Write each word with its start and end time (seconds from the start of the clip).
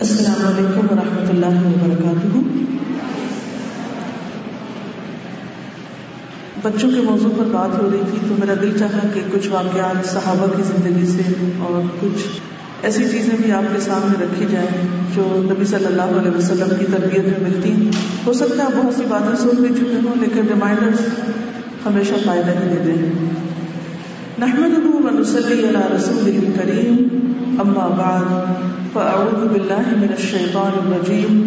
السلام 0.00 0.46
علیکم 0.46 0.86
ورحمۃ 0.90 1.28
اللہ 1.28 1.60
وبرکاتہ۔ 1.66 2.38
بچوں 6.62 6.90
کے 6.90 7.00
موضوع 7.00 7.30
پر 7.38 7.44
بات 7.44 7.82
ہو 7.82 7.90
رہی 7.92 8.00
تھی 8.10 8.18
تو 8.28 8.34
میرا 8.38 8.54
دل 8.62 8.78
چاہا 8.78 8.98
کہ 9.14 9.20
کچھ 9.32 9.48
واقعات 9.48 10.06
صحابہ 10.06 10.46
کی 10.56 10.62
زندگی 10.62 11.06
سے 11.06 11.22
اور 11.58 11.82
کچھ 12.00 12.22
ایسی 12.82 13.04
چیزیں 13.04 13.36
بھی 13.42 13.52
آپ 13.52 13.74
کے 13.74 13.80
سامنے 13.80 14.24
رکھی 14.24 14.46
جائیں 14.50 14.68
جو 15.14 15.42
نبی 15.52 15.64
صلی 15.64 15.86
اللہ 15.86 16.14
علیہ 16.20 16.36
وسلم 16.36 16.76
کی 16.78 16.84
تربیت 16.92 17.24
میں 17.24 17.50
ملتی 17.50 17.70
ہیں۔ 17.70 17.90
ہو 18.26 18.32
سکتا 18.32 18.64
ہے 18.64 18.68
بہت 18.76 18.94
سی 18.94 19.02
باتیں 19.08 19.36
سن 19.36 19.62
بھی 19.62 19.74
چکے 19.74 20.00
ہوں، 20.04 20.20
لیکن 20.20 20.48
ریمائنڈر 20.48 20.92
ہمیشہ 21.86 22.14
فائدہ 22.24 22.50
ہی 22.50 22.68
دیتے 22.68 22.92
ہیں۔ 22.92 23.45
نحمد 24.38 24.72
ونسلی 25.04 25.54
علی 25.66 25.82
رسول 25.92 26.50
کریم 26.56 27.60
اما 27.60 27.86
بعد 27.98 28.32
فاعوذ 28.92 29.46
باللہ 29.52 29.86
من 29.96 30.08
الشیطان 30.08 30.76
الرجیم 30.80 31.38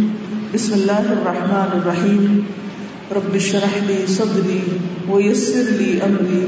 بسم 0.53 0.73
اللہ 0.73 1.11
الرحمن 1.15 1.75
الرحیم 1.79 2.39
رب 3.15 3.33
اشرح 3.33 3.75
لي 3.87 3.97
صدری 4.07 4.59
ويسر 5.09 5.69
لي 5.71 5.91
امری 6.01 6.41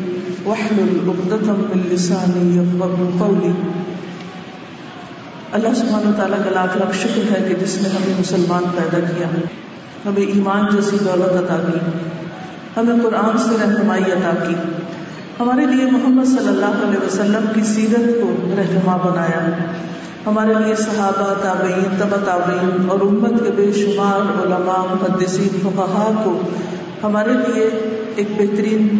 واحلل 0.45 0.97
عقدة 1.09 1.57
من 1.59 1.85
لسانی 1.91 2.47
يفقهوا 2.57 3.09
قولی 3.17 3.51
اللہ 5.51 5.73
سبحانہ 5.75 6.09
وتعالی 6.09 6.43
کا 6.43 6.49
لاکھ 6.49 6.77
لاکھ 6.77 6.95
شکر 6.97 7.31
ہے 7.31 7.45
کہ 7.49 7.55
جس 7.55 7.81
نے 7.81 7.89
ہمیں 7.89 8.19
مسلمان 8.19 8.63
پیدا 8.75 8.99
کیا 8.99 9.27
ہمیں 10.05 10.23
ایمان 10.25 10.65
جیسی 10.75 11.03
دولت 11.05 11.43
عطا 11.43 11.61
کی۔ 11.67 11.79
ہمیں 12.77 12.95
قرآن 13.03 13.37
سے 13.37 13.57
رہنمائی 13.61 14.11
عطا 14.11 14.33
کی۔ 14.47 14.55
ہمارے 15.41 15.65
لیے 15.65 15.85
محمد 15.91 16.25
صلی 16.25 16.47
اللہ 16.47 16.83
علیہ 16.87 17.05
وسلم 17.05 17.45
کی 17.53 17.61
سیرت 17.61 18.21
کو 18.21 18.31
رہنما 18.57 18.97
بنایا۔ 18.97 19.49
ہمارے 20.25 20.53
لیے 20.65 20.75
صحابہ، 20.75 21.33
تابعین 21.41 21.95
تبا 21.97 22.17
تابعین 22.25 22.89
اور 22.89 22.99
امت 22.99 23.45
کے 23.45 23.51
بے 23.55 23.71
شمار 23.73 24.43
علماء، 24.43 24.93
محدثین 24.93 25.59
فقہا 25.63 26.21
کو 26.23 26.41
ہمارے 27.03 27.29
لیے 27.29 27.69
ایک 28.15 28.27
بہترین 28.37 28.99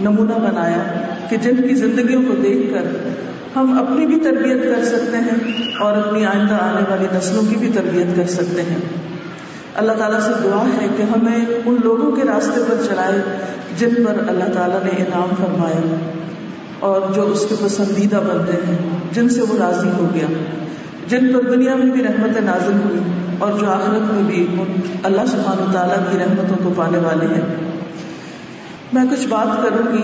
نمونہ 0.00 0.32
بنایا 0.32 1.00
کہ 1.28 1.36
جن 1.36 1.68
کی 1.68 1.74
زندگیوں 1.74 2.22
کو 2.22 2.34
دیکھ 2.34 2.74
کر 2.74 3.08
ہم 3.56 3.78
اپنی 3.78 4.06
بھی 4.06 4.20
تربیت 4.20 4.62
کر 4.62 4.84
سکتے 4.84 5.16
ہیں 5.16 5.62
اور 5.80 5.96
اپنی 5.96 6.24
آئندہ 6.24 6.54
آنے 6.54 6.82
والی 6.90 7.06
نسلوں 7.12 7.42
کی 7.50 7.56
بھی 7.56 7.70
تربیت 7.74 8.16
کر 8.16 8.26
سکتے 8.26 8.62
ہیں۔ 8.62 8.78
اللہ 9.78 9.92
تعالیٰ 9.92 10.20
سے 10.20 10.32
دعا 10.44 10.64
ہے 10.82 10.86
کہ 10.96 11.02
ہمیں 11.02 11.46
ان 11.66 11.76
لوگوں 11.84 12.16
کے 12.16 12.22
راستے 12.22 12.60
پر 12.68 12.74
چلائے 12.88 13.22
جن 13.78 13.94
پر 13.94 14.28
اللہ 14.28 14.52
تعالیٰ 14.54 14.82
نے 14.84 14.90
انعام 14.98 15.28
فرمایا 15.38 15.96
اور 16.78 17.00
جو 17.14 17.22
اس 17.22 17.46
کے 17.48 17.54
پسندیدہ 17.62 18.16
بنتے 18.16 18.52
ہیں، 18.52 18.76
جن 19.12 19.28
سے 19.28 19.42
وہ 19.42 19.58
راضی 19.58 19.88
ہو 19.88 20.08
گیا، 20.14 20.26
جن 21.08 21.32
پر 21.32 21.50
دنیا 21.50 21.74
میں 21.74 21.92
بھی 21.92 22.04
رحمت 22.04 22.40
نازل 22.40 22.72
ہوئی 22.72 22.98
اور 23.38 23.52
جو 23.52 23.70
آخرت 23.70 24.12
میں 24.12 24.22
بھی 24.22 24.46
اللہ 25.02 25.26
سبحانہ 25.26 25.72
تعالیٰ 25.72 26.12
کی 26.12 26.18
رحمتوں 26.18 26.56
کو 26.64 26.72
پانے 26.76 26.98
والے 26.98 27.26
ہیں۔ 27.26 27.56
میں 28.92 29.04
کچھ 29.10 29.26
بات 29.26 29.62
کروں 29.62 29.92
گی 29.92 30.02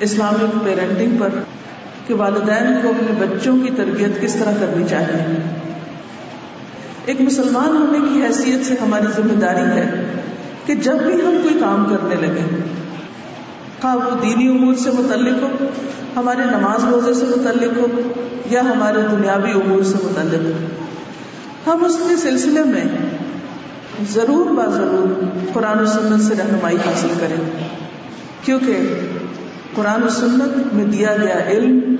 اسلامک 0.00 0.64
پیرنٹنگ 0.64 1.16
پر 1.20 1.28
کہ 2.06 2.14
والدین 2.14 2.78
کو 2.82 2.88
اپنے 2.88 3.26
بچوں 3.26 3.56
کی 3.56 3.70
تربیت 3.76 4.20
کس 4.20 4.34
طرح 4.34 4.52
کرنی 4.60 4.84
چاہیے؟ 4.90 5.38
ایک 7.06 7.20
مسلمان 7.20 7.68
ہونے 7.68 7.98
کی 7.98 8.22
حیثیت 8.22 8.66
سے 8.66 8.74
ہماری 8.82 9.06
ذمہ 9.16 9.40
داری 9.40 9.80
ہے 9.80 10.12
کہ 10.66 10.74
جب 10.74 10.94
بھی 10.94 11.14
ہم 11.14 11.38
کوئی 11.42 11.58
کام 11.60 11.84
کرنے 11.84 12.14
لگے 12.14 12.60
خواہ 13.80 13.94
وہ 13.94 14.10
دینی 14.22 14.48
امور 14.48 14.74
سے 14.74 14.90
متعلق 14.90 15.42
ہو، 15.42 15.66
ہمارے 16.16 16.42
نماز 16.44 16.84
روزے 16.84 17.14
سے 17.14 17.26
متعلق 17.26 17.78
ہو، 17.78 17.86
یا 18.50 18.60
ہمارے 18.60 18.98
دنیاوی 19.10 19.50
امور 19.50 19.82
سے 19.82 19.94
متعلق 20.02 20.46
ہو۔ 20.46 21.72
ہم 21.72 21.84
اس 21.84 21.98
کے 22.08 22.16
سلسلے 22.16 22.64
میں 22.64 22.84
ضرور 24.12 24.50
با 24.50 24.66
ضرور 24.66 25.24
قرآن 25.52 25.78
و 25.78 25.86
سنت 25.86 26.22
سے 26.22 26.34
رہنمائی 26.38 26.76
حاصل 26.76 27.08
کریں۔ 27.20 27.66
کیونکہ 28.44 28.76
قرآن 29.74 30.02
و 30.02 30.08
سنت 30.08 30.74
میں 30.74 30.84
دیا 30.84 31.16
گیا 31.16 31.48
علم 31.48 31.96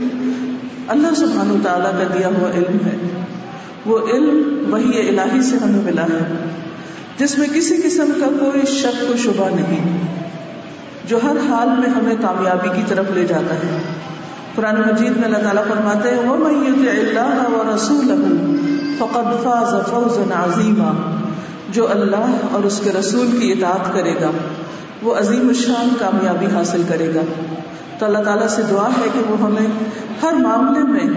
اللہ 0.88 1.14
سبحانہ 1.16 1.52
و 1.52 1.56
تعالیٰ 1.62 1.92
کا 1.92 2.14
دیا 2.18 2.28
ہوا 2.28 2.50
علم 2.50 2.86
ہے۔ 2.86 2.96
وہ 3.86 3.98
علم 3.98 4.64
وہی 4.70 5.08
الہی 5.08 5.42
سے 5.42 5.56
ہمیں 5.56 5.82
ملا 5.82 6.02
ہے۔ 6.02 6.50
جس 7.18 7.38
میں 7.38 7.48
کسی 7.48 7.76
قسم 7.76 8.06
کا 8.20 8.26
کوئی 8.26 8.66
شک 8.66 9.10
و 9.10 9.16
شبہ 9.16 9.48
نہیں، 9.54 9.98
جو 11.08 11.18
ہر 11.24 11.36
حال 11.48 11.68
میں 11.68 11.88
ہمیں 11.88 12.14
کامیابی 12.22 12.68
کی 12.76 12.82
طرف 12.88 13.04
لے 13.14 13.24
جاتا 13.24 13.54
ہے۔ 13.54 13.78
قرآن 14.54 14.80
مجید 14.80 15.16
میں 15.16 15.24
اللہ 15.24 15.38
تعالیٰ 15.38 15.64
فرماتے 15.64 16.10
ہیں 16.10 16.18
وہ 16.18 16.36
میت 16.36 16.98
اللہ 16.98 17.48
و 17.48 17.74
رسول 17.74 18.06
فقد 18.98 19.44
فاز 19.44 19.90
فوزا 19.90 20.44
عظیما۔ 20.44 21.16
جو 21.68 21.90
اللہ 21.90 22.36
اور 22.50 22.64
اس 22.64 22.80
کے 22.84 22.92
رسول 22.92 23.26
کی 23.40 23.52
اطاعت 23.52 23.92
کرے 23.92 24.14
گا، 24.20 24.30
وہ 25.02 25.14
عظیم 25.14 25.48
الشان 25.48 25.88
کامیابی 25.98 26.46
حاصل 26.46 26.82
کرے 26.88 27.14
گا۔ 27.14 27.20
تو 27.98 28.06
اللہ 28.06 28.18
تعالیٰ 28.18 28.48
سے 28.48 28.62
دعا 28.70 28.88
ہے 28.88 29.08
کہ 29.12 29.20
وہ 29.28 29.40
ہمیں 29.40 29.66
ہر 30.22 30.32
معاملے 30.32 30.82
میں 30.82 31.14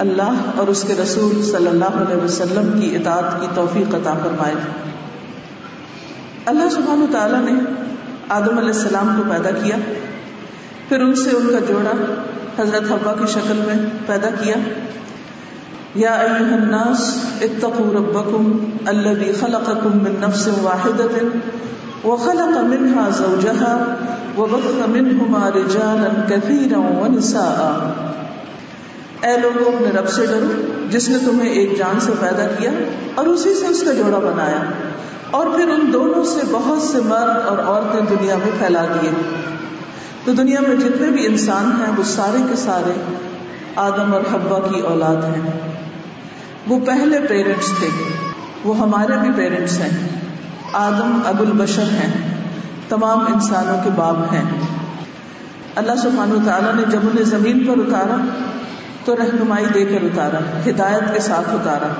اللہ 0.00 0.34
اور 0.56 0.68
اس 0.68 0.84
کے 0.88 0.94
رسول 1.02 1.42
صلی 1.42 1.66
اللہ 1.66 1.84
علیہ 1.84 2.24
وسلم 2.24 2.80
کی 2.80 2.96
اطاعت 2.96 3.40
کی 3.40 3.46
توفیق 3.54 3.94
عطا 3.94 4.14
فرمائے۔ 4.14 4.54
اللہ 6.46 6.68
سبحانہ 6.70 7.04
تعالیٰ 7.12 7.40
نے 7.40 7.60
آدم 8.28 8.58
علیہ 8.58 8.72
السلام 8.72 9.14
کو 9.16 9.30
پیدا 9.30 9.50
کیا، 9.50 9.76
پھر 10.88 11.00
ان 11.00 11.14
سے 11.14 11.30
ان 11.30 11.48
کا 11.48 11.64
جوڑا 11.68 11.92
حضرت 12.62 12.92
حبا 12.92 13.12
کی 13.12 13.26
شکل 13.26 13.62
میں 13.66 13.86
پیدا 14.06 14.28
کیا۔ 14.40 14.54
یا 15.94 16.10
ایوہ 16.10 16.54
الناس 16.54 17.16
اتقوا 17.40 17.92
ربکم 17.94 18.70
الذي 18.86 19.32
خلقکم 19.32 19.98
من 19.98 20.14
نفس 20.18 20.48
واحدت 20.62 21.36
وخلق 22.06 22.56
منها 22.56 23.08
زوجها 23.16 23.94
وبث 24.38 24.88
منهما 24.88 25.50
رجالا 25.54 26.24
كثيرا 26.28 26.78
ونساء۔ 26.78 27.78
اے 29.26 29.38
لوگوں، 29.38 29.72
اپنے 29.72 30.00
رب 30.00 30.08
سے 30.08 30.26
ڈرو، 30.26 30.66
جس 30.90 31.08
نے 31.08 31.18
تمہیں 31.18 31.50
ایک 31.50 31.78
جان 31.78 32.00
سے 32.00 32.12
پیدا 32.20 32.46
کیا 32.58 32.70
اور 33.14 33.26
اسی 33.26 33.54
سے 33.54 33.66
اس 33.66 33.82
کا 33.82 33.92
جوڑا 33.92 34.18
بنایا۔ 34.18 34.64
اور 35.30 35.46
پھر 35.46 35.68
ان 35.68 35.92
دونوں 35.92 36.24
سے 36.24 36.40
بہت 36.50 36.82
سے 36.82 36.98
مرد 37.04 37.46
اور 37.46 37.58
عورتیں 37.58 38.16
دنیا 38.16 38.36
میں 38.36 38.50
پھیلا 38.58 38.84
دیے۔ 38.84 39.10
تو 40.24 40.32
دنیا 40.32 40.60
میں 40.60 40.76
جتنے 40.76 41.06
بھی 41.06 41.26
انسان 41.26 41.70
ہیں، 41.80 41.92
وہ 41.96 42.02
سارے 42.04 42.38
کے 42.50 42.56
سارے 42.56 42.92
آدم 43.78 44.14
اور 44.14 44.20
حبا 44.20 44.68
کی 44.68 44.80
اولاد 44.80 45.16
ہیں۔ 45.16 45.50
وہ 46.68 46.80
پہلے 46.86 47.20
پیرنٹس 47.28 47.66
تھے۔ 47.78 47.88
وہ 48.64 48.78
ہمارے 48.78 49.18
بھی 49.18 49.30
پیرنٹس 49.36 49.80
ہیں۔ 49.80 50.08
آدم 50.72 51.20
ابو 51.26 51.44
البشر 51.44 51.82
ہیں۔ 51.82 52.34
تمام 52.88 53.18
انسانوں 53.20 53.84
کے 53.84 53.90
باپ 53.94 54.16
ہیں۔ 54.32 54.44
اللہ 55.76 55.92
سبحانہ 56.02 56.46
تعالیٰ 56.46 56.74
نے 56.74 56.82
جب 56.88 56.98
انہیں 57.02 57.24
زمین 57.24 57.66
پر 57.66 57.78
اتارا، 57.78 58.24
تو 59.04 59.16
رہنمائی 59.16 59.66
دے 59.74 59.84
کر 59.84 60.02
اتارا، 60.02 60.38
ہدایت 60.70 61.14
کے 61.14 61.20
ساتھ 61.20 61.48
اتارا۔ 61.48 61.92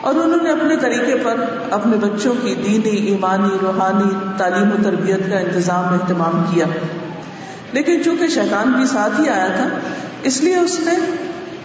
اور 0.00 0.14
انہوں 0.14 0.42
نے 0.42 0.50
اپنے 0.50 0.76
طریقے 0.76 1.14
پر 1.22 1.34
اپنے 1.70 1.96
بچوں 1.96 2.34
کی 2.42 2.54
دینی، 2.54 2.96
ایمانی، 2.96 3.56
روحانی 3.62 4.32
تعلیم 4.36 4.68
و 4.68 4.76
تربیت 4.82 5.30
کا 5.30 5.38
انتظام 5.38 5.84
اہتمام 5.84 6.44
کیا۔ 6.50 6.66
لیکن 7.72 8.04
چونکہ 8.04 8.26
شیطان 8.26 8.70
بھی 8.70 8.86
ساتھ 8.86 9.20
ہی 9.20 9.28
آیا 9.28 9.46
تھا 9.46 9.68
اس 10.22 10.40
لیے 10.40 10.56
اس 10.56 10.80
نے 10.80 10.92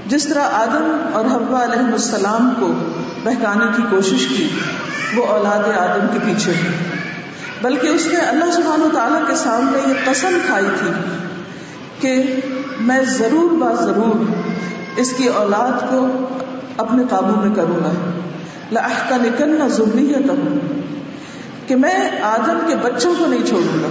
جس 0.07 0.25
طرح 0.25 0.41
آدم 0.41 1.09
اور 1.13 1.25
حبا 1.25 1.63
علیہ 1.63 1.91
السلام 1.91 2.53
کو 2.59 2.73
بہکانے 3.23 3.65
کی 3.75 3.81
کوشش 3.89 4.27
کی، 4.27 4.49
وہ 5.15 5.25
اولاد 5.25 5.77
آدم 5.77 6.07
کے 6.13 6.19
پیچھے 6.25 6.53
بلکہ 7.61 7.87
اس 7.87 8.07
نے 8.07 8.19
اللہ 8.19 8.51
سبحانہ 8.51 8.83
و 8.83 8.89
تعالیٰ 8.93 9.27
کے 9.27 9.35
سامنے 9.35 9.79
یہ 9.87 9.93
قسم 10.05 10.37
کھائی 10.45 10.65
تھی 10.79 10.91
کہ 11.99 12.35
میں 12.79 13.01
ضرور 13.01 13.51
با 13.51 13.73
ضرور 13.73 14.25
اس 14.95 15.13
کی 15.17 15.27
اولاد 15.27 15.89
کو 15.89 16.07
اپنے 16.77 17.03
قابو 17.09 17.45
میں 17.45 17.55
کروں 17.55 17.83
گا۔ 17.83 18.19
لاحقہ 18.71 19.13
نکلنا 19.13 19.67
ضروری 19.67 20.13
ہے 20.15 20.19
تب 20.19 20.57
کہ 21.67 21.75
میں 21.75 22.21
آدم 22.21 22.59
کے 22.67 22.75
بچوں 22.75 23.13
کو 23.19 23.25
نہیں 23.25 23.47
چھوڑوں 23.47 23.83
گا۔ 23.83 23.87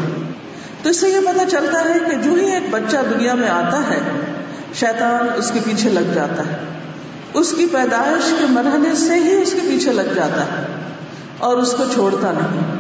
تو 0.83 0.89
اس 0.89 1.01
سے 1.01 1.09
یہ 1.09 1.21
پتا 1.21 1.45
چلتا 1.51 1.79
ہے 1.85 1.99
کہ 2.11 2.17
جو 2.17 2.35
ہی 2.35 2.51
ایک 2.51 2.63
بچہ 2.71 2.97
دنیا 3.11 3.35
میں 3.35 3.49
آتا 3.49 3.79
ہے 3.79 4.01
شیطان 4.75 5.27
اس 5.37 5.51
کے 5.51 5.61
پیچھے 5.65 5.91
لگ 5.91 6.13
جاتا 6.15 6.43
ہے۔ 6.43 6.57
اس 7.35 7.55
کی 7.57 7.67
پیدائش 7.67 8.25
کے 8.39 8.47
مرحلے 8.49 8.97
سے 8.97 9.15
ہی 9.15 9.43
اس 9.43 9.53
کے 9.53 9.59
پیچھے 9.59 9.93
لگ 9.93 10.15
جاتا 10.15 10.43
ہے 10.43 10.67
اور 11.39 11.57
اس 11.57 11.73
کو 11.73 11.85
چھوڑتا 11.95 12.33
نہیں۔ 12.33 12.77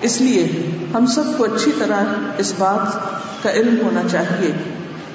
اس 0.00 0.20
لیے 0.20 0.70
ہم 0.94 1.06
سب 1.06 1.22
کو 1.36 1.44
اچھی 1.44 1.72
طرح 1.78 2.04
اس 2.38 2.52
بات 2.58 2.92
کا 3.42 3.52
علم 3.52 3.76
ہونا 3.84 4.02
چاہیے 4.12 4.52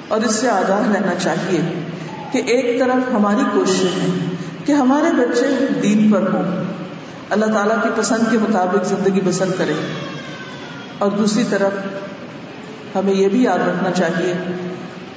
اور 0.08 0.20
اس 0.20 0.34
سے 0.34 0.50
آگاہ 0.50 0.80
رہنا 0.80 1.14
چاہیے 1.22 1.60
کہ 2.32 2.38
ایک 2.38 2.80
طرف 2.80 3.14
ہماری 3.14 3.44
کوشش 3.52 3.84
ہے 3.84 4.30
کہ 4.64 4.72
ہمارے 4.72 5.16
بچے 5.16 5.66
دین 5.82 6.12
پر 6.12 6.20
ہوں۔ 6.20 6.64
اللہ 7.30 7.46
تعالیٰ 7.46 7.82
کی 7.82 7.88
پسند 7.96 8.30
کے 8.30 8.38
مطابق 8.38 8.86
زندگی 8.86 9.20
بسر 9.24 9.44
کریں۔ 9.58 9.74
اور 10.98 11.10
دوسری 11.10 11.44
طرف 11.50 11.72
ہمیں 12.96 13.12
یہ 13.12 13.28
بھی 13.28 13.42
یاد 13.42 13.58
رکھنا 13.58 13.90
چاہیے 13.90 14.34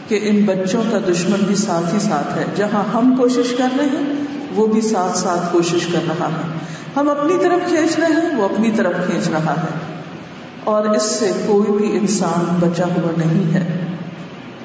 کہ 0.09 0.19
ان 0.21 0.45
بچوں 0.45 0.83
کا 0.91 0.97
دشمن 1.11 1.39
بھی 1.47 1.55
ساتھ 1.55 1.93
ہی 1.93 1.99
ساتھ 1.99 2.37
ہے۔ 2.37 2.45
جہاں 2.55 2.83
ہم 2.93 3.15
کوشش 3.17 3.55
کر 3.57 3.67
رہے 3.77 3.85
ہیں، 3.85 4.13
وہ 4.55 4.67
بھی 4.67 4.81
ساتھ 4.81 5.17
ساتھ 5.17 5.53
کوشش 5.53 5.87
کر 5.91 5.99
رہا 6.07 6.27
ہے۔ 6.27 6.59
ہم 6.95 7.09
اپنی 7.09 7.33
طرف 7.43 7.69
کھینچ 7.69 7.99
رہے 7.99 8.07
ہیں، 8.07 8.35
وہ 8.35 8.45
اپنی 8.45 8.71
طرف 8.71 8.93
کھینچ 9.05 9.29
رہا 9.29 9.53
ہے۔ 9.53 9.99
اور 10.63 10.85
اس 10.85 11.03
سے 11.03 11.31
کوئی 11.47 11.77
بھی 11.77 11.97
انسان 11.97 12.55
بچا 12.59 12.85
ہوا 12.85 13.11
نہیں 13.17 13.53
ہے۔ 13.53 13.85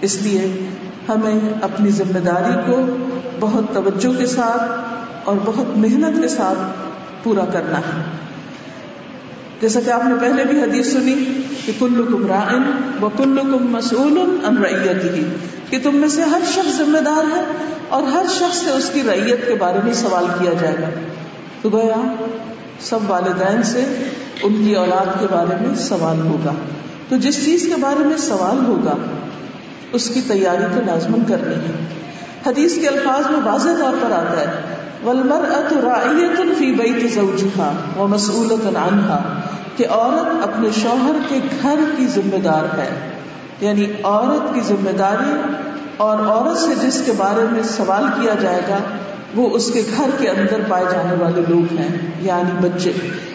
اس 0.00 0.22
لیے 0.22 0.66
ہمیں 1.08 1.40
اپنی 1.62 1.90
ذمہ 1.90 2.18
داری 2.18 2.72
کو 2.72 2.86
بہت 3.40 3.64
توجہ 3.74 4.18
کے 4.18 4.26
ساتھ 4.26 4.94
اور 5.24 5.36
بہت 5.44 5.78
محنت 5.78 6.22
کے 6.22 6.28
ساتھ 6.28 6.58
پورا 7.24 7.44
کرنا 7.44 7.78
ہے۔ 7.78 8.02
جیسا 9.60 9.80
کہ 9.80 9.90
آپ 9.90 10.04
نے 10.04 10.14
پہلے 10.20 10.44
بھی 10.44 10.62
حدیث 10.62 10.92
سنی 10.92 11.42
کہ 11.66 11.72
کل 11.78 12.04
کم 12.12 12.26
رائن 12.26 12.62
و 13.02 13.08
کل 13.16 13.38
کم 13.38 13.72
مسول 13.72 14.18
ہی 15.14 15.22
کہ 15.70 15.78
تم 15.82 15.96
میں 15.96 16.08
سے 16.08 16.22
ہر 16.22 16.40
شخص 16.54 16.78
ذمہ 16.78 16.98
دار 16.98 17.36
ہے 17.36 17.42
اور 17.88 18.02
ہر 18.02 18.24
شخص 18.30 18.56
سے 18.56 18.70
اس 18.70 18.90
کی 18.94 19.02
ریت 19.02 19.48
کے 19.48 19.54
بارے 19.54 19.78
میں 19.84 19.92
سوال 19.92 20.24
کیا 20.38 20.52
جائے 20.52 20.76
گا۔ 20.82 20.88
تو 21.62 21.68
گیا 21.68 22.14
سب 22.80 22.98
والدین 23.06 23.62
سے 23.62 23.84
ان 24.42 24.64
کی 24.64 24.76
اولاد 24.76 25.20
کے 25.20 25.26
بارے 25.30 25.66
میں 25.66 25.74
سوال 25.74 26.26
ہوگا۔ 26.26 26.52
تو 27.08 27.16
جس 27.16 27.44
چیز 27.44 27.62
کے 27.62 27.80
بارے 27.80 28.04
میں 28.04 28.16
سوال 28.16 28.66
ہوگا، 28.66 28.94
اس 29.92 30.08
کی 30.08 30.20
تیاری 30.28 30.64
تو 30.74 30.80
لازمن 30.86 31.22
کرنی 31.28 31.54
ہے۔ 31.54 31.86
حدیث 32.46 32.78
کے 32.78 32.88
الفاظ 32.88 33.30
میں 33.30 33.40
واضح 33.44 33.68
طور 33.68 33.94
پر 34.02 34.12
آتا 34.12 34.40
ہے 34.40 34.46
ولمر 35.04 35.68
فی 36.58 36.72
بیت 36.72 37.14
زوجها 37.14 37.72
ومسئولۃ 37.98 38.66
عنها۔ 38.66 39.40
کہ 39.76 39.86
عورت 39.88 40.48
اپنے 40.48 40.68
شوہر 40.82 41.16
کے 41.28 41.38
گھر 41.62 41.78
کی 41.96 42.06
ذمہ 42.06 42.38
دار 42.38 42.78
ہے۔ 42.78 43.10
یعنی 43.60 43.86
عورت 44.04 44.54
کی 44.54 44.60
ذمہ 44.60 44.90
داری 44.90 45.40
اور 45.96 46.18
عورت 46.18 46.58
سے 46.58 46.74
جس 46.82 47.02
کے 47.06 47.12
بارے 47.16 47.44
میں 47.52 47.62
سوال 47.62 48.20
کیا 48.20 48.34
جائے 48.42 48.60
گا، 48.68 48.78
وہ 49.34 49.50
اس 49.50 49.70
کے 49.72 49.82
گھر 49.96 50.10
کے 50.18 50.28
اندر 50.28 50.60
پائے 50.68 50.84
جانے 50.92 51.14
والے 51.14 51.42
لوگ 51.48 51.78
ہیں 51.78 51.98
یعنی 52.20 52.68
بچے۔ 52.68 52.92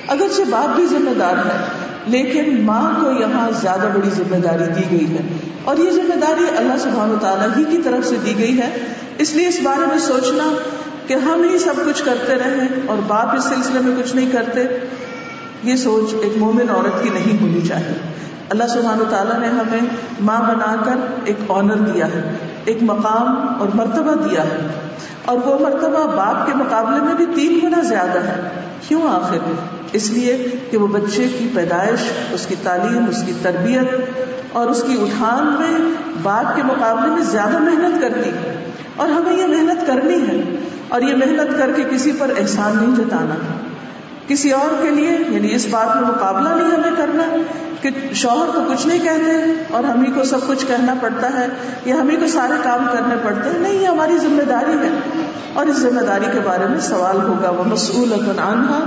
اگرچہ 0.07 0.41
باپ 0.49 0.75
بھی 0.75 0.85
ذمہ 0.85 1.19
دار 1.19 1.35
ہے، 1.37 1.65
لیکن 2.07 2.61
ماں 2.61 3.03
کو 3.03 3.11
یہاں 3.11 3.49
زیادہ 3.61 3.87
بڑی 3.93 4.09
ذمہ 4.09 4.35
داری 4.35 4.63
دی 4.63 4.99
گئی 4.99 5.13
ہے۔ 5.13 5.27
اور 5.63 5.77
یہ 5.77 5.91
ذمہ 5.91 6.15
داری 6.15 6.45
اللہ 6.57 6.73
سبحانہ 6.79 7.13
تعالیٰ 7.21 7.47
ہی 7.57 7.63
کی 7.63 7.77
طرف 7.83 8.07
سے 8.07 8.15
دی 8.25 8.37
گئی 8.37 8.57
ہے۔ 8.57 8.77
اس 9.17 9.33
لیے 9.33 9.47
اس 9.47 9.59
بارے 9.63 9.85
میں 9.85 9.99
سوچنا 9.99 10.43
کہ 11.07 11.13
ہم 11.13 11.43
ہی 11.51 11.59
سب 11.59 11.73
کچھ 11.85 12.05
کرتے 12.05 12.35
رہے 12.35 12.67
اور 12.85 12.97
باپ 13.07 13.35
اس 13.35 13.43
سلسلے 13.43 13.79
میں 13.79 14.03
کچھ 14.03 14.15
نہیں 14.15 14.31
کرتے۔ 14.31 14.61
یہ 15.63 15.75
سوچ 15.75 16.13
ایک 16.21 16.37
مومن 16.37 16.69
عورت 16.69 17.03
کی 17.03 17.09
نہیں 17.09 17.41
ہونی 17.41 17.61
چاہیے۔ 17.61 18.13
اللہ 18.49 18.63
سبحانہ 18.63 19.03
تعالیٰ 19.09 19.39
نے 19.39 19.47
ہمیں 19.47 19.79
ماں 20.21 20.41
بنا 20.41 20.75
کر 20.85 20.95
ایک 21.25 21.51
آنر 21.51 21.75
دیا 21.75 22.07
ہے، 22.07 22.37
ایک 22.65 22.77
مقام 22.81 23.55
اور 23.59 23.67
مرتبہ 23.73 24.13
دیا 24.29 24.43
ہے۔ 24.43 24.67
اور 25.25 25.37
وہ 25.45 25.59
مرتبہ 25.59 26.15
باپ 26.15 26.45
کے 26.45 26.53
مقابلے 26.55 26.99
میں 26.99 27.13
بھی 27.13 27.25
تین 27.35 27.59
گنا 27.63 27.81
زیادہ 27.81 28.19
ہے۔ 28.19 28.49
کیوں 28.87 29.01
آخر 29.03 29.37
اس 29.93 30.09
لیے 30.09 30.45
کہ 30.71 30.77
وہ 30.77 30.87
بچے 30.87 31.27
کی 31.39 31.51
پیدائش، 31.55 31.99
اس 32.31 32.45
کی 32.45 32.55
تعلیم، 32.63 33.05
اس 33.09 33.23
کی 33.25 33.33
تربیت 33.41 34.01
اور 34.51 34.67
اس 34.67 34.83
کی 34.87 34.93
اٹھان 35.01 35.55
میں 35.59 35.91
باپ 36.23 36.55
کے 36.55 36.63
مقابلے 36.63 37.07
میں 37.07 37.23
زیادہ 37.23 37.59
محنت 37.59 38.01
کرتی 38.01 38.29
ہے۔ 38.29 38.71
اور 38.95 39.09
ہمیں 39.09 39.37
یہ 39.37 39.47
محنت 39.47 39.87
کرنی 39.87 40.15
ہے۔ 40.15 40.55
اور 40.87 41.01
یہ 41.01 41.15
محنت 41.15 41.57
کر 41.57 41.71
کے 41.75 41.83
کسی 41.91 42.11
پر 42.19 42.31
احسان 42.37 42.77
نہیں 42.77 42.95
جتانا۔ 42.95 43.33
ہے 43.33 43.68
کسی 44.29 44.51
اور 44.51 44.83
کے 44.83 44.89
لیے؟ 44.89 45.17
یعنی 45.29 45.55
اس 45.55 45.67
بات 45.69 45.95
میں 45.95 46.09
مقابلہ 46.09 46.49
نہیں 46.49 46.71
ہمیں 46.71 46.97
کرنا 46.97 47.23
کہ 47.81 47.89
شوہر 48.13 48.49
تو 48.55 48.61
کچھ 48.69 48.87
نہیں 48.87 48.99
کہتے 48.99 49.63
اور 49.71 49.83
ہم 49.83 50.05
ہی 50.05 50.11
کو 50.11 50.23
سب 50.23 50.37
کچھ 50.47 50.65
کہنا 50.65 50.93
پڑتا 51.01 51.39
ہے 51.39 51.47
یا 51.85 51.95
ہم 51.95 52.09
ہی 52.09 52.15
کو 52.15 52.27
سارے 52.27 52.53
کام 52.63 52.87
کرنے 52.93 53.15
پڑتے 53.23 53.49
ہیں؟ 53.49 53.59
نہیں، 53.59 53.73
یہ 53.73 53.87
ہماری 53.87 54.17
ذمہ 54.17 54.41
داری 54.41 54.71
ہے۔ 54.71 55.21
اور 55.53 55.65
اس 55.65 55.77
ذمہ 55.77 56.01
داری 56.01 56.25
کے 56.31 56.39
بارے 56.43 56.67
میں 56.67 56.79
سوال 56.79 57.21
ہوگا، 57.21 57.49
وہ 57.49 57.63
مسئول 57.63 58.13
عنہا 58.29 58.79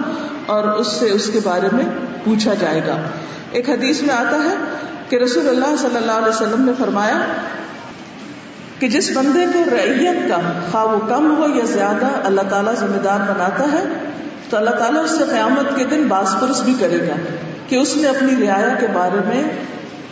اور 0.46 0.64
اس 0.64 0.86
سے 0.86 1.10
اس 1.10 1.30
کے 1.32 1.40
بارے 1.44 1.68
میں 1.72 1.84
پوچھا 2.24 2.54
جائے 2.54 2.80
گا۔ 2.86 2.96
ایک 3.50 3.70
حدیث 3.70 4.02
میں 4.02 4.14
آتا 4.14 4.36
ہے 4.36 4.54
کہ 5.08 5.16
رسول 5.16 5.48
اللہ 5.48 5.76
صلی 5.78 5.96
اللہ 5.96 6.12
علیہ 6.12 6.28
وسلم 6.28 6.64
نے 6.64 6.72
فرمایا 6.78 7.20
کہ 8.78 8.88
جس 8.88 9.10
بندے 9.14 9.46
کو 9.52 9.62
ریت 9.70 10.28
کا 10.28 10.36
خواہ 10.70 10.84
وہ 10.84 10.98
کم 11.08 11.36
ہو 11.36 11.46
یا 11.54 11.64
زیادہ 11.64 12.06
اللہ 12.24 12.40
تعالیٰ 12.50 12.74
ذمہ 12.74 13.02
دار 13.04 13.18
بناتا 13.18 13.64
ہے 13.72 14.11
تو 14.52 14.58
اللہ 14.58 14.70
تعالیٰ 14.70 15.04
اس 15.04 15.10
سے 15.10 15.24
قیامت 15.30 15.76
کے 15.76 15.84
دن 15.84 16.02
باس 16.08 16.34
پرس 16.40 16.60
بھی 16.60 16.74
کرے 16.80 16.98
گا 16.98 17.14
کہ 17.68 17.76
اس 17.76 17.96
نے 17.96 18.08
اپنی 18.08 18.46
رعایا 18.46 18.74
کے 18.80 18.86
بارے 18.92 19.18
میں 19.26 19.44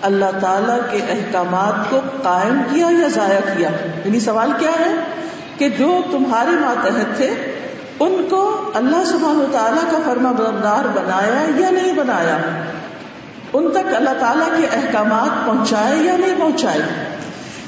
اللہ 0.02 0.38
تعالیٰ 0.40 0.78
کے 0.90 0.98
احکامات 1.08 1.90
کو 1.90 2.00
قائم 2.22 2.62
کیا 2.72 2.86
یا 2.86 3.08
ضائع 3.08 3.40
کیا؟ 3.56 3.68
یعنی 4.04 4.20
سوال 4.20 4.52
کیا 4.58 4.70
ہے 4.70 4.94
کہ 5.58 5.68
جو 5.68 6.00
تمہارے 6.10 6.50
ماتحت 6.50 7.16
تھے، 7.16 7.26
ان 8.00 8.26
کو 8.30 8.70
اللہ 8.74 9.04
سبحانہ 9.06 9.52
تعالیٰ 9.52 9.92
کا 9.92 9.98
فرما 10.04 10.32
بردار 10.32 10.88
بنایا 10.88 11.60
یا 11.60 11.70
نہیں 11.70 11.92
بنایا؟ 11.92 12.38
ان 13.52 13.70
تک 13.70 13.94
اللہ 13.96 14.20
تعالیٰ 14.20 14.60
کے 14.60 14.66
احکامات 14.72 15.46
پہنچائے 15.46 15.96
یا 15.96 16.16
نہیں 16.16 16.34
پہنچائے؟ 16.38 16.82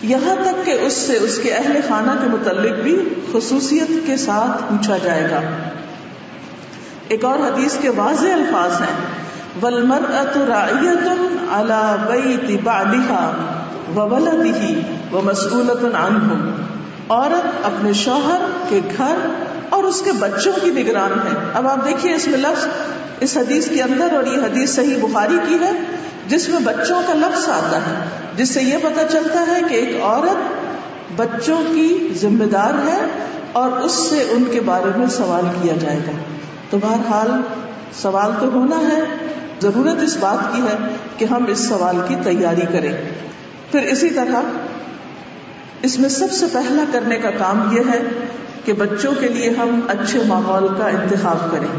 یہاں 0.02 0.34
تک 0.34 0.66
کہ 0.66 0.70
اس 0.70 0.92
سے 0.92 1.16
اس 1.16 1.38
کے 1.42 1.54
اہل 1.54 1.80
خانہ 1.88 2.10
کے 2.22 2.28
متعلق 2.28 2.78
بھی 2.78 3.08
خصوصیت 3.32 4.06
کے 4.06 4.16
ساتھ 4.16 4.62
پوچھا 4.62 4.96
جائے 4.96 5.28
گا۔ 5.30 5.40
ایک 7.12 7.24
اور 7.24 7.38
حدیث 7.38 7.76
کے 7.80 7.88
واضح 7.88 8.32
الفاظ 8.32 8.80
ہیں۔ 8.80 8.96
ولمر 9.62 10.00
اترایت 10.08 11.08
و 13.96 14.00
ولدی 14.00 14.80
و 15.12 15.20
مسعولت 15.24 15.84
عنہم 15.84 16.62
عورت 17.08 17.66
اپنے 17.66 17.92
شوہر 17.92 18.40
کے 18.68 18.80
گھر 18.96 19.16
اور 19.68 19.84
اس 19.84 20.02
کے 20.04 20.12
بچوں 20.12 20.52
کی 20.62 20.70
نگران 20.70 21.12
ہے۔ 21.12 21.38
اب 21.54 21.68
آپ 21.68 21.84
دیکھیے 21.84 22.14
اس 22.14 22.26
میں 22.28 22.38
لفظ 22.38 22.66
اس 23.20 23.36
حدیث 23.36 23.68
کے 23.68 23.82
اندر 23.82 24.14
اور 24.14 24.24
یہ 24.24 24.38
حدیث 24.38 24.74
صحیح 24.74 24.96
بخاری 25.02 25.38
کی 25.48 25.54
ہے، 25.54 25.72
جس 26.28 26.48
میں 26.48 26.58
بچوں 26.58 27.02
کا 27.06 27.14
لفظ 27.14 27.48
آتا 27.48 27.76
ہے، 27.76 28.04
جس 28.36 28.54
سے 28.54 28.62
یہ 28.62 28.76
پتا 28.82 29.04
چلتا 29.04 29.44
ہے 29.46 29.60
کہ 29.68 29.74
ایک 29.74 30.02
عورت 30.02 30.38
بچوں 31.16 31.62
کی 31.74 32.08
ذمہ 32.20 32.44
دار 32.44 32.88
ہے 32.88 33.06
اور 33.52 33.72
اس 33.72 33.92
سے 33.92 34.26
ان 34.30 34.44
کے 34.52 34.60
بارے 34.60 34.90
میں 34.96 35.06
سوال 35.06 35.44
کیا 35.62 35.74
جائے 35.80 35.98
گا۔ 35.98 36.12
تو 36.72 36.78
بہرحال 36.78 37.30
سوال 37.92 38.30
تو 38.40 38.46
ہونا 38.46 38.76
ہے، 38.76 39.00
ضرورت 39.62 40.02
اس 40.02 40.16
بات 40.20 40.56
کی 40.56 40.62
ہے 40.62 40.76
کہ 41.16 41.24
ہم 41.24 41.44
اس 41.48 41.68
سوال 41.68 41.96
کی 42.08 42.16
تیاری 42.24 42.66
کریں۔ 42.72 42.92
پھر 43.72 43.80
اسی 43.80 44.10
طرح 44.10 44.40
اس 45.82 45.98
میں 45.98 46.08
سب 46.08 46.32
سے 46.32 46.46
پہلا 46.52 46.84
کرنے 46.92 47.16
کا 47.16 47.30
کام 47.30 47.68
یہ 47.72 47.80
ہے 47.80 48.02
کہ 48.64 48.72
بچوں 48.72 49.12
کے 49.20 49.28
لیے 49.28 49.50
ہم 49.50 49.80
اچھے 49.88 50.22
ماحول 50.26 50.68
کا 50.78 50.88
انتخاب 50.88 51.50
کریں۔ 51.50 51.78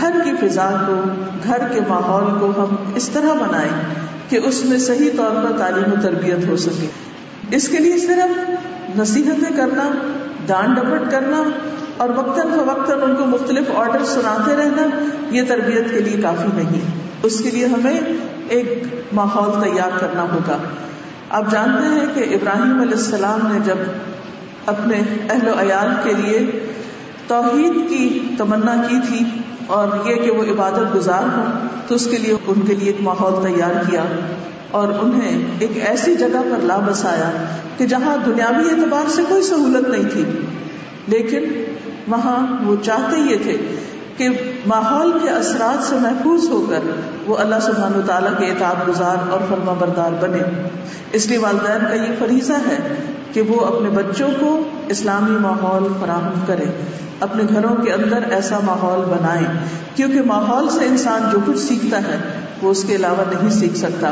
گھر 0.00 0.10
کی 0.24 0.48
فضا 0.48 0.70
کو، 0.86 1.00
گھر 1.44 1.68
کے 1.68 1.80
ماحول 1.88 2.38
کو 2.38 2.46
ہم 2.46 2.92
اس 2.94 3.08
طرح 3.08 3.32
بنائیں 3.32 3.82
کہ 4.28 4.40
اس 4.44 4.64
میں 4.64 4.78
صحیح 4.78 5.10
طور 5.16 5.44
پر 5.44 5.58
تعلیم 5.58 5.92
و 5.92 5.96
تربیت 6.02 6.48
ہو 6.48 6.56
سکے۔ 6.56 6.86
اس 7.50 7.68
کے 7.68 7.78
لیے 7.78 7.98
صرف 7.98 8.50
نصیحتیں 8.98 9.56
کرنا، 9.56 9.90
ڈانٹ 10.46 10.76
ڈپٹ 10.76 11.10
کرنا 11.10 11.42
اور 12.00 12.08
وقتاً 12.08 12.46
فوقتاً 12.48 13.02
ان 13.02 13.16
کو 13.16 13.26
مختلف 13.26 13.70
آرڈر 13.76 14.04
سناتے 14.04 14.56
رہنا 14.56 15.04
یہ 15.30 15.42
تربیت 15.48 15.90
کے 15.90 16.00
لیے 16.00 16.22
کافی 16.22 16.48
نہیں 16.54 16.80
اس 17.22 17.38
کے 17.38 17.50
لیے 17.50 17.66
ہمیں 17.66 18.00
ایک 18.48 18.82
ماحول 19.12 19.62
تیار 19.62 19.98
کرنا 19.98 20.22
ہوگا۔ 20.22 20.58
آپ 21.30 21.50
جانتے 21.50 21.86
ہیں 21.86 22.06
کہ 22.14 22.34
ابراہیم 22.34 22.80
علیہ 22.80 22.96
السلام 22.96 23.52
نے 23.52 23.58
جب 23.64 23.74
اپنے 24.66 25.00
اہل 25.30 25.48
و 25.48 25.60
عیال 25.60 25.88
کے 26.02 26.12
لیے 26.14 26.68
توحید 27.26 27.90
کی 27.90 28.28
تمنا 28.38 28.82
کی 28.88 28.96
تھی 29.08 29.24
اور 29.66 30.08
یہ 30.08 30.14
کہ 30.14 30.30
وہ 30.30 30.42
عبادت 30.42 30.94
گزار 30.94 31.22
ہوں، 31.22 31.68
تو 31.88 31.94
اس 31.94 32.08
کے 32.10 32.18
لیے 32.18 32.34
ان 32.46 32.60
کے 32.60 32.74
لیے 32.74 32.86
ایک 32.86 33.00
ماحول 33.00 33.54
تیار 33.54 33.90
کیا 33.90 34.04
اور 34.70 34.88
انہیں 34.88 35.44
ایک 35.58 35.70
ایسی 35.88 36.14
جگہ 36.14 36.42
پر 36.42 36.62
لا 36.62 36.78
بسایا 36.78 37.30
کہ 37.76 37.86
جہاں 37.86 38.16
دنیاوی 38.26 38.70
اعتبار 38.70 39.10
سے 39.10 39.22
کوئی 39.28 39.42
سہولت 39.42 39.88
نہیں 39.88 40.10
تھی۔ 40.12 40.24
لیکن 41.08 41.64
وہاں 42.10 42.64
وہ 42.64 42.76
چاہتے 42.82 43.16
یہ 43.16 43.36
تھے 43.42 43.56
کہ 44.16 44.28
ماحول 44.66 45.12
کے 45.22 45.28
اثرات 45.28 45.84
سے 45.84 45.96
محفوظ 46.00 46.48
ہو 46.50 46.66
کر 46.68 46.78
وہ 47.26 47.36
اللہ 47.36 47.60
سبحان 47.62 48.00
تعالیٰ 48.06 48.32
کے 48.38 48.46
اعتاب 48.46 48.88
گزار 48.88 49.30
اور 49.30 49.40
فرما 49.48 49.72
بردار 49.72 50.12
بنے۔ 50.20 50.68
اس 51.12 51.26
لیے 51.26 51.38
والدین 51.38 51.84
کا 51.88 51.94
یہ 51.94 52.14
فریضہ 52.18 52.52
ہے 52.52 52.94
کہ 53.32 53.40
وہ 53.40 53.64
اپنے 53.64 53.90
بچوں 53.90 54.28
کو 54.40 54.62
اسلامی 54.88 55.38
ماحول 55.38 55.92
فراہم 56.00 56.40
کرے 56.46 56.64
اپنے 57.20 57.42
گھروں 57.48 57.74
کے 57.76 57.92
اندر 57.92 58.22
ایسا 58.30 58.58
ماحول 58.64 59.04
بنائے 59.04 59.44
کیونکہ 59.94 60.22
ماحول 60.22 60.68
سے 60.68 60.84
انسان 60.84 61.28
جو 61.32 61.38
کچھ 61.46 61.58
سیکھتا 61.58 61.98
ہے 61.98 62.18
وہ 62.62 62.70
اس 62.70 62.84
کے 62.84 62.96
علاوہ 62.96 63.24
نہیں 63.30 63.50
سیکھ 63.50 63.76
سکتا۔ 63.76 64.10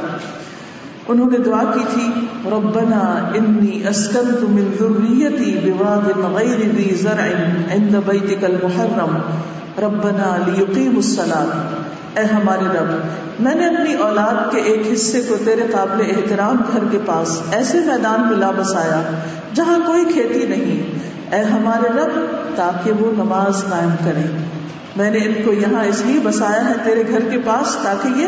انہوں 1.08 1.30
نے 1.30 1.38
دعا 1.38 1.62
کی 1.74 1.80
تھی، 1.94 2.06
ربنا 2.52 3.30
انی 3.34 3.88
اسکنت 3.88 4.42
من 4.42 4.70
ذریتی 4.80 5.58
بواد 5.64 6.08
غیر 6.34 6.58
ذی 6.76 6.94
زرع 6.94 7.26
عند 7.70 7.94
بیتک 8.06 8.44
المحرم. 8.44 9.16
ربنا 9.82 10.36
لیقیم 10.46 10.96
الصلاة. 10.96 11.48
اے 12.14 12.24
ہمارے 12.24 12.78
رب، 12.78 12.92
میں 13.40 13.54
نے 13.54 13.66
اپنی 13.66 13.94
اولاد 13.94 14.52
کے 14.52 14.58
ایک 14.58 14.82
حصے 14.92 15.20
کو 15.28 15.36
تیرے 15.44 15.62
قابل 15.70 16.02
احترام 16.08 16.56
گھر 16.72 16.84
کے 16.90 16.98
پاس 17.06 17.40
ایسے 17.50 17.80
میدان 17.80 18.28
میں 18.28 18.36
لا 18.36 18.50
بسایا 18.50 19.00
جہاں 19.54 19.78
کوئی 19.86 20.04
کھیتی 20.04 20.46
نہیں. 20.46 20.98
اے 21.30 21.42
ہمارے 21.42 21.88
رب، 21.88 22.18
تاکہ 22.56 22.92
وہ 22.92 23.12
نماز 23.12 23.62
قائم 23.70 23.94
کریں 24.04 24.26
میں 24.96 25.10
نے 25.10 25.18
ان 25.18 25.34
کو 25.44 25.52
یہاں 25.52 25.84
اس 25.84 26.02
لیے 26.06 26.20
بسایا 26.22 26.68
ہے 26.68 26.74
تیرے 26.84 27.02
گھر 27.10 27.20
کے 27.30 27.38
پاس 27.44 27.76
تاکہ 27.82 28.20
یہ 28.20 28.26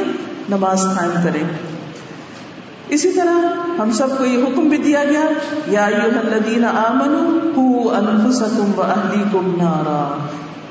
نماز 0.49 0.87
قائم 0.99 1.11
کریں 1.25 1.43
اسی 2.91 3.13
طرح 3.13 3.55
ہم 3.79 3.91
سب 3.93 4.19
کو 4.19 4.25
یہ 4.25 4.43
حکم 4.43 4.69
بھی 4.69 4.77
دیا 4.77 5.05
گیا، 5.05 5.21
یا 5.67 5.87
الذین 5.87 6.65
آمنوا 6.65 7.41
انفسکم 7.99 8.73
و 8.77 8.83
اہلیکم 8.83 9.57
نارا۔ 9.63 10.27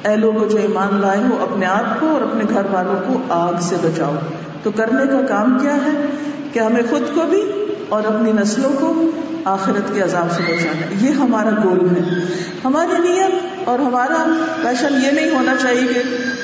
اے 0.10 0.16
لوگوں 0.16 0.50
جو 0.50 0.58
ایمان 0.58 1.02
لائے 1.02 1.20
ہو، 1.20 1.48
اپنے 1.50 1.66
آپ 1.66 2.00
کو 2.00 2.08
اور 2.08 2.22
اپنے 2.22 2.44
گھر 2.50 2.62
والوں 2.72 2.96
کو 3.08 3.34
آگ 3.34 3.54
سے 3.62 3.76
بچاؤ۔ 3.82 4.16
تو 4.64 4.72
کرنے 4.72 5.06
کا 5.06 5.22
کام 5.28 5.58
کیا 5.60 5.76
ہے؟ 5.76 6.06
کہ 6.54 6.60
ہمیں 6.60 6.82
خود 6.90 7.02
کو 7.16 7.22
بھی 7.30 7.42
اور 7.90 8.04
اپنی 8.06 8.32
نسلوں 8.32 8.70
کو 8.80 9.04
آخرت 9.46 9.96
کے 9.96 10.02
عذاب 10.02 10.32
سے 10.32 10.44
بچانا۔ 10.44 11.06
یہ 11.06 11.12
ہمارا 11.12 11.50
گول 11.64 11.88
ہے۔ 11.90 12.26
ہماری 12.66 13.02
نیت 13.02 13.49
اور 13.66 13.80
ہمارا 13.80 14.24
پیشن 14.62 14.94
یہ 15.04 15.12
نہیں 15.12 15.30
ہونا 15.30 15.54
چاہیے 15.62 15.94
کہ 15.94 16.02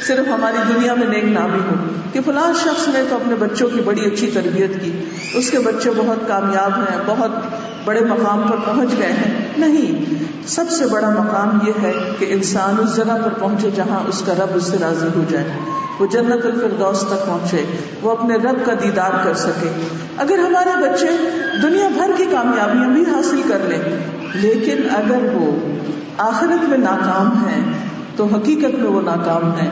صرف 0.07 0.27
ہماری 0.27 0.57
دنیا 0.74 0.93
میں 0.93 1.07
نیک 1.07 1.24
نامی 1.24 1.60
ہو، 1.60 1.75
کہ 2.13 2.19
فلاں 2.25 2.53
شخص 2.63 2.88
نے 2.88 3.03
تو 3.10 3.15
اپنے 3.15 3.36
بچوں 3.36 3.69
کی 3.69 3.81
بڑی 3.81 4.05
اچھی 4.05 4.31
تربیت 4.34 4.81
کی، 4.81 4.91
اس 5.34 5.51
کے 5.51 5.60
بچے 5.60 5.89
بہت 5.98 6.27
کامیاب 6.27 6.79
ہیں، 6.79 6.98
بہت 7.05 7.31
بڑے 7.86 8.00
مقام 8.00 8.41
پر 8.41 8.55
پہنچ 8.65 8.89
گئے 8.98 9.12
ہیں۔ 9.12 9.34
نہیں، 9.57 10.13
سب 10.48 10.69
سے 10.69 10.86
بڑا 10.86 11.10
مقام 11.10 11.67
یہ 11.67 11.74
ہے 11.81 11.91
کہ 12.19 12.25
انسان 12.29 12.75
اس 12.79 12.95
جگہ 12.95 13.17
پر 13.25 13.34
پہنچے 13.39 13.69
جہاں 13.75 14.10
اس 14.10 14.24
کا 14.25 14.34
رب 14.34 14.55
اس 14.55 14.63
سے 14.63 14.77
راضی 14.81 15.07
ہو 15.15 15.24
جائے۔ 15.29 15.45
وہ 16.00 16.05
جنت 16.05 16.45
الفردوس 16.45 17.00
تک 17.00 17.25
پہنچے، 17.25 17.63
وہ 18.01 18.12
اپنے 18.12 18.36
رب 18.36 18.65
کا 18.65 18.74
دیدار 18.84 19.12
کر 19.24 19.34
سکے۔ 19.34 19.69
اگر 20.17 20.39
ہمارے 20.39 20.84
بچے 20.84 21.07
دنیا 21.63 21.88
بھر 21.88 22.12
کی 22.17 22.25
کامیابیاں 22.31 22.89
بھی 22.89 23.01
حاصل 23.01 23.41
کر 23.48 23.60
لیں، 23.67 23.79
لیکن 24.34 24.77
اگر 24.95 25.34
وہ 25.34 25.51
آخرت 26.17 26.69
میں 26.69 26.77
ناکام 26.77 27.48
ہے 27.48 27.60
تو 28.15 28.25
حقیقت 28.25 28.75
میں 28.79 28.89
وہ 28.89 29.01
ناکام 29.01 29.60
ہے 29.60 29.69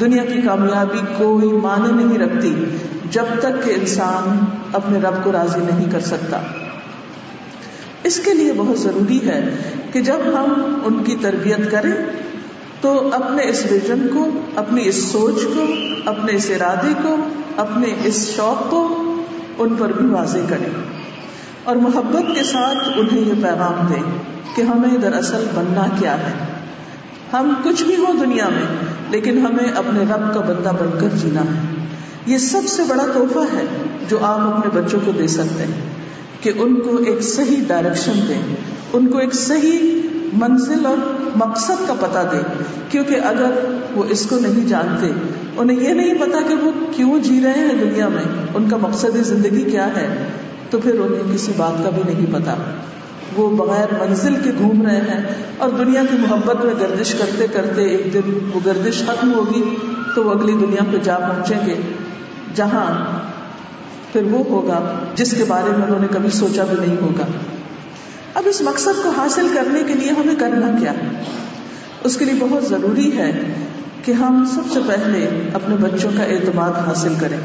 دنیا 0.00 0.24
کی 0.24 0.40
کامیابی 0.40 0.98
کوئی 1.18 1.48
معنی 1.48 2.04
نہیں 2.04 2.18
رکھتی، 2.18 2.64
جب 3.10 3.24
تک 3.40 3.64
کہ 3.64 3.70
انسان 3.70 4.44
اپنے 4.72 4.98
رب 4.98 5.24
کو 5.24 5.32
راضی 5.32 5.60
نہیں 5.60 5.92
کر 5.92 6.00
سکتا۔ 6.00 6.40
اس 8.02 8.20
کے 8.24 8.34
لیے 8.34 8.52
بہت 8.56 8.78
ضروری 8.78 9.28
ہے 9.28 9.56
کہ 9.92 10.00
جب 10.00 10.18
ہم 10.24 10.78
ان 10.84 11.04
کی 11.04 11.16
تربیت 11.20 11.70
کریں، 11.70 11.92
تو 12.80 13.10
اپنے 13.12 13.42
اس 13.42 13.66
ویژن 13.70 14.06
کو، 14.14 14.28
اپنی 14.56 14.88
اس 14.88 15.04
سوچ 15.04 15.34
کو، 15.54 15.64
اپنے 16.04 16.32
اس 16.32 16.50
ارادے 16.50 16.92
کو، 17.02 17.16
اپنے 17.56 17.86
اس 18.04 18.30
شوق 18.36 18.70
کو 18.70 19.12
ان 19.58 19.74
پر 19.78 19.92
بھی 19.92 20.06
واضح 20.06 20.38
کریں۔ 20.48 20.93
اور 21.64 21.76
محبت 21.76 22.34
کے 22.36 22.44
ساتھ 22.44 22.88
انہیں 22.96 23.20
یہ 23.20 23.42
پیغام 23.42 23.86
دیں 23.86 24.02
کہ 24.56 24.62
ہمیں 24.62 24.96
دراصل 24.98 25.44
بننا 25.54 25.86
کیا 25.98 26.16
ہے۔ 26.18 26.32
ہم 27.32 27.52
کچھ 27.64 27.82
بھی 27.84 27.96
ہو 27.96 28.12
دنیا 28.20 28.48
میں، 28.48 28.66
لیکن 29.10 29.38
ہمیں 29.38 29.72
اپنے 29.76 30.00
رب 30.00 30.34
کا 30.34 30.40
بندہ 30.40 30.72
بن 30.80 30.98
کر 31.00 31.16
جینا 31.16 31.40
ہے۔ 31.40 31.86
یہ 32.26 32.38
سب 32.38 32.68
سے 32.68 32.82
بڑا 32.88 33.06
تحفہ 33.14 33.56
ہے 33.56 33.64
جو 34.08 34.18
آپ 34.22 34.40
اپنے 34.40 34.80
بچوں 34.80 35.00
کو 35.04 35.12
دے 35.12 35.26
سکتے 35.26 35.64
ہیں، 35.64 35.80
کہ 36.40 36.52
ان 36.56 36.80
کو 36.80 36.96
ایک 36.96 37.22
صحیح 37.22 37.62
ڈائریکشن 37.66 38.12
دیں، 38.28 38.42
ان 38.92 39.06
کو 39.06 39.18
ایک 39.18 39.34
صحیح 39.34 40.00
منزل 40.32 40.86
اور 40.86 40.96
مقصد 41.36 41.82
کا 41.86 41.94
پتہ 42.00 42.28
دے 42.32 42.38
کیونکہ 42.88 43.14
اگر 43.24 43.50
وہ 43.94 44.04
اس 44.08 44.26
کو 44.26 44.38
نہیں 44.38 44.68
جانتے، 44.68 45.10
انہیں 45.56 45.80
یہ 45.80 45.88
نہیں 45.88 46.14
پتا 46.14 46.38
کہ 46.48 46.54
وہ 46.54 46.70
کیوں 46.96 47.18
جی 47.18 47.40
رہے 47.44 47.60
ہیں 47.60 47.74
دنیا 47.80 48.08
میں، 48.08 48.24
ان 48.54 48.68
کا 48.68 48.76
مقصد 48.76 49.16
زندگی 49.16 49.70
کیا 49.70 49.86
ہے۔ 49.86 50.08
تو 50.70 50.78
پھر 50.78 51.00
انہیں 51.00 51.34
کسی 51.34 51.52
بات 51.56 51.84
کا 51.84 51.90
بھی 51.90 52.02
نہیں 52.06 52.26
پتا۔ 52.32 52.54
وہ 53.36 53.50
بغیر 53.50 53.86
منزل 53.92 54.34
کے 54.44 54.50
گھوم 54.58 54.86
رہے 54.86 54.96
ہیں 54.96 55.24
اور 55.58 55.68
دنیا 55.70 56.02
کی 56.10 56.16
محبت 56.18 56.64
میں 56.64 56.74
گردش 56.80 57.14
کرتے 57.14 57.46
کرتے 57.52 57.84
ایک 57.84 58.14
دن 58.14 58.38
وہ 58.54 58.60
گردش 58.66 59.02
ختم 59.06 59.34
ہوگی 59.34 59.76
تو 60.14 60.24
وہ 60.24 60.30
اگلی 60.30 60.52
دنیا 60.52 60.84
پہ 60.92 60.96
جا 61.02 61.18
پہنچیں 61.18 61.66
گے۔ 61.66 61.74
جہاں 62.54 63.18
پھر 64.12 64.22
وہ 64.30 64.44
ہوگا 64.48 64.98
جس 65.14 65.34
کے 65.36 65.44
بارے 65.48 65.70
میں 65.76 65.86
انہوں 65.86 66.00
نے 66.00 66.06
کبھی 66.10 66.30
سوچا 66.30 66.64
بھی 66.64 66.86
نہیں 66.86 66.96
ہوگا۔ 67.02 67.24
اب 68.34 68.42
اس 68.46 68.60
مقصد 68.60 69.02
کو 69.02 69.10
حاصل 69.10 69.46
کرنے 69.54 69.82
کے 69.86 69.94
لیے 69.94 70.10
ہمیں 70.10 70.34
کرنا 70.38 70.78
کیا 70.80 70.92
اس 72.04 72.16
کے 72.16 72.24
لیے 72.24 72.34
بہت 72.38 72.64
ضروری 72.64 73.16
ہے 73.16 73.54
کہ 74.04 74.12
ہم 74.12 74.44
سب 74.54 74.72
سے 74.72 74.80
پہلے 74.86 75.50
اپنے 75.54 75.76
بچوں 75.76 76.10
کا 76.16 76.22
اعتماد 76.22 76.88
حاصل 76.88 77.14
کریں۔ 77.20 77.36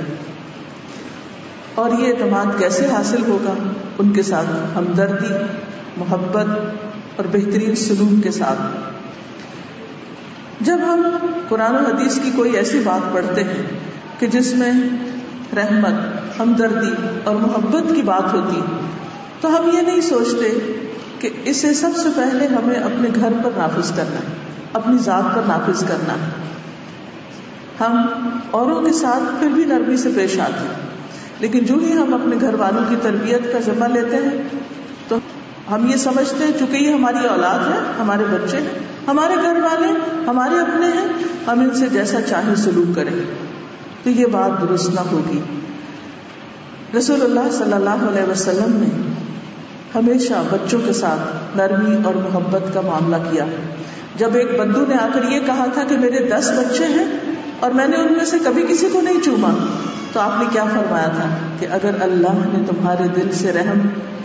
اور 1.79 1.89
یہ 1.99 2.07
اعتماد 2.07 2.59
کیسے 2.59 2.85
حاصل 2.85 3.23
ہوگا؟ 3.27 3.53
ان 3.97 4.13
کے 4.13 4.23
ساتھ 4.23 4.77
ہمدردی، 4.77 5.33
محبت 5.97 6.47
اور 7.15 7.25
بہترین 7.31 7.75
سلوک 7.75 8.23
کے 8.23 8.31
ساتھ۔ 8.31 8.61
جب 10.59 10.77
ہم 10.87 11.03
قرآن 11.49 11.75
و 11.75 11.77
حدیث 11.77 12.19
کی 12.19 12.31
کوئی 12.35 12.57
ایسی 12.57 12.79
بات 12.79 13.13
پڑھتے 13.13 13.43
ہیں 13.43 13.79
کہ 14.19 14.27
جس 14.27 14.55
میں 14.55 14.71
رحمت، 15.55 15.93
ہمدردی 16.39 16.91
اور 17.23 17.35
محبت 17.35 17.95
کی 17.95 18.01
بات 18.01 18.33
ہوتی، 18.33 18.61
تو 19.41 19.57
ہم 19.57 19.69
یہ 19.73 19.81
نہیں 19.81 20.01
سوچتے 20.01 20.59
کہ 21.19 21.29
اسے 21.45 21.73
سب 21.73 21.89
سے 21.95 22.09
پہلے 22.15 22.47
ہمیں 22.47 22.75
اپنے 22.75 23.09
گھر 23.15 23.29
پر 23.43 23.49
نافذ 23.57 23.91
کرنا 23.91 24.19
ہے، 24.19 24.33
اپنی 24.73 24.97
ذات 24.97 25.35
پر 25.35 25.41
نافذ 25.47 25.83
کرنا 25.87 26.13
ہے۔ 26.13 26.31
ہم 27.79 28.05
اوروں 28.51 28.81
کے 28.81 28.93
ساتھ 28.93 29.39
پھر 29.39 29.47
بھی 29.47 29.65
نرمی 29.65 29.97
سے 29.97 30.09
پیش 30.15 30.39
آتے 30.39 30.65
ہیں۔ 30.65 30.88
لیکن 31.39 31.59
جو 31.59 31.75
ہی 31.75 31.93
ہم 31.93 32.13
اپنے 32.13 32.35
گھر 32.41 32.53
والوں 32.53 32.89
کی 32.89 32.95
تربیت 33.01 33.53
کا 33.53 33.59
ذمہ 33.59 33.85
لیتے 33.85 34.15
ہیں، 34.15 34.43
تو 35.07 35.17
ہم 35.71 35.85
یہ 35.85 35.95
سمجھتے 35.95 36.43
ہیں، 36.43 36.51
چونکہ 36.59 36.77
یہ 36.77 36.93
ہماری 36.93 37.27
اولاد 37.27 37.59
ہے 37.59 37.77
ہمارے 37.99 38.23
بچے 38.31 38.57
ہیں، 38.57 38.79
ہمارے 39.07 39.35
گھر 39.35 39.57
والے، 39.63 39.87
ہمارے 40.27 40.59
اپنے 40.59 40.85
ہیں، 40.85 41.07
ہم 41.47 41.59
ان 41.59 41.73
سے 41.73 41.87
جیسا 41.89 42.21
چاہے 42.21 42.55
سلوک 42.55 42.95
کریں 42.95 43.13
تو 44.03 44.09
یہ 44.09 44.25
بات 44.25 44.69
درست 44.69 44.89
نہ 44.89 44.99
ہوگی۔ 45.11 45.39
رسول 46.97 47.21
اللہ 47.21 47.51
صلی 47.51 47.73
اللہ 47.73 48.05
علیہ 48.09 48.31
وسلم 48.31 48.75
نے 48.75 49.13
ہمیشہ 49.95 50.33
بچوں 50.49 50.79
کے 50.85 50.93
ساتھ 50.93 51.57
نرمی 51.57 51.95
اور 52.03 52.15
محبت 52.15 52.73
کا 52.73 52.81
معاملہ 52.81 53.15
کیا۔ 53.31 53.45
جب 54.15 54.35
ایک 54.35 54.59
بدو 54.59 54.85
نے 54.87 54.95
آ 54.95 55.07
کر 55.13 55.31
یہ 55.31 55.39
کہا 55.45 55.65
تھا 55.73 55.83
کہ 55.89 55.97
میرے 55.97 56.19
دس 56.25 56.51
بچے 56.57 56.85
ہیں 56.85 57.05
اور 57.59 57.71
میں 57.71 57.87
نے 57.87 57.97
ان 57.97 58.13
میں 58.13 58.25
سے 58.25 58.37
کبھی 58.45 58.63
کسی 58.69 58.89
کو 58.93 59.01
نہیں 59.01 59.19
چوما۔ 59.25 59.65
تو 60.13 60.19
آپ 60.19 60.39
نے 60.39 60.45
کیا 60.51 60.63
فرمایا 60.63 61.07
تھا 61.07 61.29
کہ 61.59 61.67
اگر 61.71 62.01
اللہ 62.01 62.33
نے 62.33 62.63
تمہارے 62.67 63.07
دل 63.15 63.31
سے 63.31 63.53
رحم 63.53 63.79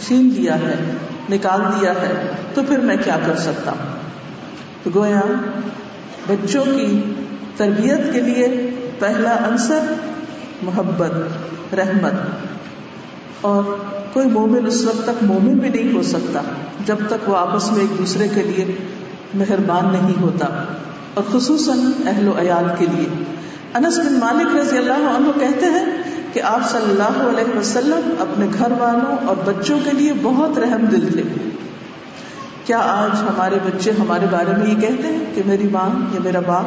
چھین 0.06 0.30
دیا 0.36 0.58
ہے، 0.58 0.96
نکال 1.30 1.60
دیا 1.80 1.90
ہے، 1.90 2.30
تو 2.54 2.62
پھر 2.68 2.78
میں 2.78 2.96
کیا 3.04 3.18
کر 3.26 3.36
سکتا؟ 3.36 3.70
ہوں 3.70 3.98
تو 4.82 4.90
گویا، 4.94 5.20
بچوں 6.28 6.64
کی 6.64 7.14
تربیت 7.56 8.12
کے 8.12 8.20
لیے 8.20 8.70
پہلا 8.98 9.36
عنصر 9.48 9.80
محبت، 10.62 11.12
رحمت۔ 11.74 12.12
اور 13.40 13.62
کوئی 14.12 14.26
مومن 14.26 14.66
اس 14.66 14.84
وقت 14.84 15.04
تک 15.04 15.22
مومن 15.22 15.54
بھی 15.54 15.68
نہیں 15.68 15.94
ہو 15.94 16.02
سکتا 16.02 16.40
جب 16.86 16.96
تک 17.08 17.30
وہ 17.30 17.36
آپس 17.36 17.72
میں 17.72 17.80
ایک 17.80 17.98
دوسرے 17.98 18.28
کے 18.34 18.42
لیے 18.42 18.76
مہربان 19.34 19.92
نہیں 19.92 20.22
ہوتا۔ 20.22 20.64
اور 21.14 21.24
خصوصاً 21.32 21.78
اہل 22.06 22.28
و 22.28 22.32
عیال 22.38 22.64
کے 22.78 22.86
لیے۔ 22.92 23.24
انس 23.74 23.98
بن 23.98 24.12
مالک 24.12 24.56
رضی 24.56 24.78
اللہ 24.78 24.92
عنہ 24.92 25.40
کہتے 25.40 25.66
ہیں 25.66 25.84
کہ 26.32 26.42
آپ 26.42 26.70
صلی 26.70 26.90
اللہ 26.90 27.38
علیہ 27.38 27.58
وسلم 27.58 28.14
اپنے 28.18 28.46
گھر 28.58 28.72
والوں 28.78 29.26
اور 29.26 29.36
بچوں 29.44 29.78
کے 29.84 29.90
لیے 29.90 30.12
بہت 30.22 30.58
رحم 30.58 30.84
دل 30.84 31.12
تھے۔ 31.12 31.22
کیا 32.64 32.78
آج 32.78 33.20
ہمارے 33.20 33.56
بچے 33.64 33.90
ہمارے 33.90 34.26
بارے 34.30 34.52
میں 34.56 34.66
یہ 34.66 34.80
کہتے 34.80 35.08
ہیں 35.08 35.24
کہ 35.34 35.42
میری 35.46 35.68
ماں 35.72 36.14
یا 36.14 36.20
میرا 36.24 36.40
باپ 36.40 36.64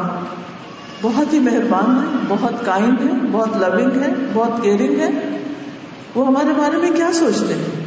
بہت 1.02 1.34
ہی 1.34 1.40
مہربان 1.40 1.98
ہے 1.98 2.26
بہت 2.28 2.66
کائنڈ 2.66 3.02
ہے 3.02 3.14
بہت 3.32 3.58
لونگ 3.58 4.02
ہے 4.02 4.14
بہت 4.34 4.64
کیئرنگ 4.64 5.00
ہے 5.00 5.38
وہ 6.16 6.28
ہمارے 6.28 6.54
بارے 6.58 6.78
میں 6.78 6.92
کیا 6.92 7.14
سوچتے 7.14 7.54
ہیں؟ 7.54 7.86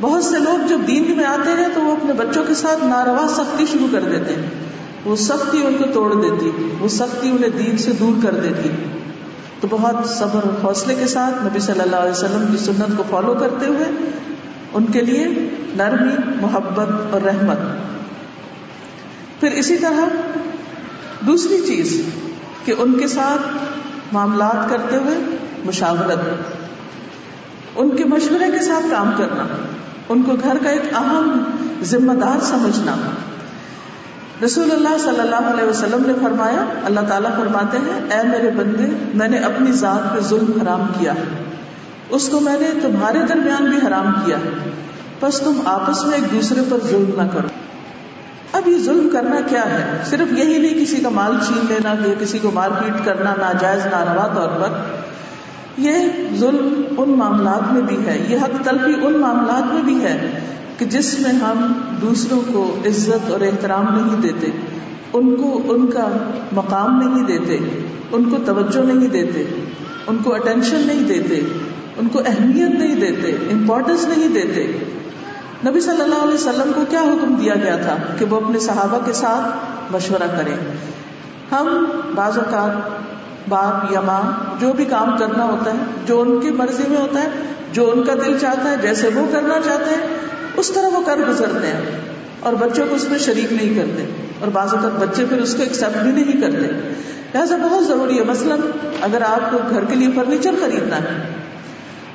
بہت 0.00 0.24
سے 0.24 0.38
لوگ 0.38 0.66
جب 0.66 0.78
دین 0.86 1.14
میں 1.16 1.24
آتے 1.24 1.50
ہیں 1.50 1.68
تو 1.74 1.80
وہ 1.80 1.92
اپنے 1.92 2.12
بچوں 2.12 2.44
کے 2.48 2.54
ساتھ 2.54 2.84
ناروا 2.84 3.28
سختی 3.28 3.66
شروع 3.66 3.86
کر 3.92 4.00
دیتے 4.00 4.34
ہیں۔ 4.34 4.50
وہ 5.04 5.16
سختی 5.16 5.66
ان 5.66 5.74
کو 5.78 5.84
توڑ 5.94 6.14
دیتی، 6.14 6.50
وہ 6.80 6.88
سختی 6.88 7.30
انہیں 7.30 7.50
دین 7.50 7.78
سے 7.78 7.92
دور 7.92 8.22
کر 8.22 8.34
دیتی۔ 8.34 8.68
تو 9.60 9.68
بہت 9.70 10.10
صبر 10.10 10.40
اور 10.44 10.64
حوصلے 10.64 10.94
کے 10.94 11.06
ساتھ 11.06 11.34
نبی 11.44 11.58
صلی 11.58 11.80
اللہ 11.80 11.96
علیہ 11.96 12.10
وسلم 12.10 12.46
کی 12.50 12.58
سنت 12.58 12.96
کو 12.96 13.02
فالو 13.10 13.34
کرتے 13.34 13.66
ہوئے 13.66 14.10
ان 14.72 14.86
کے 14.86 15.00
لیے 15.00 15.26
نرمی، 15.76 16.12
محبت 16.40 17.14
اور 17.14 17.20
رحمت۔ 17.20 17.58
پھر 19.40 19.50
اسی 19.50 19.76
طرح 19.76 20.08
دوسری 21.20 21.60
چیز 21.66 22.02
کہ 22.64 22.74
ان 22.78 22.98
کے 22.98 23.08
ساتھ 23.08 23.42
معاملات 24.12 24.70
کرتے 24.70 24.96
ہوئے 24.96 25.36
مشاورت۔ 25.64 26.18
ان 27.76 27.96
کے 27.96 28.04
مشورے 28.04 28.58
کے 28.58 28.64
ساتھ 28.64 28.86
کام 28.90 29.10
کرنا۔ 29.18 29.46
ان 30.08 30.22
کو 30.22 30.32
گھر 30.42 30.56
کا 30.64 30.70
ایک 30.70 30.94
اہم 30.94 31.42
ذمہ 31.82 32.12
دار 32.12 32.44
سمجھنا۔ 32.44 32.96
رسول 34.44 34.70
اللہ 34.72 34.98
صلی 34.98 35.20
اللہ 35.20 35.36
علیہ 35.36 35.64
وسلم 35.64 36.02
نے 36.06 36.12
فرمایا، 36.22 36.64
اللہ 36.84 37.00
تعالیٰ 37.08 37.30
فرماتے 37.36 37.78
ہیں، 37.78 38.10
اے 38.10 38.28
میرے 38.28 38.50
بندے، 38.50 39.10
میں 39.14 39.28
نے 39.28 39.38
اپنی 39.38 39.72
ذات 39.72 40.14
پہ 40.14 40.20
ظلم 40.20 40.60
حرام 40.62 40.82
کیا۔ 40.98 41.12
اس 42.08 42.28
کو 42.28 42.40
میں 42.40 42.60
نے 42.60 42.70
تمہارے 42.82 43.18
درمیان 43.28 43.70
بھی 43.70 43.78
حرام 43.86 44.12
کیا۔ 44.24 44.36
بس 45.20 45.40
تم 45.40 45.60
آپس 45.64 46.04
میں 46.04 46.18
ایک 46.18 46.32
دوسرے 46.32 46.60
پر 46.68 46.76
ظلم 46.90 47.22
نہ 47.22 47.28
کرو۔ 47.32 47.48
اب 48.52 48.68
یہ 48.68 48.78
ظلم 48.78 49.08
کرنا 49.12 49.40
کیا 49.48 49.64
ہے؟ 49.64 49.98
صرف 50.04 50.38
یہی 50.38 50.58
نہیں، 50.58 50.84
کسی 50.84 50.96
کا 50.96 51.08
مال 51.08 51.36
چھین 51.46 51.66
لینا، 51.68 51.94
یا 52.08 52.14
کسی 52.18 52.38
کو 52.38 52.50
مار 52.50 52.70
پیٹ 52.70 53.04
کرنا، 53.04 53.34
ناجائز، 53.38 53.86
ناروا 53.86 54.26
طور 54.26 54.48
پر۔ 54.48 54.68
یہ 55.78 55.94
ظلم 56.36 56.82
ان 56.98 57.10
معاملات 57.10 57.72
میں 57.72 57.82
بھی 57.82 58.06
ہے۔ 58.06 58.26
یہ 58.28 58.38
حق 58.38 58.64
تلفی 58.64 59.06
ان 59.06 59.12
معاملات 59.18 59.74
میں 59.74 59.82
بھی 59.82 60.04
ہے۔ 60.04 60.40
کہ 60.78 60.84
جس 60.84 61.20
میں 61.20 61.32
ہم 61.32 61.72
دوسروں 62.02 62.40
کو 62.52 62.76
عزت 62.86 63.30
اور 63.30 63.40
احترام 63.40 63.86
نہیں 63.96 64.22
دیتے، 64.22 64.50
ان 65.12 65.36
کو 65.36 65.62
ان 65.64 65.86
کا 65.86 66.08
مقام 66.52 67.02
نہیں 67.02 67.24
دیتے، 67.24 67.58
ان 68.12 68.30
کو 68.30 68.36
توجہ 68.44 68.92
نہیں 68.92 69.08
دیتے، 69.08 69.44
ان 70.06 70.16
کو 70.16 70.34
اٹینشن 70.34 70.82
نہیں 70.86 71.04
دیتے، 71.08 71.40
ان 71.96 72.08
کو 72.08 72.18
اہمیت 72.18 72.78
نہیں 72.78 72.96
دیتے 72.96 73.32
امپورٹینس 73.50 74.06
نہیں 74.16 74.28
دیتے۔ 74.28 74.84
نبی 75.66 75.80
صلی 75.80 76.02
اللہ 76.02 76.22
علیہ 76.22 76.34
وسلم 76.34 76.72
کو 76.74 76.82
کیا 76.90 77.00
حکم 77.00 77.34
دیا 77.34 77.54
گیا 77.54 77.76
تھا 77.76 77.96
کہ 78.18 78.24
وہ 78.24 78.36
اپنے 78.36 78.58
صحابہ 78.58 78.98
کے 79.04 79.12
ساتھ 79.12 79.92
مشورہ 79.92 80.26
کریں؟ 80.36 80.56
ہم 81.52 81.84
بعض 82.14 82.38
اوقات 82.38 83.02
باپ 83.48 83.92
یا 83.92 84.00
ماں 84.00 84.22
جو 84.60 84.72
بھی 84.72 84.84
کام 84.84 85.16
کرنا 85.18 85.44
ہوتا 85.44 85.70
ہے، 85.70 85.76
جو 86.06 86.20
ان 86.20 86.40
کی 86.40 86.50
مرضی 86.50 86.82
میں 86.88 86.96
ہوتا 86.96 87.22
ہے، 87.22 87.28
جو 87.72 87.90
ان 87.94 88.02
کا 88.02 88.14
دل 88.14 88.38
چاہتا 88.38 88.70
ہے، 88.70 88.76
جیسے 88.82 89.08
وہ 89.14 89.26
کرنا 89.32 89.54
چاہتے 89.64 89.90
ہیں 89.90 90.31
اس 90.56 90.70
طرح 90.74 90.88
وہ 90.88 91.00
کر 91.06 91.18
گزرتے 91.28 91.66
ہیں 91.66 91.80
اور 92.40 92.52
بچوں 92.52 92.86
کو 92.88 92.94
اس 92.94 93.10
میں 93.10 93.18
شریک 93.18 93.52
نہیں 93.52 93.74
کرتے 93.74 94.06
اور 94.40 94.48
بعض 94.48 94.74
اوقات 94.74 94.92
بچے 94.92 95.24
پھر 95.28 95.40
اس 95.40 95.54
کو 95.54 95.62
ایکسپٹ 95.62 95.98
بھی 95.98 96.24
نہیں 96.24 96.40
کرتے۔ 96.40 96.66
لہٰذا 97.34 97.56
بہت 97.56 97.86
ضروری 97.86 98.18
ہے، 98.18 98.24
مثلاً 98.24 98.58
اگر 99.00 99.22
آپ 99.22 99.50
کو 99.50 99.58
گھر 99.70 99.84
کے 99.84 99.94
لیے 99.94 100.08
فرنیچر 100.14 100.50
خریدنا 100.60 100.96
ہے، 100.96 101.34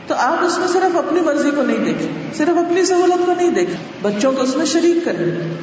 تو 0.07 0.15
آپ 0.17 0.45
اس 0.45 0.59
میں 0.59 0.67
صرف 0.67 0.97
اپنی 0.97 1.21
مرضی 1.21 1.51
کو 1.55 1.61
نہیں 1.61 1.85
دیکھیں، 1.85 2.33
صرف 2.37 2.57
اپنی 2.57 2.85
سہولت 2.85 3.25
کو 3.25 3.33
نہیں 3.37 3.51
دیکھیں، 3.51 3.75
بچوں 4.01 4.31
کو 4.31 4.41
اس 4.41 4.57
میں 4.57 4.65
شریک 4.65 5.05
کریں۔ 5.05 5.53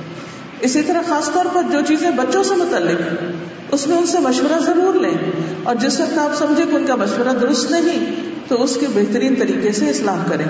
اسی 0.61 0.83
طرح 0.83 1.01
خاص 1.09 1.31
طور 1.33 1.45
پر 1.53 1.63
جو 1.73 1.79
چیزیں 1.89 2.11
بچوں 2.11 2.43
سے 2.43 2.55
متعلق 2.55 3.25
اس 3.73 3.87
میں 3.87 3.99
ان 3.99 4.07
سے 4.07 4.19
مشورہ 4.19 4.59
ضرور 4.59 4.95
لیں۔ 4.95 5.33
اور 5.63 5.75
جس 5.75 6.01
وقت 6.01 6.19
آپ 6.19 6.39
سمجھیں 6.39 6.67
کہ 6.67 6.77
ان 6.77 6.87
کا 6.87 6.95
مشورہ 6.95 7.29
درست 7.29 7.71
نہیں 7.71 8.17
تو 8.49 8.63
اس 8.63 8.77
کے 8.81 8.87
بہترین 8.95 9.35
طریقے 9.35 9.73
سے 9.73 9.91
اصلاح 9.91 10.17
کریں۔ 10.31 10.45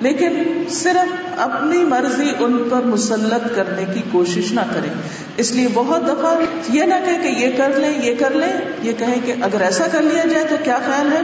لیکن 0.00 0.42
صرف 0.70 1.40
اپنی 1.40 1.84
مرضی 1.84 2.30
ان 2.38 2.68
پر 2.70 2.80
مسلط 2.80 3.56
کرنے 3.56 3.84
کی 3.94 4.00
کوشش 4.12 4.52
نہ 4.52 4.60
کریں۔ 4.74 4.90
اس 5.36 5.52
لیے 5.52 5.68
بہت 5.74 6.06
دفعہ 6.08 6.34
یہ 6.68 6.82
نہ 6.82 6.94
کہ 7.22 7.26
یہ 7.26 7.48
کر 7.56 7.72
لیں، 7.76 8.02
یہ 8.02 8.14
کر 8.18 8.30
لیں، 8.30 8.52
یہ 8.82 8.92
کہیں 8.98 9.20
کہ 9.24 9.34
اگر 9.42 9.60
ایسا 9.60 9.84
کر 9.92 10.02
لیا 10.02 10.28
جائے 10.28 10.44
تو 10.50 10.56
کیا 10.64 10.78
خیال 10.86 11.12
ہے؟ 11.12 11.20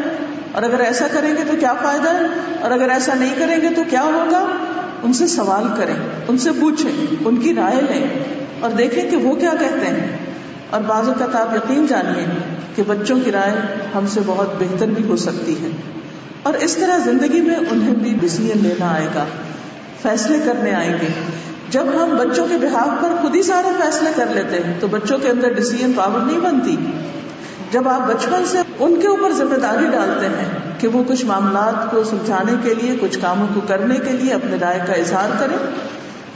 اور 0.52 0.62
اگر 0.62 0.80
ایسا 0.80 1.06
کریں 1.12 1.30
گے 1.30 1.42
تو 1.50 1.52
کیا 1.60 1.72
فائدہ 1.82 2.14
ہے؟ 2.14 2.26
اور 2.60 2.70
اگر 2.70 2.90
ایسا 2.90 3.14
نہیں 3.14 3.34
کریں 3.38 3.60
گے 3.62 3.68
تو 3.76 3.82
کیا 3.90 4.02
ہوگا؟ 4.02 4.46
ان 5.02 5.12
سے 5.12 5.26
سوال 5.26 5.64
کریں، 5.76 5.94
ان 6.28 6.38
سے 6.38 6.50
پوچھیں، 6.60 7.14
ان 7.24 7.36
کی 7.36 7.54
رائے 7.54 7.80
لیں۔ 7.80 8.06
اور 8.60 8.70
دیکھیں 8.70 9.10
کہ 9.10 9.16
وہ 9.16 9.34
کیا 9.34 9.52
کہتے 9.60 9.86
ہیں۔ 9.86 10.16
اور 10.70 10.80
بعض 10.80 11.08
اوقات 11.08 11.34
آپ 11.34 11.54
یقین 11.54 11.86
جانیے 11.86 12.26
کہ 12.76 12.82
بچوں 12.86 13.18
کی 13.24 13.32
رائے 13.32 13.54
ہم 13.94 14.06
سے 14.06 14.20
بہت 14.26 14.54
بہتر 14.58 14.86
بھی 14.86 15.04
ہو 15.04 15.16
سکتی 15.16 15.54
ہے۔ 15.54 15.97
اور 16.42 16.54
اس 16.54 16.74
طرح 16.74 16.98
زندگی 16.98 17.40
میں 17.40 17.56
انہیں 17.70 17.94
بھی 17.94 18.14
ڈسیزن 18.20 18.58
لینا 18.62 18.94
آئے 18.94 19.06
گا۔ 19.14 19.24
فیصلے 20.02 20.38
کرنے 20.44 20.74
آئیں 20.74 20.92
گے۔ 20.92 21.06
جب 21.70 21.84
ہم 21.94 22.16
بچوں 22.16 22.46
کے 22.48 22.56
بحاف 22.56 23.02
پر 23.02 23.08
خود 23.22 23.36
ہی 23.36 23.42
سارے 23.42 23.68
فیصلے 23.82 24.10
کر 24.16 24.26
لیتے 24.34 24.56
ہیں، 24.66 24.74
تو 24.80 24.86
بچوں 24.86 25.18
کے 25.18 25.28
اندر 25.28 25.52
ڈسیزن 25.52 25.92
پاور 25.96 26.20
نہیں 26.20 26.38
بنتی۔ 26.38 26.76
جب 27.70 27.88
آپ 27.88 28.08
بچپن 28.08 28.44
سے 28.46 28.58
ان 28.78 29.00
کے 29.00 29.08
اوپر 29.08 29.32
ذمہ 29.32 29.54
داری 29.54 29.84
ڈالتے 29.84 30.26
ہیں 30.26 30.80
کہ 30.80 30.88
وہ 30.88 31.02
کچھ 31.06 31.24
معاملات 31.24 31.90
کو 31.90 32.04
سلجھانے 32.04 32.52
کے 32.62 32.74
لیے، 32.74 32.96
کچھ 33.00 33.18
کاموں 33.18 33.46
کو 33.54 33.60
کرنے 33.60 33.94
کے 33.94 34.12
لیے 34.12 34.32
اپنے 34.32 34.56
رائے 34.60 34.80
کا 34.86 34.92
اظہار 34.92 35.28
کریں، 35.40 35.56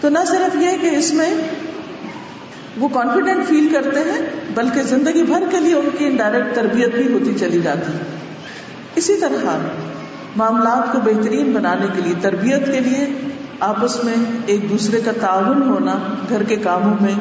تو 0.00 0.08
نہ 0.08 0.18
صرف 0.26 0.56
یہ 0.56 0.68
کہ 0.80 0.96
اس 0.96 1.14
میں 1.14 1.34
وہ 2.76 2.88
کانفیڈینٹ 2.88 3.48
فیل 3.48 3.68
کرتے 3.72 4.00
ہیں، 4.00 4.20
بلکہ 4.54 4.82
زندگی 4.82 5.22
بھر 5.22 5.42
کے 5.50 5.60
لیے 5.60 5.74
ان 5.74 5.88
کی 5.98 6.06
انڈائریکٹ 6.06 6.54
تربیت 6.54 6.94
بھی 6.94 7.12
ہوتی 7.12 7.34
چلی 7.40 7.60
جاتی۔ 7.60 7.92
اسی 8.94 9.16
طرح 9.16 9.56
معاملات 10.36 10.92
کو 10.92 11.00
بہترین 11.00 11.52
بنانے 11.52 11.86
کے 11.94 12.00
لیے 12.00 12.14
تربیت 12.20 12.72
کے 12.72 12.80
لیے 12.80 13.06
آپس 13.60 14.04
میں 14.04 14.14
ایک 14.46 14.70
دوسرے 14.70 15.00
کا 15.00 15.10
تعاون 15.20 15.62
ہونا، 15.62 15.98
گھر 16.28 16.42
کے 16.42 16.56
کاموں 16.56 16.94
میں 17.00 17.14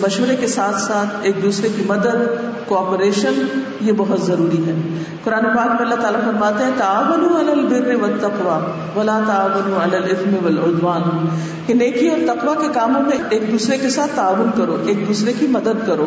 مشورے 0.00 0.36
کے 0.36 0.46
ساتھ 0.46 0.80
ساتھ 0.80 1.16
ایک 1.22 1.42
دوسرے 1.42 1.68
کی 1.76 1.82
مدد 1.86 2.40
کوآپریشن 2.66 3.60
یہ 3.80 3.92
بہت 3.96 4.20
ضروری 4.20 4.66
ہے۔ 4.66 5.04
قرآن 5.24 5.44
پاک 5.44 5.66
میں 5.66 5.76
اللہ 5.78 5.94
تعالیٰ 5.94 6.20
فرماتے 6.20 6.64
ہیں 6.64 6.70
تعاون 6.78 7.48
البر 7.50 7.94
والتقوى 7.94 8.70
ولا 8.96 9.20
تعاون 9.26 9.78
علی 9.82 10.36
والعدوان 10.42 11.28
کہ 11.66 11.74
نیکی 11.74 12.08
اور 12.08 12.18
تقوی 12.26 12.66
کے 12.66 12.74
کاموں 12.74 13.02
میں 13.02 13.18
ایک 13.30 13.52
دوسرے 13.52 13.78
کے 13.78 13.88
ساتھ 13.88 14.10
تعاون 14.16 14.50
کرو، 14.56 14.82
ایک 14.86 15.08
دوسرے 15.08 15.32
کی 15.32 15.46
مدد 15.46 15.86
کرو۔ 15.86 16.06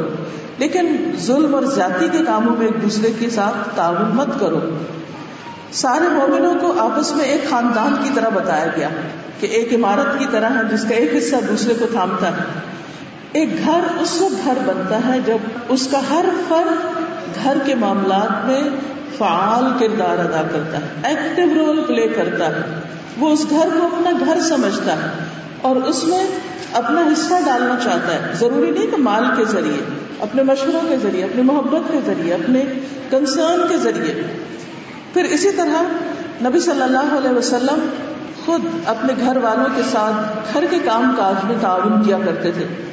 لیکن 0.57 1.11
ظلم 1.17 1.55
اور 1.55 1.63
زیادتی 1.63 2.07
کے 2.11 2.17
کاموں 2.27 2.55
میں 2.57 2.67
ایک 2.67 2.83
دوسرے 2.83 3.11
کے 3.19 3.29
ساتھ 3.29 3.75
تعاون 3.75 4.15
مت 4.15 4.39
کرو۔ 4.39 4.59
سارے 5.71 6.07
مومنوں 6.09 6.55
کو 6.61 6.73
آپس 6.79 7.15
میں 7.15 7.25
ایک 7.25 7.49
خاندان 7.49 7.95
کی 8.03 8.09
طرح 8.13 8.29
بتایا 8.29 8.65
گیا 8.77 8.89
کہ 9.39 9.45
ایک 9.45 9.73
عمارت 9.73 10.19
کی 10.19 10.25
طرح 10.31 10.49
ہے، 10.49 10.75
جس 10.75 10.83
کا 10.83 10.95
ایک 10.95 11.15
حصہ 11.17 11.35
دوسرے 11.49 11.73
کو 11.79 11.85
تھامتا 11.91 12.27
ہے۔ 12.27 12.71
ایک 13.31 13.65
گھر 13.65 13.79
اس 14.01 14.21
وقت 14.21 14.45
گھر 14.45 14.57
بنتا 14.65 14.99
ہے 15.07 15.19
جب 15.25 15.37
اس 15.69 15.87
کا 15.91 15.99
ہر 16.09 16.25
فرد 16.47 17.01
گھر 17.43 17.57
کے 17.65 17.75
معاملات 17.75 18.45
میں 18.45 18.61
فعال 19.17 19.63
کردار 19.79 20.19
ادا 20.19 20.41
کرتا 20.51 20.77
ہے 20.77 21.15
ایکٹیو 21.15 21.65
رول 21.65 21.83
پلے 21.87 22.07
کرتا 22.07 22.47
ہے۔ 22.47 22.61
وہ 23.17 23.29
اس 23.29 23.45
گھر 23.49 23.69
کو 23.79 23.85
اپنا 23.85 24.11
گھر 24.25 24.39
سمجھتا 24.39 24.93
ہے 24.93 25.07
اور 25.61 25.75
اس 25.75 26.03
میں 26.03 26.25
اپنا 26.73 27.01
حصہ 27.01 27.33
ڈالنا 27.45 27.75
چاہتا 27.83 28.13
ہے۔ 28.13 28.33
ضروری 28.39 28.71
نہیں 28.71 28.87
کہ 28.87 28.97
مال 28.97 29.23
کے 29.37 29.45
ذریعے، 29.45 29.85
اپنے 30.19 30.43
مشوروں 30.43 30.81
کے 30.89 30.95
ذریعے، 30.97 31.23
اپنی 31.23 31.41
محبت 31.41 31.91
کے 31.91 31.99
ذریعے، 32.05 32.33
اپنے 32.33 32.63
کنسرن 33.09 33.67
کے 33.69 33.77
ذریعے۔ 33.77 34.23
پھر 35.13 35.23
اسی 35.23 35.51
طرح 35.51 35.83
نبی 36.47 36.59
صلی 36.59 36.81
اللہ 36.81 37.17
علیہ 37.17 37.37
وسلم 37.37 37.89
خود 38.45 38.61
اپنے 38.85 39.13
گھر 39.19 39.37
والوں 39.37 39.65
کے 39.75 39.81
ساتھ 39.91 40.37
گھر 40.53 40.65
کے 40.69 40.77
کام 40.85 41.13
کاج 41.17 41.45
میں 41.45 41.55
تعاون 41.61 42.03
کیا 42.03 42.17
کرتے 42.25 42.51
تھے۔ 42.51 42.90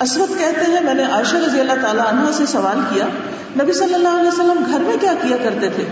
اسود 0.00 0.28
کہتے 0.28 0.72
ہیں، 0.72 0.80
میں 0.82 0.94
نے 0.94 1.02
عائشہ 1.02 1.36
رضی 1.36 1.60
اللہ 1.60 1.72
تعالیٰ 1.82 2.06
عنہ 2.06 2.30
سے 2.32 2.46
سوال 2.46 2.80
کیا۔ 2.94 3.04
نبی 3.62 3.72
صلی 3.72 3.94
اللہ 3.94 4.08
علیہ 4.08 4.28
وسلم 4.28 4.62
گھر 4.72 4.78
میں 4.78 4.96
کیا 5.00 5.12
کیا 5.22 5.36
کرتے 5.44 5.68
تھے؟ 5.68 5.84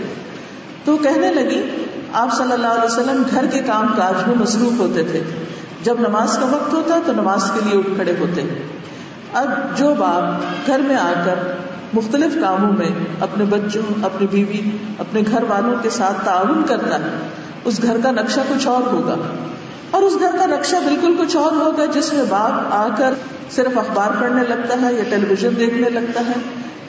تو 0.85 0.97
کہنے 0.97 1.33
لگی، 1.33 1.85
آپ 2.13 2.37
صلی 2.37 2.51
اللہ 2.51 2.67
علیہ 2.67 2.83
وسلم 2.83 3.23
گھر 3.31 3.45
کے 3.45 3.59
کام 3.59 3.87
کاج 3.97 4.27
میں 4.27 4.35
مصروف 4.35 4.79
ہوتے 4.79 5.03
تھے۔ 5.03 5.23
جب 5.83 5.95
نماز 5.99 6.37
کا 6.37 6.45
وقت 6.45 6.73
ہوتا 6.73 6.99
تو 7.05 7.13
نماز 7.13 7.51
کے 7.53 7.59
لیے 7.63 7.79
اٹھ 7.79 7.87
کھڑے 7.95 8.13
ہوتے۔ 8.19 8.65
اب 9.33 9.77
جو 9.77 9.93
باپ 9.97 10.23
گھر 10.67 10.79
میں 10.79 10.95
آ 10.95 11.13
کر 11.25 11.35
مختلف 11.93 12.37
کاموں 12.41 12.73
میں 12.73 12.89
اپنے 13.19 13.45
بچوں، 13.45 13.93
اپنی 14.03 14.27
بیوی، 14.27 14.77
اپنے 14.99 15.21
گھر 15.31 15.43
والوں 15.43 15.75
کے 15.81 15.89
ساتھ 15.89 16.25
تعاون 16.25 16.63
کرتا 16.67 16.95
ہے، 16.95 17.29
اس 17.65 17.81
گھر 17.81 17.97
کا 18.03 18.11
نقشہ 18.11 18.39
کچھ 18.49 18.67
اور 18.67 18.81
ہوگا۔ 18.81 19.15
اور 19.91 20.01
اس 20.01 20.13
گھر 20.19 20.31
کا 20.39 20.45
نقشہ 20.45 20.75
بالکل 20.75 21.15
کچھ 21.19 21.37
اور 21.37 21.51
ہوگا، 21.51 21.85
جس 21.85 22.13
میں 22.13 22.23
باپ 22.29 22.73
آ 22.73 22.87
کر 22.97 23.13
صرف 23.51 23.77
اخبار 23.77 24.21
پڑھنے 24.21 24.43
لگتا 24.49 24.81
ہے 24.81 24.93
یا 24.93 25.03
ٹیلی 25.09 25.25
ویژن 25.29 25.49
دیکھنے 25.59 25.89
لگتا 25.89 26.19
ہے 26.19 26.33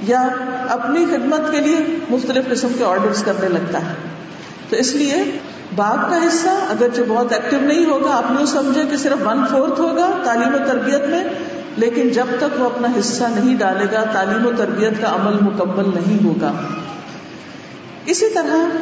یا 0.02 0.28
اپنی 0.68 1.04
خدمت 1.04 1.52
کے 1.52 1.60
لیے 1.60 1.98
مختلف 2.10 2.50
قسم 2.50 2.68
کے 2.78 2.84
آرڈر 2.84 3.22
کرنے 3.24 3.48
لگتا 3.48 3.78
ہے۔ 3.78 3.94
تو 4.70 4.76
اس 4.76 4.92
لیے 4.92 5.38
باپ 5.76 6.10
کا 6.10 6.16
حصہ 6.16 6.48
اگر 6.48 6.88
جو 6.94 7.04
بہت 7.08 7.32
ایکٹیو 7.32 7.60
نہیں 7.60 7.86
ہوگا، 7.86 8.16
آپ 8.16 8.24
یوں 8.30 8.46
سمجھے 8.46 8.82
کہ 8.90 8.96
صرف 8.96 9.26
ون 9.26 9.44
فورتھ 9.50 9.80
ہوگا 9.80 10.10
تعلیم 10.24 10.54
و 10.54 10.58
تربیت 10.66 11.08
میں، 11.08 11.24
لیکن 11.76 12.08
جب 12.08 12.26
تک 12.38 12.60
وہ 12.60 12.66
اپنا 12.66 12.88
حصہ 12.98 13.24
نہیں 13.24 13.56
ڈالے 13.56 13.84
گا، 13.92 14.04
تعلیم 14.12 14.46
و 14.46 14.50
تربیت 14.56 14.92
کا 15.00 15.08
عمل 15.08 15.36
مکمل 15.40 15.90
نہیں 15.94 16.24
ہوگا۔ 16.24 16.52
اسی 18.06 18.26
طرح 18.34 18.76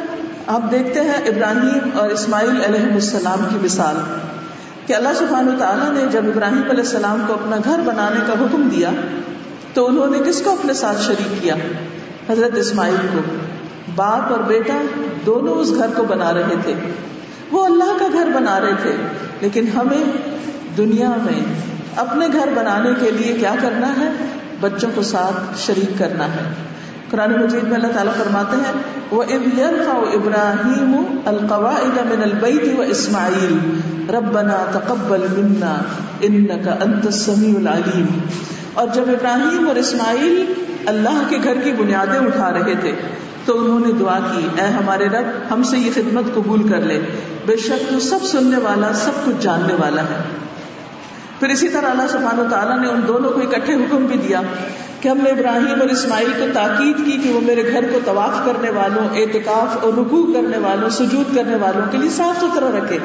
آپ 0.47 0.71
دیکھتے 0.71 1.01
ہیں 1.01 1.13
ابراہیم 1.13 1.89
اور 1.93 2.09
اسماعیل 2.09 2.61
علیہ 2.65 2.93
السلام 2.93 3.45
کی 3.49 3.57
مثال۔ 3.61 3.95
کہ 4.85 4.93
اللہ 4.93 5.09
سبحانہ 5.15 5.59
تعالیٰ 5.59 5.91
نے 5.91 6.11
جب 6.11 6.25
ابراہیم 6.25 6.63
علیہ 6.69 6.83
السلام 6.83 7.23
کو 7.27 7.33
اپنا 7.33 7.57
گھر 7.63 7.79
بنانے 7.85 8.19
کا 8.27 8.33
حکم 8.33 8.69
دیا 8.75 8.89
تو 9.73 9.87
انہوں 9.87 10.07
نے 10.07 10.19
کس 10.29 10.41
کو 10.41 10.51
اپنے 10.51 10.73
ساتھ 10.73 11.01
شریک 11.01 11.41
کیا؟ 11.41 11.55
حضرت 12.29 12.57
اسماعیل 12.57 13.07
کو۔ 13.13 13.19
باپ 13.95 14.31
اور 14.31 14.39
بیٹا 14.39 14.85
دونوں 15.25 15.55
اس 15.55 15.71
گھر 15.75 15.87
کو 15.95 16.03
بنا 16.03 16.33
رہے 16.33 16.55
تھے۔ 16.63 16.73
وہ 17.51 17.65
اللہ 17.65 17.97
کا 17.99 18.07
گھر 18.13 18.27
بنا 18.35 18.59
رہے 18.61 18.73
تھے۔ 18.81 18.95
لیکن 19.41 19.67
ہمیں 19.75 20.03
دنیا 20.77 21.09
میں 21.09 21.43
اپنے 21.95 22.27
گھر 22.33 22.49
بنانے 22.55 22.89
کے 22.99 23.11
لیے 23.11 23.33
کیا 23.33 23.55
کرنا 23.61 23.87
ہے؟ 23.87 24.09
بچوں 24.59 24.89
کو 24.95 25.01
ساتھ 25.01 25.59
شریک 25.59 25.99
کرنا 25.99 26.25
ہے۔ 26.25 26.53
قرآن 27.11 27.31
مجید 27.31 27.63
میں 27.63 27.75
اللہ 27.75 27.87
تعالیٰ 27.87 28.13
فرماتے 28.13 28.57
ہیں 28.57 28.73
وہ 29.11 29.23
ابراہیم 30.13 31.19
القواعد 31.25 31.97
من 32.05 32.23
البیت 32.23 32.79
و 32.79 32.81
اسماعیل 32.81 33.57
ربنا 34.09 34.65
تقبل 34.71 35.25
منا 35.37 35.75
انك 36.21 36.67
انت 36.67 37.05
السمیع 37.05 37.55
العلیم 37.55 38.05
اور 38.73 38.87
جب 38.93 39.03
ابراہیم 39.07 39.67
اور 39.67 39.75
اسماعیل 39.75 40.53
اللہ 40.85 41.23
کے 41.29 41.37
گھر 41.43 41.57
کی 41.63 41.71
بنیادیں 41.71 42.19
اٹھا 42.19 42.51
رہے 42.53 42.73
تھے، 42.81 42.91
تو 43.45 43.61
انہوں 43.61 43.79
نے 43.79 43.93
دعا 43.93 44.19
کی، 44.19 44.47
اے 44.55 44.67
ہمارے 44.67 45.09
رب، 45.09 45.53
ہم 45.53 45.63
سے 45.63 45.77
یہ 45.77 45.91
خدمت 45.95 46.35
قبول 46.35 46.69
کر 46.69 46.81
لے۔ 46.81 46.99
بے 47.45 47.57
شک 47.57 47.89
تو 47.89 47.99
سب 47.99 48.25
سننے 48.25 48.57
والا، 48.57 48.93
سب 48.93 49.11
کچھ 49.25 49.35
جاننے 49.39 49.73
والا 49.73 50.01
ہے۔ 50.01 50.23
پھر 51.39 51.49
اسی 51.49 51.69
طرح 51.69 51.89
اللہ 51.89 52.07
سبحانہ 52.11 52.41
و 52.41 52.47
تعالیٰ 52.51 52.79
نے 52.79 52.87
ان 52.87 53.01
دونوں 53.07 53.31
کو 53.31 53.39
اکٹھے 53.39 53.73
حکم 53.73 54.05
بھی 54.05 54.17
دیا۔ 54.27 54.41
کہ 55.01 55.09
ہم 55.09 55.17
نے 55.17 55.29
ابراہیم 55.29 55.81
اور 55.81 55.89
اسماعیل 55.89 56.31
کو 56.39 56.45
تاکید 56.53 57.05
کی 57.05 57.17
کہ 57.23 57.33
وہ 57.33 57.41
میرے 57.41 57.71
گھر 57.71 57.91
کو 57.93 57.99
طواف 58.05 58.45
کرنے 58.45 58.69
والوں، 58.69 59.03
اعتکاف 59.15 59.83
اور 59.83 59.93
رکوع 59.93 60.33
کرنے 60.33 60.57
والوں، 60.57 60.89
سجود 60.89 61.35
کرنے 61.35 61.55
والوں 61.55 61.91
کے 61.91 61.97
لیے 61.97 62.09
صاف 62.09 62.39
ستھرا 62.39 62.69
رکھے۔ 62.77 62.97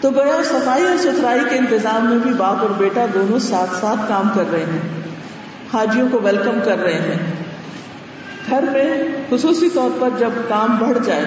تو 0.00 0.10
گویا 0.10 0.42
صفائی 0.44 0.84
اور 0.84 0.96
ستھرائی 0.96 1.40
کے 1.50 1.58
انتظام 1.58 2.06
میں 2.10 2.18
بھی 2.18 2.32
باپ 2.32 2.56
اور 2.60 2.70
بیٹا 2.70 3.06
دونوں 3.14 3.38
ساتھ 3.38 3.76
ساتھ 3.80 4.08
کام 4.08 4.28
کر 4.34 4.44
رہے 4.52 4.60
ہیں۔ 4.60 5.02
حاجیوں 5.72 6.08
کو 6.10 6.20
ویلکم 6.22 6.58
کر 6.64 6.78
رہے 6.78 6.94
ہیں۔ 6.94 7.44
گھر 8.50 8.64
میں 8.72 9.02
خصوصی 9.30 9.68
طور 9.74 9.90
پر 10.00 10.08
جب 10.18 10.30
کام 10.48 10.76
بڑھ 10.76 10.98
جائے، 11.04 11.24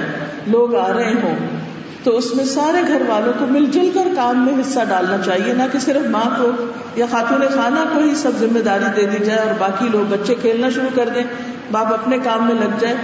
لوگ 0.48 0.76
آ 0.76 0.94
رہے 0.94 1.14
ہوں۔ 1.24 1.59
تو 2.04 2.18
اس 2.18 2.36
میں 2.36 2.46
سارے 2.46 2.88
گھر 2.88 3.02
والوں 3.08 3.34
کو 3.40 3.46
مل 3.46 3.66
جل 3.66 3.90
کر 3.94 4.08
کام 4.16 4.46
میں 4.46 4.54
حصہ 4.62 4.80
ڈالنا 4.90 5.18
چاہیے، 5.26 5.54
نہ 5.54 5.64
کہ 5.72 5.80
صرف 5.80 6.10
ماں 6.10 6.30
کو 6.38 6.52
یا 6.96 7.06
خاتون 7.12 7.42
خانہ 7.56 7.80
کو 7.94 8.00
ہی 8.00 8.16
سب 8.16 8.32
ذمہ 8.40 8.60
داری 8.60 8.86
دے 8.96 9.06
دی 9.06 9.26
جائے 9.26 9.40
اور 9.40 9.54
باقی 9.58 9.88
لوگ 9.92 10.06
بچے 10.10 10.36
کھیلنا 10.42 10.70
شروع 10.70 10.90
کر 10.96 11.10
دیں، 11.16 11.24
باپ 11.72 11.94
اپنے 11.94 12.18
کام 12.24 12.48
میں 12.48 12.56
لگ 12.56 12.80
جائے۔ 12.80 12.96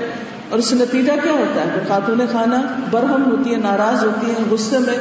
اور 0.49 0.59
اس 0.59 0.65
سے 0.65 0.75
نتیجہ 0.75 1.11
کیا 1.23 1.31
ہوتا 1.31 1.61
ہے؟ 1.61 1.79
خاتون 1.87 2.19
خانہ 2.31 2.55
برہم 2.91 3.31
ہوتی 3.31 3.51
ہے، 3.51 3.57
ناراض 3.57 4.03
ہوتی 4.03 4.27
ہیں 4.27 4.51
غصے 4.51 4.79
میں 4.79 4.97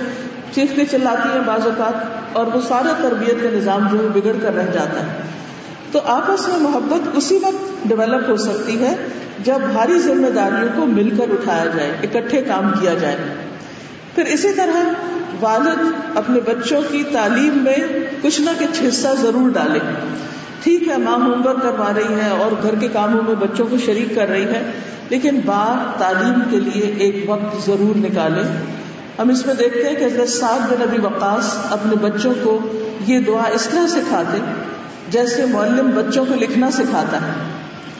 چیختی 0.54 0.86
چلاتی 0.86 1.28
ہیں 1.28 1.40
بعض 1.46 1.66
اوقات 1.66 1.94
اور 2.32 2.46
وہ 2.46 2.60
سارا 2.68 2.92
تربیت 3.02 3.42
کا 3.42 3.48
نظام 3.52 3.88
جو 3.92 3.98
ہے 3.98 4.08
بگڑ 4.08 4.32
کر 4.42 4.54
رہ 4.54 4.66
جاتا 4.72 5.00
ہے۔ 5.00 5.22
تو 5.92 6.00
آپس 6.06 6.48
میں 6.48 6.58
محبت 6.58 7.08
اسی 7.14 7.36
وقت 7.36 7.88
ڈیولپ 7.88 8.30
ہو 8.30 8.36
سکتی 8.36 8.80
ہے 8.80 8.96
جب 9.44 9.58
بھاری 9.72 9.98
ذمہ 9.98 10.30
داریوں 10.30 10.68
کو 10.76 10.86
مل 10.86 11.10
کر 11.10 11.24
اٹھایا 11.30 11.64
جائے، 11.64 11.92
اکٹھے 12.02 12.42
کام 12.42 12.72
کیا 12.80 12.94
جائے۔ 12.94 13.16
پھر 14.14 14.24
اسی 14.24 14.52
طرح 14.52 14.92
والد 15.40 15.78
اپنے 16.14 16.40
بچوں 16.40 16.82
کی 16.90 17.02
تعلیم 17.12 17.58
میں 17.58 17.76
کچھ 18.22 18.40
نہ 18.40 18.50
کچھ 18.58 18.82
حصہ 18.88 19.08
ضرور 19.22 19.50
ڈالے۔ 19.50 19.78
ٹھیک 20.62 20.88
ہے، 20.88 20.96
ماں 20.96 21.12
ہوم 21.12 21.46
ورک 21.46 21.62
کروا 21.62 21.92
رہی 21.96 22.14
ہے 22.14 22.28
اور 22.30 22.50
گھر 22.62 22.74
کے 22.74 22.88
کاموں 22.92 23.22
میں 23.22 23.34
بچوں 23.34 23.66
کو 23.70 23.78
شریک 23.78 24.14
کر 24.14 24.28
رہی 24.28 24.44
ہے، 24.44 24.62
لیکن 25.08 25.40
بار 25.44 25.98
تعلیم 25.98 26.40
کے 26.50 26.60
لیے 26.60 26.94
ایک 26.98 27.30
وقت 27.30 27.66
ضرور 27.66 27.96
نکالے۔ 27.96 28.42
ہم 29.18 29.28
اس 29.28 29.46
میں 29.46 29.54
دیکھتے 29.54 29.88
ہیں 29.88 29.96
کہ 29.96 30.04
حضرت 30.04 30.28
سعد 30.28 30.60
بن 30.60 30.80
نبی 30.80 31.00
وقاص 31.00 31.56
اپنے 31.70 31.96
بچوں 31.96 32.34
کو 32.42 32.58
یہ 33.06 33.20
دعا 33.20 33.44
اس 33.52 33.68
طرح 33.72 33.86
سکھاتے 33.86 34.38
جیسے 35.10 35.44
معلم 35.44 35.90
بچوں 35.94 36.24
کو 36.28 36.34
لکھنا 36.34 36.70
سکھاتا 36.70 37.16
ہے۔ 37.16 37.32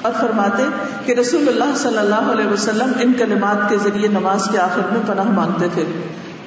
اور 0.05 0.13
فرماتے 0.21 0.63
کہ 1.05 1.13
رسول 1.13 1.49
اللہ 1.49 1.77
صلی 1.77 1.99
اللہ 1.99 2.27
علیہ 2.33 2.47
وسلم 2.47 2.91
ان 3.01 3.13
کلمات 3.19 3.69
کے 3.69 3.77
ذریعے 3.85 4.09
نماز 4.09 4.49
کے 4.53 4.59
آخر 4.59 4.81
میں 4.93 5.01
پناہ 5.07 5.31
مانگتے 5.31 5.67
تھے 5.75 5.85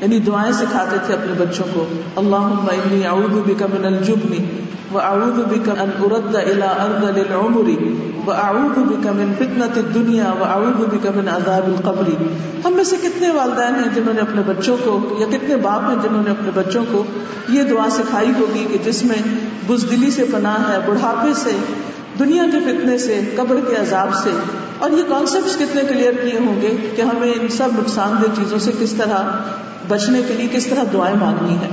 یعنی 0.02 0.20
دعائیں 0.20 0.52
سکھاتے 0.52 0.98
تھے 1.06 1.14
اپنے 1.14 1.34
بچوں 1.38 1.66
کو۔ 1.74 1.86
اللہ 2.16 2.74
انی 2.74 3.06
اعوذ 3.06 3.38
بک 3.46 3.62
من 3.62 3.86
الجبن 3.86 4.36
واعوذ 4.92 5.40
بک 5.48 5.70
ان 5.70 5.90
ارد 6.04 6.36
الى 6.36 6.68
ارض 6.84 7.08
العمر 7.08 7.72
واعوذ 8.26 8.78
بک 8.92 9.08
من 9.08 9.34
فتنة 9.40 9.74
الدنيا 9.76 10.30
واعوذ 10.40 10.86
بک 10.94 11.10
من 11.16 11.28
عذاب 11.30 11.68
القبر۔ 11.68 12.14
ہم 12.66 12.74
میں 12.74 12.84
سے 12.84 12.96
کتنے 13.02 13.32
والدین 13.32 13.76
ہیں 13.76 13.90
جنہوں 13.96 14.14
نے 14.14 14.22
اپنے 14.22 14.42
بچوں 14.46 14.78
کو، 14.84 15.00
یا 15.20 15.28
کتنے 15.32 15.56
باپ 15.56 15.90
ہیں 15.90 15.98
جنہوں 16.04 16.24
نے 16.24 16.32
اپنے 16.32 16.52
بچوں 16.54 16.86
کو 16.92 17.04
یہ 17.50 17.64
دعا 17.64 17.90
سکھائی 17.90 18.32
ہوگی 18.40 18.66
کہ 18.72 18.78
جس 18.86 19.04
میں 19.04 19.22
بزدلی 19.68 20.12
سے 20.12 20.26
پناہ 20.32 20.72
ہے، 20.72 20.80
بڑھاپے 20.86 21.34
سے 21.34 21.58
دنیا 22.20 22.44
کے 22.52 22.60
فتنے 22.60 22.98
سے، 22.98 23.20
قبر 23.36 23.56
کے 23.68 23.76
عذاب 23.76 24.14
سے، 24.24 24.30
اور 24.80 24.92
یہ 24.92 25.04
کانسیپٹ 25.10 25.60
کتنے 25.60 25.82
کلیئر 25.90 26.14
کیے 26.14 26.40
ہوں 26.40 26.62
گے 26.62 26.76
کہ 26.96 27.02
ہمیں 27.02 27.32
ان 27.32 27.48
سب 27.48 27.80
نقصان 27.80 28.16
دہ 28.22 28.36
چیزوں 28.36 28.60
سے 28.60 28.72
کس 28.80 28.94
طرح 28.94 29.32
بچنے 29.88 30.22
کے 30.28 30.34
لیے 30.34 30.48
کس 30.52 30.66
طرح 30.66 30.84
دعائیں 30.94 31.16
مانگنی 31.16 31.56
ہے 31.56 31.70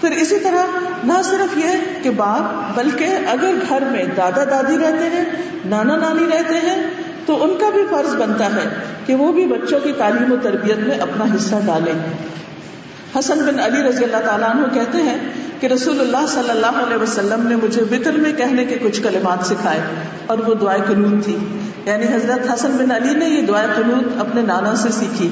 پھر 0.00 0.10
اسی 0.10 0.38
طرح 0.38 0.78
نہ 1.04 1.22
صرف 1.24 1.56
یہ 1.58 1.84
کہ 2.02 2.10
باپ، 2.10 2.78
بلکہ 2.78 3.04
اگر 3.04 3.54
گھر 3.68 3.82
میں 3.90 4.04
دادا 4.16 4.44
دادی 4.44 4.78
رہتے 4.78 5.08
ہیں، 5.08 5.24
نانا 5.64 5.96
نانی 5.96 6.26
رہتے 6.32 6.54
ہیں، 6.54 6.76
تو 7.26 7.44
ان 7.44 7.54
کا 7.60 7.70
بھی 7.70 7.82
فرض 7.90 8.14
بنتا 8.14 8.46
ہے 8.46 8.68
کہ 9.06 9.14
وہ 9.14 9.32
بھی 9.32 9.46
بچوں 9.46 9.80
کی 9.80 9.92
تعلیم 9.98 10.32
و 10.32 10.36
تربیت 10.42 10.78
میں 10.78 10.98
اپنا 10.98 11.24
حصہ 11.36 11.54
ڈالیں۔ 11.66 11.92
حسن 13.18 13.38
بن 13.38 13.60
علی 13.60 13.82
رضی 13.88 14.04
اللہ 14.04 14.16
تعالیٰ 14.16 14.50
عنہ 14.50 14.74
کہتے 14.74 14.98
ہیں 14.98 15.18
کہ 15.60 15.66
رسول 15.66 16.00
اللہ 16.00 16.26
صلی 16.28 16.50
اللہ 16.50 16.66
علیہ 16.66 17.02
وسلم 17.02 17.46
نے 17.48 17.56
مجھے 17.56 17.82
وطر 17.82 18.12
میں 18.12 18.32
کہنے 18.32 18.64
کے 18.64 18.78
کچھ 18.82 19.02
کلمات 19.02 19.46
سکھائے 19.46 19.80
اور 20.26 20.38
وہ 20.38 20.54
دعائیں 20.54 20.82
قنوت 20.88 21.24
تھی۔ 21.24 21.38
یعنی 21.86 22.06
حضرت 22.06 22.54
حسن 22.54 22.70
بن 22.70 22.90
علی 22.90 23.14
نے 23.14 23.28
یہ 23.28 23.42
دعائیں 23.42 23.68
قنوت 23.76 24.20
اپنے 24.20 24.42
نانا 24.42 24.74
سے 24.76 24.88
سیکھی۔ 24.92 25.30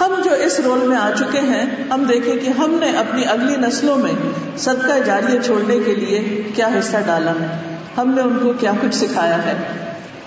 ہم 0.00 0.14
جو 0.24 0.30
اس 0.34 0.60
رول 0.60 0.78
میں 0.78 0.96
آ 0.96 1.10
چکے 1.18 1.40
ہیں، 1.40 1.66
ہم 1.90 2.04
دیکھیں 2.04 2.36
کہ 2.36 2.50
ہم 2.50 2.76
نے 2.80 2.96
اپنی 2.96 3.24
اگلی 3.24 3.56
نسلوں 3.56 3.98
میں 3.98 4.12
صدقہ 4.58 4.98
جاریہ 5.04 5.38
چھوڑنے 5.40 5.78
کے 5.84 5.94
لیے 5.94 6.42
کیا 6.54 6.66
حصہ 6.66 6.96
ڈالا 7.06 7.30
ہے۔ 7.30 7.76
ہم 7.96 8.10
نے 8.10 8.20
ان 8.20 8.38
کو 8.42 8.52
کیا 8.60 8.72
کچھ 8.80 8.94
سکھایا 8.94 9.38
ہے۔ 9.44 9.54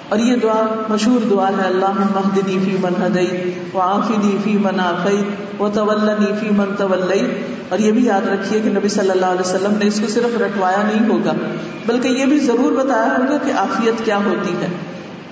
اور 0.09 0.19
یہ 0.19 0.35
دعا 0.35 0.85
مشہور 0.89 1.19
دعا 1.29 1.47
ہے 1.47 1.65
اللہ 1.65 1.99
مہدنی 1.99 2.57
فی 2.65 2.77
من 2.81 2.93
ہدئی 3.03 3.51
و 3.73 3.79
آفنی 3.79 4.37
فی 4.43 4.57
من 4.57 4.79
آفئی 4.79 5.23
و 5.59 5.69
طولنی 5.69 6.25
فی 6.39 6.49
من 6.49 6.75
طولی 6.77 7.25
اور 7.69 7.79
یہ 7.79 7.91
بھی 7.91 8.05
یاد 8.05 8.27
رکھیے 8.27 8.59
کہ 8.59 8.69
نبی 8.69 8.87
صلی 8.87 9.09
اللہ 9.09 9.25
علیہ 9.25 9.39
وسلم 9.39 9.73
نے 9.77 9.87
اس 9.87 9.99
کو 9.99 10.07
صرف 10.07 10.41
رٹوایا 10.41 10.83
نہیں 10.83 11.09
ہوگا، 11.09 11.33
بلکہ 11.85 12.07
یہ 12.07 12.25
بھی 12.25 12.39
ضرور 12.39 12.71
بتایا 12.71 13.17
ہوگا 13.17 13.37
کہ 13.45 13.51
آفیت 13.51 14.05
کیا 14.05 14.17
ہوتی 14.17 14.53
ہے، 14.61 14.67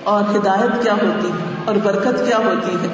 اور 0.04 0.22
ہدایت 0.36 0.82
کیا 0.82 0.92
ہوتی 0.92 1.28
ہے، 1.28 1.54
اور 1.64 1.74
برکت 1.74 2.26
کیا 2.26 2.38
ہوتی 2.38 2.76
ہے۔ 2.82 2.88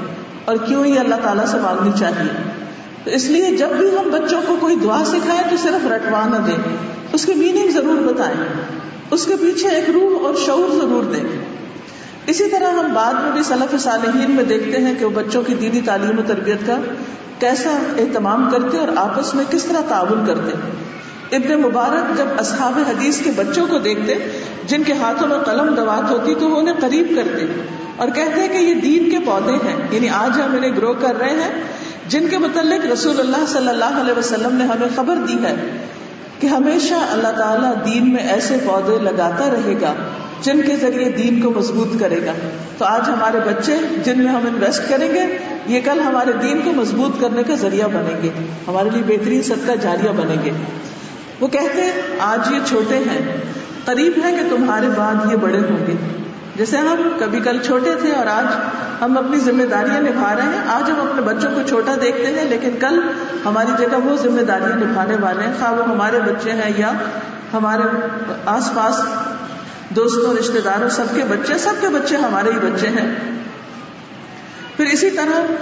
اور 0.45 0.57
کیوں 0.67 0.87
یہ 0.87 1.01
اللہ 1.01 1.15
تعالیٰ 1.23 1.47
سے 1.47 1.57
مانگنی 1.61 1.91
چاہیے؟ 1.99 2.43
تو 3.05 3.11
اس 3.11 3.25
لیے 3.25 3.57
جب 3.57 3.69
بھی 3.79 3.87
ہم 3.89 4.11
بچوں 4.11 4.41
کو 4.47 4.57
کوئی 4.61 4.77
دعا 4.77 5.03
سکھائیں 5.07 5.43
تو 5.51 5.57
صرف 5.57 5.87
رٹوا 5.87 6.27
نہ 6.27 6.47
دیں، 6.47 6.77
اس 7.13 7.27
کی 7.27 7.35
میننگ 7.35 7.71
ضرور 7.71 8.13
بتائیں۔ 8.13 8.45
اس 9.11 9.27
کے 9.27 9.35
پیچھے 9.41 9.69
ایک 9.69 9.91
روح 9.91 10.27
اور 10.27 10.35
شعور 10.47 10.75
ضرور 10.75 11.05
دیں۔ 11.05 11.25
اسی 12.27 12.49
طرح 12.51 12.73
ہم 12.73 12.95
بعد 12.95 13.15
میں 13.15 13.33
بھی 13.33 13.43
صلاف 13.43 13.75
صالحین 13.81 14.31
میں 14.31 14.45
دیکھتے 14.45 14.79
ہیں 14.79 14.95
کہ 14.99 15.05
وہ 15.05 15.11
بچوں 15.11 15.43
کی 15.43 15.55
دینی 15.55 15.81
تعلیم 15.81 16.19
و 16.19 16.23
تربیت 16.27 16.67
کا 16.67 16.77
کیسا 17.39 17.71
اہتمام 17.99 18.51
کرتے 18.51 18.79
اور 18.79 18.89
آپس 18.97 19.35
میں 19.35 19.45
کس 19.51 19.65
طرح 19.65 19.81
تعاون 19.89 20.27
کرتے 20.27 20.51
ابن 21.37 21.63
مبارک 21.63 22.19
جب 22.19 22.25
اصحاب 22.39 22.79
حدیث 22.89 23.21
کے 23.21 23.31
بچوں 23.37 23.67
کو 23.71 23.79
دیکھتے، 23.79 24.15
جن 24.67 24.83
کے 24.83 24.93
ہاتھوں 24.93 25.29
میں 25.29 25.39
قلم 25.39 25.75
دوات 25.75 26.11
ہوتی 26.11 26.35
تو 26.35 26.51
وہ 26.51 26.59
انہیں 26.59 26.75
قریب 26.81 27.13
کرتے 27.17 27.63
اور 27.97 28.09
کہتے 28.09 28.41
ہیں 28.41 28.49
کہ 28.49 28.59
یہ 28.59 28.75
دین 28.75 29.11
کے 29.11 29.19
پودے 29.27 29.53
ہیں 29.53 29.77
یعنی 29.91 30.09
آج 30.09 30.41
ہم 30.41 30.57
انہیں 30.57 30.77
گرو 30.77 30.93
کر 30.93 31.19
رہے 31.19 31.31
ہیں۔ 31.31 31.63
جن 32.09 32.29
کے 32.29 32.39
متعلق 32.39 32.87
رسول 32.93 33.21
اللہ 33.21 33.47
صلی 33.49 33.69
اللہ 33.69 34.01
علیہ 34.01 34.19
وسلم 34.19 34.57
نے 34.57 34.65
ہمیں 34.65 34.89
خبر 34.97 35.15
دی 35.29 35.37
ہے 35.43 35.55
کہ 36.41 36.47
ہمیشہ 36.47 36.95
اللہ 36.95 37.29
تعالیٰ 37.29 37.73
دین 37.85 38.13
میں 38.13 38.29
ایسے 38.29 38.57
پودے 38.65 38.99
لگاتا 39.05 39.51
رہے 39.51 39.75
گا 39.81 39.95
جن 40.43 40.61
کے 40.63 40.77
ذریعے 40.77 41.11
دین 41.11 41.41
کو 41.41 41.51
مضبوط 41.51 42.01
کرے 42.01 42.27
گا۔ 42.27 42.33
تو 42.79 42.85
آج 42.85 43.01
ہمارے 43.09 43.39
بچے 43.47 43.77
جن 44.05 44.19
میں 44.19 44.33
ہم 44.33 44.47
انویسٹ 44.47 44.89
کریں 44.89 45.15
گے، 45.15 45.39
یہ 45.67 45.81
کل 45.85 46.01
ہمارے 46.01 46.33
دین 46.43 46.61
کو 46.65 46.73
مضبوط 46.73 47.21
کرنے 47.21 47.43
کا 47.43 47.55
ذریعہ 47.55 47.89
بنیں 47.89 48.23
گے۔ 48.23 48.29
ہمارے 48.69 48.91
لیے 48.91 49.03
بہترین 49.07 49.43
صدقہ 49.43 49.73
جاریہ 49.81 50.11
بنیں 50.11 50.45
گے۔ 50.45 50.51
وہ 51.41 51.47
کہتے 51.47 51.83
ہیں، 51.83 51.93
آج 52.19 52.53
یہ 52.53 52.59
چھوٹے 52.65 52.97
ہیں، 52.97 53.37
قریب 53.85 54.13
ہے 54.25 54.33
کہ 54.33 54.57
تمہارے 54.57 54.87
بعد 54.97 55.15
یہ 55.31 55.37
بڑے 55.37 55.59
ہوں 55.59 55.87
گے۔ 55.87 56.20
جیسے 56.61 56.77
ہم 56.77 57.09
کبھی 57.19 57.41
کل 57.41 57.59
چھوٹے 57.63 57.91
تھے 58.01 58.13
اور 58.13 58.27
آج 58.27 58.47
ہم 59.03 59.19
اپنی 59.19 59.37
ذمہ 59.37 59.63
داریاں 59.63 60.01
نبھا 60.01 60.35
رہے 60.37 60.43
ہیں، 60.43 60.59
آج 60.67 60.91
ہم 60.91 61.01
اپنے 61.01 61.23
بچوں 61.23 61.51
کو 61.55 61.61
چھوٹا 61.69 61.95
دیکھتے 62.03 62.27
ہیں، 62.27 62.45
لیکن 62.45 62.71
کل 62.81 63.01
ہماری 63.45 63.73
جگہ 63.79 63.97
وہ 63.97 64.17
ذمہ 64.17 64.41
داریاں 64.41 64.77
نبھانے 64.77 65.17
والے 65.21 65.47
ہیں۔ 65.47 65.53
خواہ 65.59 65.73
وہ 65.73 65.85
ہمارے 65.85 66.21
بچے 66.21 66.51
ہیں 66.51 66.73
یا 66.77 66.93
ہمارے 67.53 67.83
آس 68.47 68.71
پاس 68.75 69.01
دوستوں 69.91 70.35
رشتے 70.35 70.61
داروں، 70.61 70.89
سب 70.89 71.05
کے 71.15 71.25
بچے، 71.29 71.59
سب 71.59 71.81
کے 71.81 71.89
بچے 71.89 72.17
ہمارے 72.17 72.53
ہی 72.53 72.59
بچے 72.59 72.89
ہیں۔ 72.89 73.15
پھر 74.77 74.87
اسی 74.87 75.11
طرح 75.11 75.53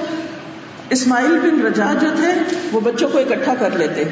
اسماعیل 0.90 1.38
بن 1.42 1.66
رجا 1.66 1.92
جو 2.00 2.08
تھے، 2.16 2.56
وہ 2.72 2.80
بچوں 2.80 3.08
کو 3.08 3.18
اکٹھا 3.18 3.54
کر 3.58 3.70
لیتے۔ 3.70 4.04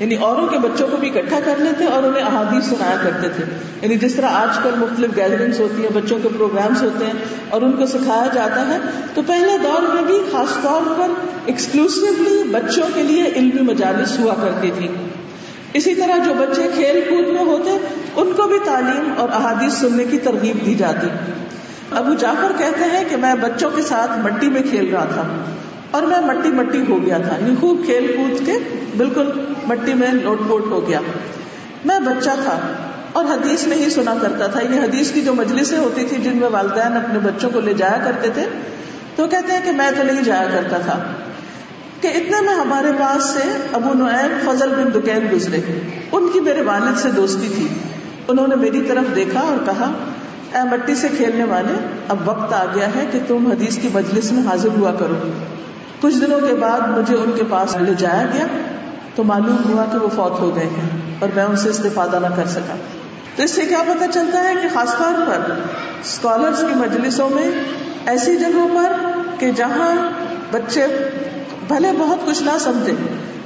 یعنی 0.00 0.14
اوروں 0.14 0.46
کے 0.46 0.58
بچوں 0.58 0.88
کو 0.88 0.96
بھی 0.96 1.08
اکٹھا 1.08 1.40
کر 1.44 1.54
لیتے 1.58 1.84
اور 1.84 2.02
انہیں 2.02 2.22
احادیث 2.22 2.64
سنایا 2.64 2.96
کرتے 3.02 3.28
تھے۔ 3.28 3.44
یعنی 3.82 3.96
جس 3.96 4.14
طرح 4.14 4.26
آج 4.26 4.58
کل 4.62 4.70
مختلف 4.76 5.16
گیدرنگس 5.16 5.60
ہوتی 5.60 5.82
ہیں، 5.82 5.90
بچوں 5.94 6.18
کے 6.22 6.28
پروگرامس 6.28 6.82
ہوتے 6.82 7.06
ہیں 7.06 7.12
اور 7.48 7.62
ان 7.62 7.72
کو 7.72 7.86
سکھایا 7.86 8.26
جاتا 8.34 8.68
ہے، 8.68 8.78
تو 9.14 9.22
پہلے 9.26 9.58
دور 9.58 9.94
میں 9.94 10.02
بھی 10.02 10.22
خاص 10.32 10.62
طور 10.62 10.94
پر 10.98 11.06
ایکسکلوسولی 11.46 12.42
بچوں 12.50 12.86
کے 12.94 13.02
لیے 13.02 13.24
علمی 13.36 13.62
مجالس 13.62 14.18
ہوا 14.18 14.34
کرتی 14.34 14.70
تھی۔ 14.78 14.88
اسی 15.72 15.94
طرح 15.94 16.24
جو 16.24 16.34
بچے 16.34 16.62
کھیل 16.74 17.00
کود 17.10 17.28
میں 17.28 17.44
ہوتے، 17.44 17.78
ان 18.16 18.32
کو 18.36 18.42
بھی 18.42 18.58
تعلیم 18.64 19.12
اور 19.16 19.28
احادیث 19.28 19.72
سننے 19.72 20.04
کی 20.04 20.18
ترغیب 20.18 20.66
دی 20.66 20.74
جاتی۔ 20.74 21.06
ابو 21.90 22.14
جعفر 22.14 22.52
کہتے 22.58 22.84
ہیں 22.84 23.04
کہ 23.08 23.16
میں 23.16 23.34
بچوں 23.34 23.70
کے 23.76 23.82
ساتھ 23.82 24.18
مٹی 24.18 24.48
میں 24.48 24.62
کھیل 24.70 24.94
رہا 24.94 25.04
تھا۔ 25.04 25.22
اور 25.90 26.02
میں 26.02 26.20
مٹی 26.20 26.48
مٹی 26.48 26.84
ہو 26.88 27.06
گیا 27.06 27.18
تھا 27.18 27.36
یعنی 27.40 27.54
خوب 27.60 27.84
کھیل 27.84 28.16
کود 28.16 28.46
کے 28.46 28.52
بالکل 28.96 29.30
مٹی 29.66 29.94
میں 29.94 30.12
لوٹ 30.12 30.38
پوٹ 30.48 30.66
ہو 30.66 30.88
گیا۔ 30.88 31.00
میں 31.84 31.98
بچہ 31.98 32.30
تھا 32.42 32.58
اور 33.12 33.24
حدیث 33.24 33.66
نہیں 33.66 33.90
سنا 33.90 34.14
کرتا 34.22 34.46
تھا 34.46 34.60
یعنی 34.64 34.78
حدیث 34.78 35.10
کی 35.10 35.20
جو 35.20 35.34
مجلسیں 35.34 35.78
ہوتی 35.78 36.04
تھی 36.04 36.16
جن 36.22 36.36
میں 36.36 36.48
والدین 36.48 36.96
اپنے 36.96 37.18
بچوں 37.18 37.50
کو 37.50 37.60
لے 37.60 37.74
جایا 37.74 37.98
کرتے 38.04 38.28
تھے، 38.30 38.44
تو 39.16 39.26
کہتے 39.26 39.52
ہیں 39.52 39.60
کہ 39.64 39.70
میں 39.70 39.90
تو 39.96 40.02
نہیں 40.02 40.22
جایا 40.22 40.46
کرتا 40.52 40.78
تھا۔ 40.78 41.02
کہ 42.00 42.08
اتنے 42.08 42.40
میں 42.40 42.54
ہمارے 42.54 42.92
پاس 43.00 43.24
سے 43.24 43.48
ابو 43.72 43.94
نعیم، 43.94 44.50
فضل 44.50 44.68
بن 44.68 45.00
دکین 45.00 45.26
گزرے۔ 45.32 45.60
ان 46.12 46.28
کی 46.32 46.40
میرے 46.40 46.62
والد 46.62 46.98
سے 46.98 47.08
دوستی 47.10 47.48
تھی۔ 47.54 47.68
انہوں 48.28 48.48
نے 48.48 48.56
میری 48.56 48.82
طرف 48.88 49.16
دیکھا 49.16 49.40
اور 49.40 49.64
کہا، 49.66 49.92
اے 50.54 50.64
مٹی 50.70 50.94
سے 50.94 51.08
کھیلنے 51.16 51.44
والے، 51.44 51.74
اب 52.08 52.16
وقت 52.24 52.52
آ 52.52 52.64
گیا 52.74 52.86
ہے 52.86 53.06
کہ 53.12 53.18
تم 53.26 53.46
حدیث 53.46 53.78
کی 53.78 53.88
مجلس 53.92 54.32
میں 54.32 54.42
حاضر 54.42 54.68
ہوا 54.78 54.92
کرو۔ 54.98 55.14
کچھ 56.00 56.14
دنوں 56.14 56.40
کے 56.40 56.54
بعد 56.54 56.80
مجھے 56.80 57.16
ان 57.16 57.32
کے 57.36 57.42
پاس 57.48 57.76
لے 57.80 57.92
جایا 57.98 58.26
گیا 58.32 58.46
تو 59.14 59.24
معلوم 59.24 59.56
ہوا 59.68 59.84
کہ 59.92 59.98
وہ 59.98 60.08
فوت 60.08 60.40
ہو 60.40 60.56
گئے 60.56 60.66
ہیں 60.66 60.88
اور 61.18 61.28
میں 61.34 61.44
ان 61.44 61.56
سے 61.56 61.68
استفادہ 61.68 62.18
نہ 62.22 62.34
کر 62.36 62.46
سکا۔ 62.46 62.76
تو 63.36 63.42
اس 63.42 63.50
سے 63.50 63.62
کیا 63.62 63.82
پتا 63.86 64.06
چلتا 64.12 64.44
ہے 64.44 64.54
کہ 64.62 64.68
خاص 64.72 64.96
طور 64.98 65.26
پر 65.26 65.52
اسکالرس 66.00 66.60
کی 66.60 66.74
مجلسوں 66.74 67.28
میں 67.30 67.50
ایسی 68.06 68.36
جگہوں 68.36 68.68
پر 68.74 68.92
کہ 69.38 69.50
جہاں 69.52 69.94
بچے 70.50 70.86
بھلے 71.68 71.88
بہت 71.98 72.26
کچھ 72.26 72.42
نہ 72.42 72.58
سمجھے، 72.60 72.92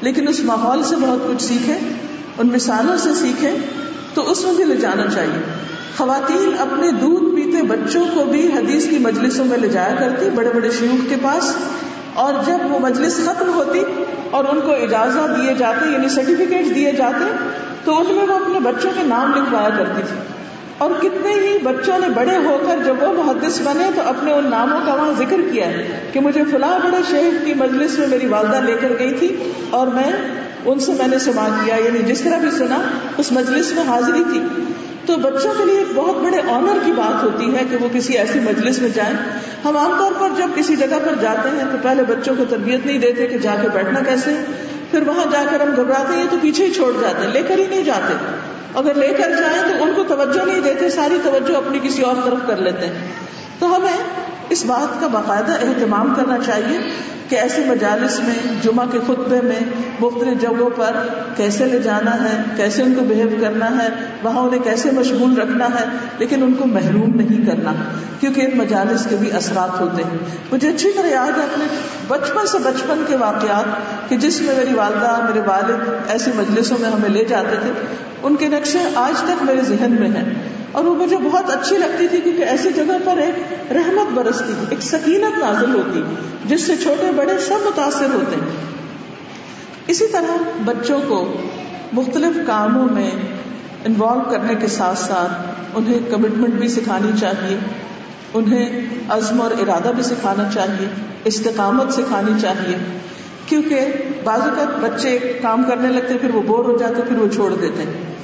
لیکن 0.01 0.29
اس 0.29 0.41
ماحول 0.41 0.83
سے 0.83 0.97
بہت 0.97 1.29
کچھ 1.29 1.43
سیکھے، 1.43 1.79
ان 2.39 2.47
مثالوں 2.47 2.97
سے 2.97 3.15
سیکھے، 3.15 3.57
تو 4.15 4.31
اس 4.31 4.45
میں 4.45 4.53
بھی 4.53 4.65
لے 4.65 4.77
جانا 4.77 5.07
چاہیے۔ 5.15 5.43
خواتین 5.97 6.55
اپنے 6.59 6.91
دودھ 6.91 7.37
پیتے 7.37 7.63
بچوں 7.63 8.05
کو 8.15 8.25
بھی 8.25 8.47
حدیث 8.47 8.87
کی 8.91 8.99
مجلسوں 8.99 9.45
میں 9.45 9.59
لے 9.59 9.69
جایا 9.69 9.95
کرتی، 9.99 10.31
بڑے 10.35 10.51
بڑے 10.55 10.71
شیوخ 10.71 11.09
کے 11.09 11.17
پاس 11.23 11.53
اور 12.15 12.35
جب 12.47 12.73
وہ 12.73 12.79
مجلس 12.79 13.21
ختم 13.25 13.53
ہوتی 13.55 13.83
اور 14.31 14.45
ان 14.45 14.61
کو 14.61 14.73
اجازت 14.73 15.43
دیے 15.43 15.55
جاتے 15.55 15.93
یعنی 15.93 16.09
سرٹیفکیٹ 16.09 16.75
دیے 16.75 16.93
جاتے، 16.93 17.25
تو 17.85 17.99
ان 17.99 18.07
میں 18.09 18.27
وہ 18.27 18.35
اپنے 18.35 18.61
بچوں 18.61 18.91
کے 18.95 19.03
نام 19.03 19.33
لکھوایا 19.35 19.69
کرتی 19.79 20.03
تھی۔ 20.09 20.17
اور 20.79 20.91
کتنے 21.03 21.31
ہی 21.31 21.59
بچوں 21.63 21.99
نے 21.99 22.09
بڑے 22.09 22.37
ہو 22.37 22.59
کر 22.67 22.77
جب 22.85 22.95
وہ 23.01 23.23
محدث 23.23 23.61
بنے، 23.61 23.91
تو 23.97 24.03
اپنے 24.07 24.33
ان 24.33 24.51
ناموں 24.51 24.81
کا 24.87 24.95
وہاں 24.95 25.13
ذکر 25.19 25.37
کیا 25.53 25.67
ہے 25.67 26.11
کہ 26.13 26.21
مجھے 26.21 26.43
فلاں 26.51 26.79
بڑے 26.85 26.97
شیخ 27.11 27.45
کی 27.45 27.55
مجلس 27.55 27.99
میں 27.99 28.07
میری 28.07 28.27
والدہ 28.27 28.57
لے 28.57 28.75
کر 28.81 28.93
گئی 28.99 29.13
تھی 29.13 29.53
اور 29.71 29.87
میں 29.87 30.13
ان 30.65 30.79
سے 30.79 30.93
میں 30.93 31.09
نے 31.09 31.19
سما 31.19 31.49
کیا 31.65 31.77
یعنی 31.77 31.99
جس 31.99 32.21
طرح 32.21 32.39
بھی 32.39 32.51
سنا، 32.51 32.79
اس 33.19 33.33
مجلس 33.33 33.73
میں 33.73 33.85
حاضری 33.89 34.23
تھی۔ 34.33 34.43
تو 35.07 35.17
بچوں 35.17 35.55
کے 35.59 35.65
لیے 35.65 35.79
ایک 35.79 35.87
بہت 35.95 36.17
بڑے 36.17 36.41
آنر 36.51 36.79
کی 36.85 36.93
بات 36.93 37.25
ہوتی 37.25 37.55
ہے 37.55 37.63
کہ 37.71 37.77
وہ 37.77 37.89
کسی 37.93 38.19
ایسی 38.19 38.41
مجلس 38.41 38.79
میں 38.79 38.89
جائیں۔ 38.95 39.15
ہم 39.65 39.77
عام 39.77 39.93
طور 39.99 40.13
پر 40.19 40.29
جب 40.39 40.49
کسی 40.55 40.77
جگہ 40.77 40.99
پر 41.05 41.15
جاتے 41.21 41.49
ہیں 41.49 41.65
تو 41.73 41.79
پہلے 41.83 42.03
بچوں 42.03 42.35
کو 42.39 42.45
تربیت 42.51 42.87
نہیں 42.87 42.99
دیتے 42.99 43.27
کہ 43.27 43.39
جا 43.39 43.57
کے 43.63 43.69
بیٹھنا 43.69 44.01
کیسے 44.01 44.45
پھر 44.91 45.09
وہاں 45.09 45.25
جا 45.33 45.45
کر 45.51 45.61
ہم 45.61 45.75
گھبراتے 45.77 46.17
ہیں 46.17 46.25
تو 46.31 46.37
پیچھے 46.43 46.67
ہی 46.67 46.73
چھوڑ 46.73 46.93
جاتے 47.01 47.27
ہیں، 47.27 47.33
لے 47.33 47.43
کر 47.49 47.59
ہی 47.59 47.67
نہیں 47.67 47.85
جاتے۔ 47.85 48.15
اگر 48.75 48.95
لے 48.95 49.09
کر 49.09 49.31
جائیں 49.31 49.79
تو 49.79 49.85
ان 49.85 49.93
کو 49.97 50.03
توجہ 50.03 50.45
نہیں 50.47 50.61
دیتے، 50.61 50.91
ساری 50.91 51.19
توجہ 51.25 51.57
اپنی 51.57 51.79
کسی 51.83 52.03
اور 52.03 52.15
طرف 52.25 52.39
کر 52.47 52.57
لیتے 52.57 52.87
ہیں۔ 52.87 53.09
تو 53.59 53.77
ہمیں 53.77 54.24
اس 54.55 54.65
بات 54.65 55.01
کا 55.01 55.07
باقاعدہ 55.07 55.53
اہتمام 55.53 56.15
کرنا 56.17 56.37
چاہیے 56.47 56.79
کہ 57.29 57.37
ایسے 57.37 57.65
مجالس 57.67 58.21
میں، 58.21 58.63
جمعہ 58.63 58.87
کے 58.93 58.99
خطبے 59.07 59.41
میں 59.41 59.61
مختلف 60.01 60.43
جگہوں 60.43 60.71
پر 60.71 60.97
کیسے 61.37 61.65
لے 61.65 61.79
جانا 61.79 62.25
ہے، 62.25 62.43
کیسے 62.57 62.83
ان 62.83 62.95
کو 62.95 63.05
بہیو 63.05 63.29
کرنا 63.41 63.83
ہے، 63.83 63.89
وہاں 64.23 64.43
انہیں 64.43 64.61
کیسے 64.61 64.91
مشغول 64.91 65.39
رکھنا 65.39 65.67
ہے، 65.67 65.85
لیکن 66.19 66.43
ان 66.43 66.55
کو 66.55 66.67
محروم 66.67 67.11
نہیں 67.15 67.47
کرنا، 67.47 67.73
کیونکہ 68.21 68.41
ان 68.41 68.59
مجالس 68.59 69.07
کے 69.11 69.17
بھی 69.17 69.33
اثرات 69.33 69.81
ہوتے 69.81 70.03
ہیں۔ 70.03 70.19
مجھے 70.53 70.69
اچھی 70.69 70.93
طرح 70.93 71.07
یاد 71.07 71.39
ہے 71.39 71.45
اپنے 71.45 71.65
بچپن 72.09 72.47
سے 72.47 72.59
بچپن 72.59 73.05
کے 73.07 73.17
واقعات 73.17 73.65
کہ 74.11 74.17
جس 74.17 74.41
میں 74.41 74.55
میری 74.57 74.75
والدہ، 74.75 75.21
میرے 75.25 75.41
والد 75.47 75.89
ایسی 76.09 76.31
مجلسوں 76.35 76.77
میں 76.81 76.91
ہمیں 76.91 77.09
لے 77.09 77.25
جاتے 77.25 77.57
تھے۔ 77.61 77.73
ان 78.23 78.37
کے 78.37 78.49
نقشے 78.49 78.79
آج 78.95 79.21
تک 79.21 79.43
میرے 79.43 79.61
ذہن 79.61 79.97
میں 80.01 80.09
ہیں۔ 80.09 80.54
اور 80.75 80.85
وہ 80.85 80.95
مجھے 80.95 81.17
بہت 81.17 81.51
اچھی 81.51 81.79
لگتی 81.79 82.09
تھی 82.09 82.21
کیونکہ 82.21 82.43
ایسی 82.43 82.69
جگہ 82.77 82.99
پر 83.05 83.17
ایک 83.17 83.35
رحمت 83.73 84.13
برستی 84.13 84.53
تھی، 84.59 84.67
ایک 84.71 84.83
سکینت 84.83 85.39
نازل 85.39 85.75
ہوتی، 85.75 86.03
جس 86.45 86.67
سے 86.67 86.77
چھوٹے 86.77 87.11
بڑے 87.17 87.39
سب 87.39 87.55
متاثر 87.65 88.07
ہوتے۔ 88.15 88.37
ہیں 88.37 88.53
اسی 89.87 90.07
طرح 90.07 90.37
بچوں 90.65 91.01
کو 91.09 91.33
مختلف 91.93 92.47
کاموں 92.47 92.89
میں 92.93 93.11
انوالو 93.85 94.21
کرنے 94.31 94.55
کے 94.55 94.67
ساتھ 94.67 94.99
ساتھ 94.99 95.61
انہیں 95.75 95.99
کمٹمنٹ 96.11 96.55
بھی 96.55 96.69
سکھانی 96.69 97.11
چاہیے، 97.21 97.57
انہیں 98.35 98.87
عزم 99.09 99.41
اور 99.41 99.51
ارادہ 99.51 99.93
بھی 99.95 100.03
سکھانا 100.03 100.49
چاہیے، 100.55 100.87
استقامت 101.25 101.93
سکھانی 101.93 102.33
چاہیے۔ 102.43 102.77
کیونکہ 103.47 103.81
بعض 104.25 104.41
اوقات 104.41 104.81
بچے 104.81 105.19
کام 105.43 105.65
کرنے 105.69 105.89
لگتے، 105.89 106.19
پھر 106.19 106.35
وہ 106.35 106.43
بور 106.43 106.65
ہو 106.65 106.77
جاتے، 106.77 107.03
پھر 107.09 107.19
وہ 107.19 107.29
چھوڑ 107.35 107.55
دیتے۔ 107.55 107.83
ہیں 107.83 108.15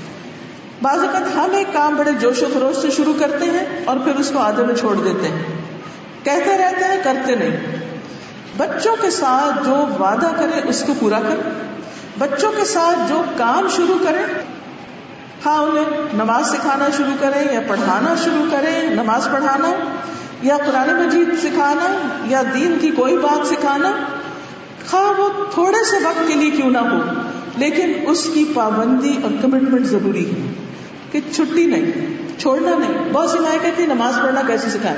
بعض 0.83 0.99
اوقات 0.99 1.37
ہم 1.37 1.51
ایک 1.53 1.67
کام 1.73 1.95
بڑے 1.97 2.13
جوش 2.13 2.43
و 2.43 2.47
خروش 2.55 2.83
سے 2.83 2.91
شروع 2.91 3.15
کرتے 3.21 3.45
ہیں 3.45 3.85
اور 3.85 3.97
پھر 4.05 4.13
اس 4.17 4.31
کو 4.31 4.39
آدھے 4.39 4.65
میں 4.65 4.75
چھوڑ 4.75 4.95
دیتے 4.95 5.29
ہیں۔ 5.29 5.43
کہتے 6.25 6.59
رہتے 6.59 6.85
ہیں، 6.85 7.01
کرتے 7.05 7.35
نہیں۔ 7.35 7.77
بچوں 8.57 8.97
کے 9.01 9.11
ساتھ 9.11 9.65
جو 9.65 9.75
وعدہ 10.01 10.31
کرے، 10.39 10.61
اس 10.69 10.85
کو 10.87 10.95
پورا 10.99 11.21
کریں 11.21 11.51
بچوں 12.19 12.53
کے 12.57 12.65
ساتھ 12.65 12.99
جو 13.09 13.23
کام 13.37 13.69
شروع 13.77 13.99
کریں 14.05 14.23
ہاں 15.47 15.59
انہیں 15.59 15.85
نماز 16.15 16.51
سکھانا 16.51 16.89
شروع 16.97 17.15
کریں 17.21 17.55
یا 17.55 17.61
پڑھانا 17.69 18.15
شروع 18.25 18.45
کریں، 18.51 18.91
نماز 18.91 19.29
پڑھانا 19.33 19.73
یا 20.43 20.57
قرآن 20.67 20.95
مجید 20.95 21.39
سکھانا 21.39 21.97
یا 22.27 22.43
دین 22.55 22.79
کی 22.81 22.91
کوئی 22.91 23.17
بات 23.17 23.47
سکھانا۔ 23.47 23.93
ہاں 24.93 25.21
وہ 25.21 25.29
تھوڑے 25.55 25.85
سے 25.85 25.97
وقت 26.05 26.29
کے 26.29 26.35
لیے 26.35 26.51
کیوں 26.51 26.71
نہ 26.71 26.79
ہو، 26.79 26.99
لیکن 27.57 27.93
اس 28.07 28.29
کی 28.35 28.45
پابندی 28.55 29.17
اور 29.23 29.31
کمٹمنٹ 29.43 29.87
ضروری 29.87 30.31
ہے۔ 30.31 30.70
کہ 31.13 31.21
چھٹی 31.33 31.67
نہیں، 31.67 31.91
چھوڑنا 32.41 32.71
نہیں۔ 32.79 33.13
بہت 33.13 33.31
سی 33.31 33.39
مائیں 33.39 33.59
کہتی 33.63 33.87
نماز 33.87 34.15
پڑھنا 34.23 34.41
کیسے 34.47 34.71
سکھائیں؟ 34.71 34.97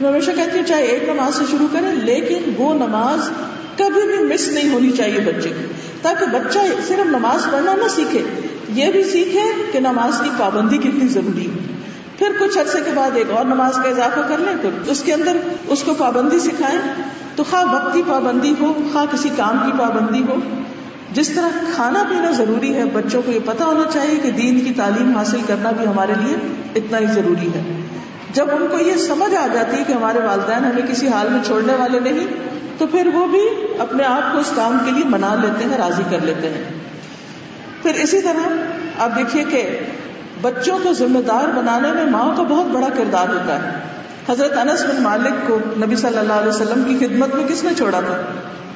میں 0.00 0.08
ہمیشہ 0.08 0.30
کہتی 0.36 0.58
ہوں 0.58 0.66
چاہے 0.66 0.82
ایک 0.82 1.08
نماز 1.08 1.34
سے 1.34 1.44
شروع 1.50 1.66
کریں، 1.72 1.92
لیکن 1.92 2.52
وہ 2.56 2.74
نماز 2.74 3.30
کبھی 3.78 4.16
بھی 4.16 4.34
مس 4.34 4.48
نہیں 4.48 4.72
ہونی 4.72 4.90
چاہیے 4.90 5.20
بچے 5.20 5.48
کی۔ 5.48 5.64
تاکہ 6.02 6.26
بچہ 6.26 6.58
صرف 6.88 7.06
نماز 7.06 7.50
پڑھنا 7.52 7.74
نہ 7.74 7.88
سیکھے، 7.88 8.22
یہ 8.68 8.92
بھی 8.92 9.04
سیکھے 9.04 9.42
کہ 9.72 9.80
نماز 9.80 10.20
کی 10.24 10.30
پابندی 10.36 10.78
کتنی 10.78 11.08
ضروری 11.08 11.46
ہے۔ 11.46 11.80
پھر 12.18 12.32
کچھ 12.40 12.58
عرصے 12.58 12.78
کے 12.84 12.90
بعد 12.94 13.10
ایک 13.14 13.30
اور 13.30 13.44
نماز 13.44 13.74
کا 13.74 13.88
اضافہ 13.88 14.20
کر 14.28 14.38
لیں 14.38 14.54
تو 14.62 14.68
اس 14.86 15.02
کے 15.02 15.12
اندر 15.12 15.36
اس 15.66 15.82
کو 15.82 15.94
پابندی 15.94 16.38
سکھائیں۔ 16.38 16.80
تو 17.36 17.44
خواہ 17.50 17.74
وقت 17.74 17.94
کی 17.94 18.02
پابندی 18.06 18.54
ہو، 18.60 18.72
خواہ 18.92 19.06
کسی 19.12 19.28
کام 19.36 19.58
کی 19.66 19.72
پابندی 19.78 20.22
ہو 20.28 20.34
جس 21.12 21.28
طرح 21.28 21.48
کھانا 21.74 22.04
پینا 22.10 22.30
ضروری 22.30 22.74
ہے، 22.74 22.84
بچوں 22.84 23.22
کو 23.26 23.32
یہ 23.32 23.38
پتا 23.44 23.64
ہونا 23.64 23.90
چاہیے 23.92 24.16
کہ 24.22 24.30
دین 24.30 24.60
کی 24.60 24.72
تعلیم 24.76 25.16
حاصل 25.16 25.38
کرنا 25.46 25.70
بھی 25.70 25.86
ہمارے 25.86 26.12
لیے 26.20 26.36
اتنا 26.74 26.98
ہی 26.98 27.06
ضروری 27.06 27.46
ہے۔ 27.46 27.80
جب 28.32 28.46
ان 28.52 28.66
کو 28.70 28.78
یہ 28.78 28.94
سمجھ 28.94 29.34
آ 29.34 29.46
جاتی 29.52 29.76
ہے 29.76 29.82
کہ 29.86 29.92
ہمارے 29.92 30.18
والدین 30.18 30.64
ہمیں 30.64 30.82
کسی 30.88 31.08
حال 31.08 31.28
میں 31.30 31.44
چھوڑنے 31.44 31.72
والے 31.72 32.00
نہیں، 32.00 32.26
تو 32.78 32.86
پھر 32.86 33.10
وہ 33.14 33.26
بھی 33.26 33.40
اپنے 33.78 34.04
آپ 34.04 34.32
کو 34.32 34.38
اس 34.38 34.52
کام 34.54 34.78
کے 34.84 34.90
لیے 34.90 35.04
منا 35.04 35.34
لیتے 35.34 35.64
ہیں، 35.64 35.78
راضی 35.78 36.02
کر 36.10 36.18
لیتے 36.22 36.48
ہیں۔ 36.48 36.64
پھر 37.82 37.94
اسی 37.94 38.22
طرح 38.22 38.48
آپ 38.98 39.18
دیکھیے 39.18 39.44
کہ 39.44 39.78
بچوں 40.42 40.78
کو 40.82 40.92
ذمہ 40.92 41.18
دار 41.18 41.48
بنانے 41.56 41.92
میں 41.92 42.04
ماں 42.04 42.36
کا 42.36 42.42
بہت 42.42 42.66
بڑا 42.66 42.88
کردار 42.96 43.28
ہوتا 43.28 43.62
ہے۔ 43.62 43.78
حضرت 44.28 44.56
انس 44.56 44.84
بن 44.84 45.02
مالک 45.02 45.48
کو 45.48 45.58
نبی 45.76 45.96
صلی 45.96 46.18
اللہ 46.18 46.32
علیہ 46.32 46.48
وسلم 46.48 46.84
کی 46.84 47.06
خدمت 47.06 47.34
میں 47.34 47.44
کس 47.48 47.64
نے 47.64 47.70
چھوڑا 47.76 48.00
تھا؟ 48.00 48.22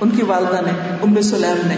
ان 0.01 0.11
کی 0.11 0.23
والدہ 0.23 0.61
نے، 0.65 0.97
ام 1.03 1.21
سلیم 1.21 1.69
نے۔ 1.69 1.77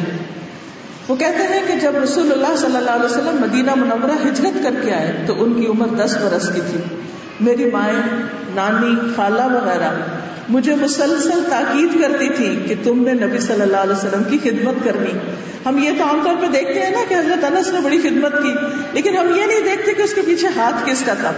وہ 1.09 1.17
کہتے 1.17 1.43
ہیں 1.43 1.61
کہ 1.67 1.75
جب 1.81 1.93
رسول 2.03 2.33
اللہ 2.33 2.57
صلی 2.57 2.77
اللہ 2.77 2.91
علیہ 2.91 3.05
وسلم 3.05 3.37
مدینہ 3.41 3.75
منورہ 3.75 4.29
ہجرت 4.29 4.63
کر 4.63 4.75
کے 4.85 4.93
آئے 4.93 5.25
تو 5.27 5.45
ان 5.45 5.61
کی 5.61 5.67
عمر 5.67 5.87
دس 5.87 6.17
برس 6.17 6.49
کی 6.55 6.61
تھی۔ 6.71 6.81
میری 7.41 7.71
مائیں، 7.71 8.23
نانی، 8.55 9.13
خالہ 9.17 9.43
وغیرہ 9.43 9.91
مجھے 10.49 10.75
مسلسل 10.75 11.43
تاکید 11.51 12.01
کرتی 12.01 12.29
تھی 12.29 12.63
کہ 12.69 12.75
تم 12.85 13.03
نے 13.03 13.13
نبی 13.13 13.39
صلی 13.39 13.63
اللہ 13.63 13.77
علیہ 13.77 13.93
وسلم 13.93 14.23
کی 14.25 14.39
خدمت 14.39 14.85
کرنی۔ 14.85 15.19
ہم 15.67 15.79
یہ 15.79 15.91
تو 15.99 16.05
عام 16.05 16.21
طور 16.25 16.35
پہ 16.41 16.47
دیکھتے 16.47 16.81
ہیں 16.81 16.91
نا 16.91 17.05
کہ 17.09 17.15
حضرت 17.15 17.45
انس 17.45 17.69
نے 17.69 17.81
بڑی 17.81 17.99
خدمت 17.99 18.33
کی، 18.43 18.53
لیکن 18.93 19.17
ہم 19.17 19.27
یہ 19.27 19.47
نہیں 19.47 19.61
دیکھتے 19.61 19.95
کہ 19.95 20.03
اس 20.03 20.15
کے 20.15 20.21
پیچھے 20.27 20.49
ہاتھ 20.57 20.91
کس 20.91 21.03
کا 21.07 21.15
تھا۔ 21.15 21.33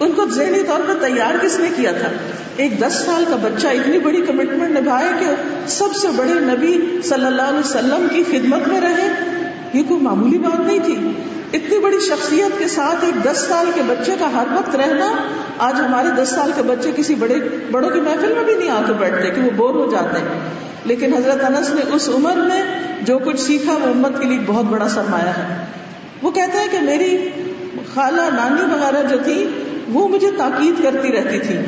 ان 0.00 0.12
کو 0.12 0.24
ذہنی 0.30 0.62
طور 0.62 0.80
پر 0.86 1.06
تیار 1.06 1.44
کس 1.44 1.60
نے 1.60 1.68
کیا 1.76 1.92
تھا؟ 1.92 2.08
ایک 2.56 2.80
دس 2.80 3.02
سال 3.06 3.24
کا 3.28 3.36
بچہ 3.36 3.68
اتنی 3.68 3.98
بڑی 3.98 4.22
کمٹمنٹ 4.22 4.78
نبھائے 4.78 5.08
کہ 5.20 5.26
سب 5.68 5.96
سے 6.00 6.08
بڑے 6.16 6.32
نبی 6.34 6.98
صلی 7.04 7.26
اللہ 7.26 7.42
علیہ 7.42 7.58
وسلم 7.58 8.06
کی 8.10 8.22
خدمت 8.30 8.68
میں 8.68 8.80
رہے۔ 8.80 9.08
یہ 9.72 9.82
کوئی 9.88 10.00
معمولی 10.00 10.38
بات 10.38 10.60
نہیں 10.60 10.78
تھی۔ 10.84 11.12
اتنی 11.52 11.78
بڑی 11.78 12.00
شخصیت 12.00 12.58
کے 12.58 12.68
ساتھ 12.68 13.04
ایک 13.04 13.24
دس 13.24 13.38
سال 13.48 13.66
کے 13.74 13.82
بچے 13.86 14.12
کا 14.18 14.32
ہر 14.32 14.44
وقت 14.54 14.76
رہنا، 14.76 15.12
آج 15.58 15.74
ہمارے 15.74 16.22
دس 16.22 16.28
سال 16.28 16.50
کے 16.56 16.62
بچے 16.62 16.92
کسی 16.96 17.14
بڑے، 17.14 17.34
بڑوں 17.70 17.90
کی 17.90 18.00
محفل 18.00 18.34
میں 18.34 18.44
بھی 18.44 18.54
نہیں 18.54 18.68
آ 18.68 18.82
کے 18.86 18.92
بیٹھتے 18.92 19.30
کہ 19.30 19.40
وہ 19.40 19.50
بور 19.56 19.74
ہو 19.74 19.90
جاتے 19.90 20.18
ہیں۔ 20.18 20.40
لیکن 20.84 21.14
حضرت 21.14 21.44
انس 21.44 21.74
نے 21.74 21.80
اس 21.92 22.08
عمر 22.08 22.36
میں 22.36 22.62
جو 23.02 23.18
کچھ 23.18 23.40
سیکھا، 23.40 23.72
وہ 23.72 23.88
امت 23.90 24.20
کے 24.20 24.26
لیے 24.26 24.38
بہت 24.46 24.64
بڑا 24.64 24.88
سرمایہ 24.88 25.28
ہے۔ 25.28 25.64
وہ 26.22 26.30
کہتے 26.30 26.58
ہیں 26.58 26.68
کہ 26.70 26.78
میری 26.80 27.28
خالہ، 27.94 28.20
نانی 28.20 28.62
وغیرہ 28.62 29.06
جو 29.08 29.16
تھی 29.24 29.46
وہ 29.88 30.08
مجھے 30.08 30.30
تاکید 30.38 30.82
کرتی 30.82 31.12
رہتی 31.12 31.38
تھی۔ 31.38 31.58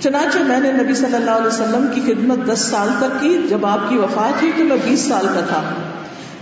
چنانچہ 0.00 0.38
میں 0.38 0.60
نے 0.60 0.72
نبی 0.72 0.94
صلی 0.94 1.14
اللہ 1.14 1.30
علیہ 1.30 1.46
وسلم 1.46 1.86
کی 1.94 2.12
خدمت 2.12 2.52
دس 2.52 2.58
سال 2.58 2.88
تک 2.98 3.20
کی، 3.20 3.38
جب 3.48 3.66
آپ 3.66 3.88
کی 3.88 3.96
وفات 3.96 4.42
ہوئی 4.42 4.52
تو 4.56 4.64
میں 4.64 4.76
بیس 4.84 5.00
سال 5.00 5.26
کا 5.34 5.40
تھا۔ 5.40 5.62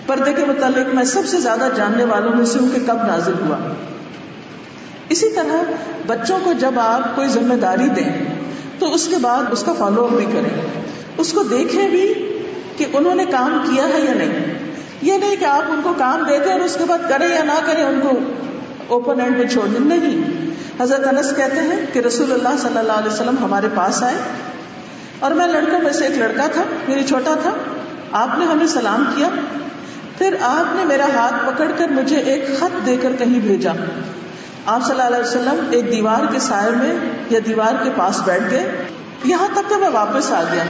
پردے 0.07 0.33
کے 0.33 0.45
متعلق 0.45 0.95
میں 0.95 1.05
سب 1.05 1.23
سے 1.27 1.41
زیادہ 1.41 1.69
جاننے 1.77 2.05
والوں 2.05 2.37
میں 2.37 2.45
سے 2.45 2.59
ہوں 2.59 2.69
کہ 2.75 2.81
کب 2.87 3.07
نازل 3.07 3.33
ہوا۔ 3.47 3.57
اسی 5.09 5.31
طرح 5.35 5.63
بچوں 6.07 6.39
کو 6.45 6.53
جب 6.53 6.73
آپ 6.77 7.17
کوئی 7.17 7.29
ذمہ 7.29 7.55
داری 7.55 7.89
دیں، 7.89 8.25
تو 8.79 8.95
اس 8.95 9.09
کے 9.09 9.17
بعد 9.23 9.43
اس 9.51 9.63
کا 9.63 9.73
فالو 9.73 10.05
اپ 10.05 10.11
بھی 10.11 10.25
کریں۔ 10.25 10.83
اس 11.19 11.33
کو 11.33 11.43
دیکھیں 11.43 11.89
بھی 11.89 12.15
کہ 12.77 12.85
انہوں 12.93 13.15
نے 13.15 13.25
کام 13.25 13.71
کیا 13.71 13.85
ہے 13.85 14.01
یا 14.01 14.15
نہیں۔ 14.15 14.55
یہ 15.03 15.19
نہیں 15.19 15.37
کہ 15.37 15.45
آپ 15.45 15.63
ان 15.69 15.81
کو 15.85 15.95
کام 15.99 16.23
دے 16.29 16.39
دیں 16.45 16.53
اور 16.53 16.61
اس 16.61 16.77
کے 16.79 16.85
بعد 16.85 16.99
کریں 17.09 17.29
یا 17.29 17.45
نہ 17.45 17.67
کریں، 17.67 17.85
ان 17.85 18.01
کو 18.03 18.11
اوپن 18.89 19.21
اینڈ 19.21 19.39
میں 19.39 19.47
چھوڑ 19.47 19.67
دیں 19.67 19.99
نہیں۔ 19.99 20.47
حضرت 20.81 21.07
انس 21.07 21.37
کہتے 21.37 21.61
ہیں 21.61 21.87
کہ 21.93 21.99
رسول 21.99 22.33
اللہ 22.33 22.49
صلی 22.59 22.79
اللہ 22.79 22.93
علیہ 22.93 23.13
وسلم 23.13 23.35
ہمارے 23.41 23.67
پاس 23.75 24.03
آئے 24.03 24.15
اور 25.19 25.31
میں 25.31 25.47
لڑکوں 25.47 25.81
میں 25.81 25.93
سے 25.93 26.07
ایک 26.07 26.19
لڑکا 26.19 26.47
تھا، 26.47 26.63
میری 26.89 27.05
چھوٹا 27.05 27.35
تھا۔ 27.43 27.51
آپ 28.13 28.39
نے 28.39 28.45
ہمیں 28.45 28.67
سلام 28.67 29.05
کیا۔ 29.17 29.29
پھر 30.19 30.37
آپ 30.41 30.77
نے 30.77 30.85
میرا 30.85 31.07
ہاتھ 31.15 31.35
پکڑ 31.47 31.71
کر 31.79 31.89
مجھے 31.89 32.17
ایک 32.17 32.61
خط 32.61 32.87
دے 32.87 32.97
کر 32.97 33.13
کہیں 33.19 33.41
بھیجا۔ 33.41 33.73
آپ 34.67 34.83
صلی 34.83 34.91
اللہ 34.91 35.17
علیہ 35.17 35.29
وسلم 35.29 35.67
ایک 35.71 35.93
دیوار 35.93 36.33
کے 36.33 36.39
سائے 36.39 36.71
میں 36.71 36.95
یا 37.31 37.41
دیوار 37.47 37.85
کے 37.85 37.91
پاس 37.97 38.21
بیٹھ 38.25 38.43
گئے۔ 38.51 38.85
یہاں 39.25 39.49
تک 39.55 39.69
کہ 39.69 39.77
میں 39.77 39.89
واپس 39.89 40.33
آ 40.33 40.43
گیا 40.53 40.65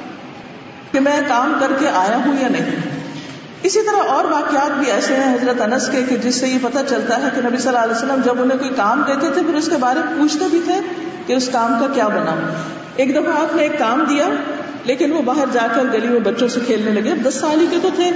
کہ 0.93 1.01
میں 1.01 1.21
کام 1.29 1.53
کر 1.61 1.73
کے 1.79 1.89
آیا 1.89 2.17
ہوں 2.17 2.35
یا 2.41 2.49
نہیں۔ 2.49 2.96
اسی 3.67 3.83
طرح 3.83 4.09
اور 4.09 4.25
واقعات 4.25 4.79
بھی 4.79 4.91
ایسے 4.91 5.15
ہیں 5.17 5.35
حضرت 5.35 5.61
انس 5.61 5.89
کے 5.89 6.03
کہ 6.09 6.17
جس 6.17 6.35
سے 6.35 6.49
یہ 6.49 6.59
پتہ 6.63 6.79
چلتا 6.89 7.23
ہے 7.23 7.29
کہ 7.35 7.49
نبی 7.49 7.57
صلی 7.57 7.69
اللہ 7.69 7.79
علیہ 7.79 7.95
وسلم 7.95 8.21
جب 8.25 8.43
انہیں 8.43 8.59
کوئی 8.59 8.71
کام 8.77 9.03
دیتے 9.07 9.29
تھے، 9.35 9.43
پھر 9.43 9.55
اس 9.55 9.69
کے 9.69 9.77
بارے 9.81 9.99
میں 9.99 10.19
پوچھتے 10.19 10.45
بھی 10.51 10.61
تھے 10.65 10.75
کہ 11.27 11.33
اس 11.33 11.49
کام 11.53 11.75
کا 11.81 11.87
کیا 11.95 12.09
بنا۔ 12.09 12.53
ایک 12.97 13.15
دفعہ 13.15 13.43
آپ 13.43 13.57
نے 13.57 13.63
ایک 13.63 13.79
کام 13.79 14.05
دیا، 14.09 14.25
لیکن 14.85 15.13
وہ 15.13 15.23
باہر 15.23 15.45
جا 15.53 15.67
کر 15.75 15.83
گلی 15.93 16.09
میں 16.09 16.21
بچوں 16.21 16.49
سے 16.49 16.61
کھیلنے 16.67 17.01
لگے۔ 17.01 17.11
اب 17.11 17.29
دس 17.29 17.35
سال 17.35 17.61
ہی 17.61 17.67
کے 17.71 17.77
تو 17.83 17.89
تھے۔ 17.97 18.11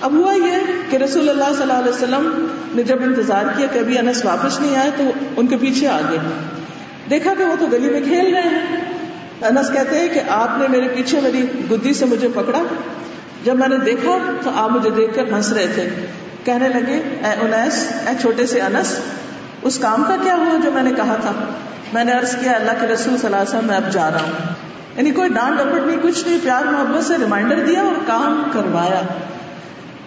اب 0.00 0.12
ہوا 0.12 0.34
یہ 0.34 0.58
کہ 0.90 0.96
رسول 0.96 1.28
اللہ 1.28 1.52
صلی 1.52 1.62
اللہ 1.62 1.72
علیہ 1.72 1.90
وسلم 1.90 2.46
نے 2.74 2.82
جب 2.82 2.96
انتظار 3.02 3.44
کیا 3.56 3.66
کہ 3.72 3.78
ابھی 3.78 3.98
انس 3.98 4.24
واپس 4.24 4.60
نہیں 4.60 4.76
آئے، 4.76 4.90
تو 4.96 5.04
ان 5.36 5.46
کے 5.46 5.56
پیچھے 5.56 5.88
آ 5.88 6.00
گئے 6.10 6.18
دیکھا 7.10 7.34
کہ 7.38 7.44
وہ 7.44 7.54
تو 7.58 7.66
گلی 7.72 7.90
میں 7.90 8.00
کھیل 8.00 8.34
رہے 8.34 8.42
ہیں۔ 8.42 8.76
انس 9.42 9.70
کہتے 9.72 9.98
ہیں 9.98 10.08
کہ 10.08 10.20
آپ 10.28 10.58
نے 10.58 10.66
میرے 10.68 10.88
پیچھے 10.88 11.20
میری 11.20 11.46
گدی 11.70 11.94
سے 11.94 12.04
مجھے 12.04 12.28
پکڑا۔ 12.34 12.62
جب 13.44 13.56
میں 13.56 13.68
نے 13.68 13.76
دیکھا 13.76 14.18
تو 14.42 14.50
آپ 14.54 14.70
مجھے 14.70 14.90
دیکھ 14.90 15.14
کر 15.14 15.32
ہنس 15.32 15.52
رہے 15.52 15.66
تھے۔ 15.74 15.88
کہنے 16.44 16.68
لگے، 16.68 16.94
اے 16.94 17.34
انیس، 17.40 17.92
اے 18.06 18.14
چھوٹے 18.20 18.46
سے 18.46 18.60
انس، 18.60 18.96
اس 19.62 19.78
کام 19.78 20.04
کا 20.08 20.16
کیا 20.22 20.34
ہوا 20.34 20.60
جو 20.64 20.70
میں 20.70 20.82
نے 20.82 20.90
کہا 20.96 21.16
تھا؟ 21.20 21.32
میں 21.92 22.04
نے 22.04 22.12
عرض 22.12 22.36
کیا، 22.36 22.52
اللہ 22.52 22.70
کے 22.80 22.86
رسول 22.86 23.16
صلی 23.16 23.24
اللہ 23.24 23.36
علیہ 23.36 23.48
وسلم، 23.48 23.66
میں 23.66 23.76
اب 23.76 23.92
جا 23.92 24.10
رہا 24.10 24.22
ہوں۔ 24.22 24.54
یعنی 24.96 25.10
کوئی 25.10 25.28
ڈانٹ 25.28 25.58
ڈپٹ 25.58 25.86
نہیں، 25.86 25.96
کچھ 26.02 26.28
نہیں، 26.28 26.38
پیار، 26.42 26.64
محبت 26.64 27.04
سے 27.04 27.14
ریمائنڈر 27.18 27.66
دیا 27.66 27.80
اور 27.80 27.94
کام 28.06 28.42
کروایا۔ 28.52 29.00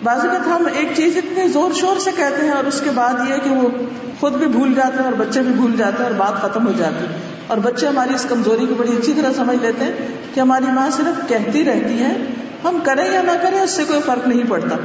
بعض 0.04 0.20
اوقات 0.20 0.48
ہم 0.48 0.68
ایک 0.74 0.90
چیز 0.96 1.18
اتنے 1.18 1.48
زور 1.48 1.72
شور 1.74 2.00
سے 2.00 2.12
کہتے 2.16 2.46
ہیں 2.46 2.52
اور 2.52 2.64
اس 2.64 2.82
کے 2.84 2.90
بعد 2.96 3.14
یہ 3.30 3.36
کہ 3.44 3.50
وہ 3.50 3.70
خود 4.20 4.34
بھی 4.34 4.48
بھول 4.48 4.74
جاتے 4.74 4.98
ہیں 4.98 5.06
اور 5.06 5.14
بچے 5.14 5.42
بھی 5.42 5.54
بھول 5.54 5.72
جاتے 5.78 6.04
ہیں 6.04 6.10
اور 6.10 6.20
بات 6.20 6.42
ختم 6.42 6.68
ہو 6.68 6.72
جاتی 6.78 7.06
اور 7.48 7.58
بچے 7.58 7.88
ہماری 7.88 8.14
اس 8.16 8.26
کمزوری 8.30 8.66
کو 8.66 8.76
بڑی 8.76 8.98
اچھی 8.98 9.14
طرح 9.22 9.34
سمجھ 9.34 9.58
لیتے 9.62 9.86
ہیں 9.86 9.94
کہ 10.34 10.40
ہماری 10.40 10.66
ماں 10.66 10.90
صرف 10.90 11.30
کہتی 11.30 11.66
رہتی 11.66 12.00
ہے 12.00 12.18
ہم 12.70 12.78
کریں 12.84 13.14
یا 13.14 13.22
نہ 13.22 13.32
کریں، 13.42 13.60
اس 13.60 13.72
سے 13.72 13.84
کوئی 13.84 14.00
فرق 14.06 14.28
نہیں 14.28 14.50
پڑتا۔ 14.50 14.76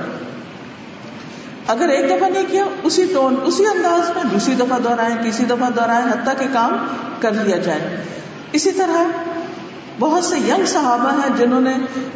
اگر 1.67 1.89
ایک 1.89 2.11
دفعہ 2.11 2.29
نہیں 2.29 2.45
کیا، 2.51 2.65
اسی 2.83 3.05
ٹون، 3.15 3.37
اسی 3.45 3.67
انداز 3.67 4.17
میں 4.17 4.25
دوسری 4.33 4.55
دفعہ 4.55 4.79
دوہرائیں 4.79 5.17
تیسری 5.23 5.47
دفعہ 5.47 5.71
دوہرائیں 5.71 6.07
حتیٰ 6.07 6.33
کہ 6.39 6.47
کام 6.53 6.77
کر 7.21 7.33
لیا 7.33 7.57
جائے۔ 7.57 7.97
اسی 8.53 8.71
طرح 8.71 9.05
بہت 9.99 10.25
سے 10.25 10.37
ینگ 10.37 10.67
صحابہ 10.67 11.13
ہیں 11.13 11.37
جنہوں 11.39 11.61
نے 11.61 11.73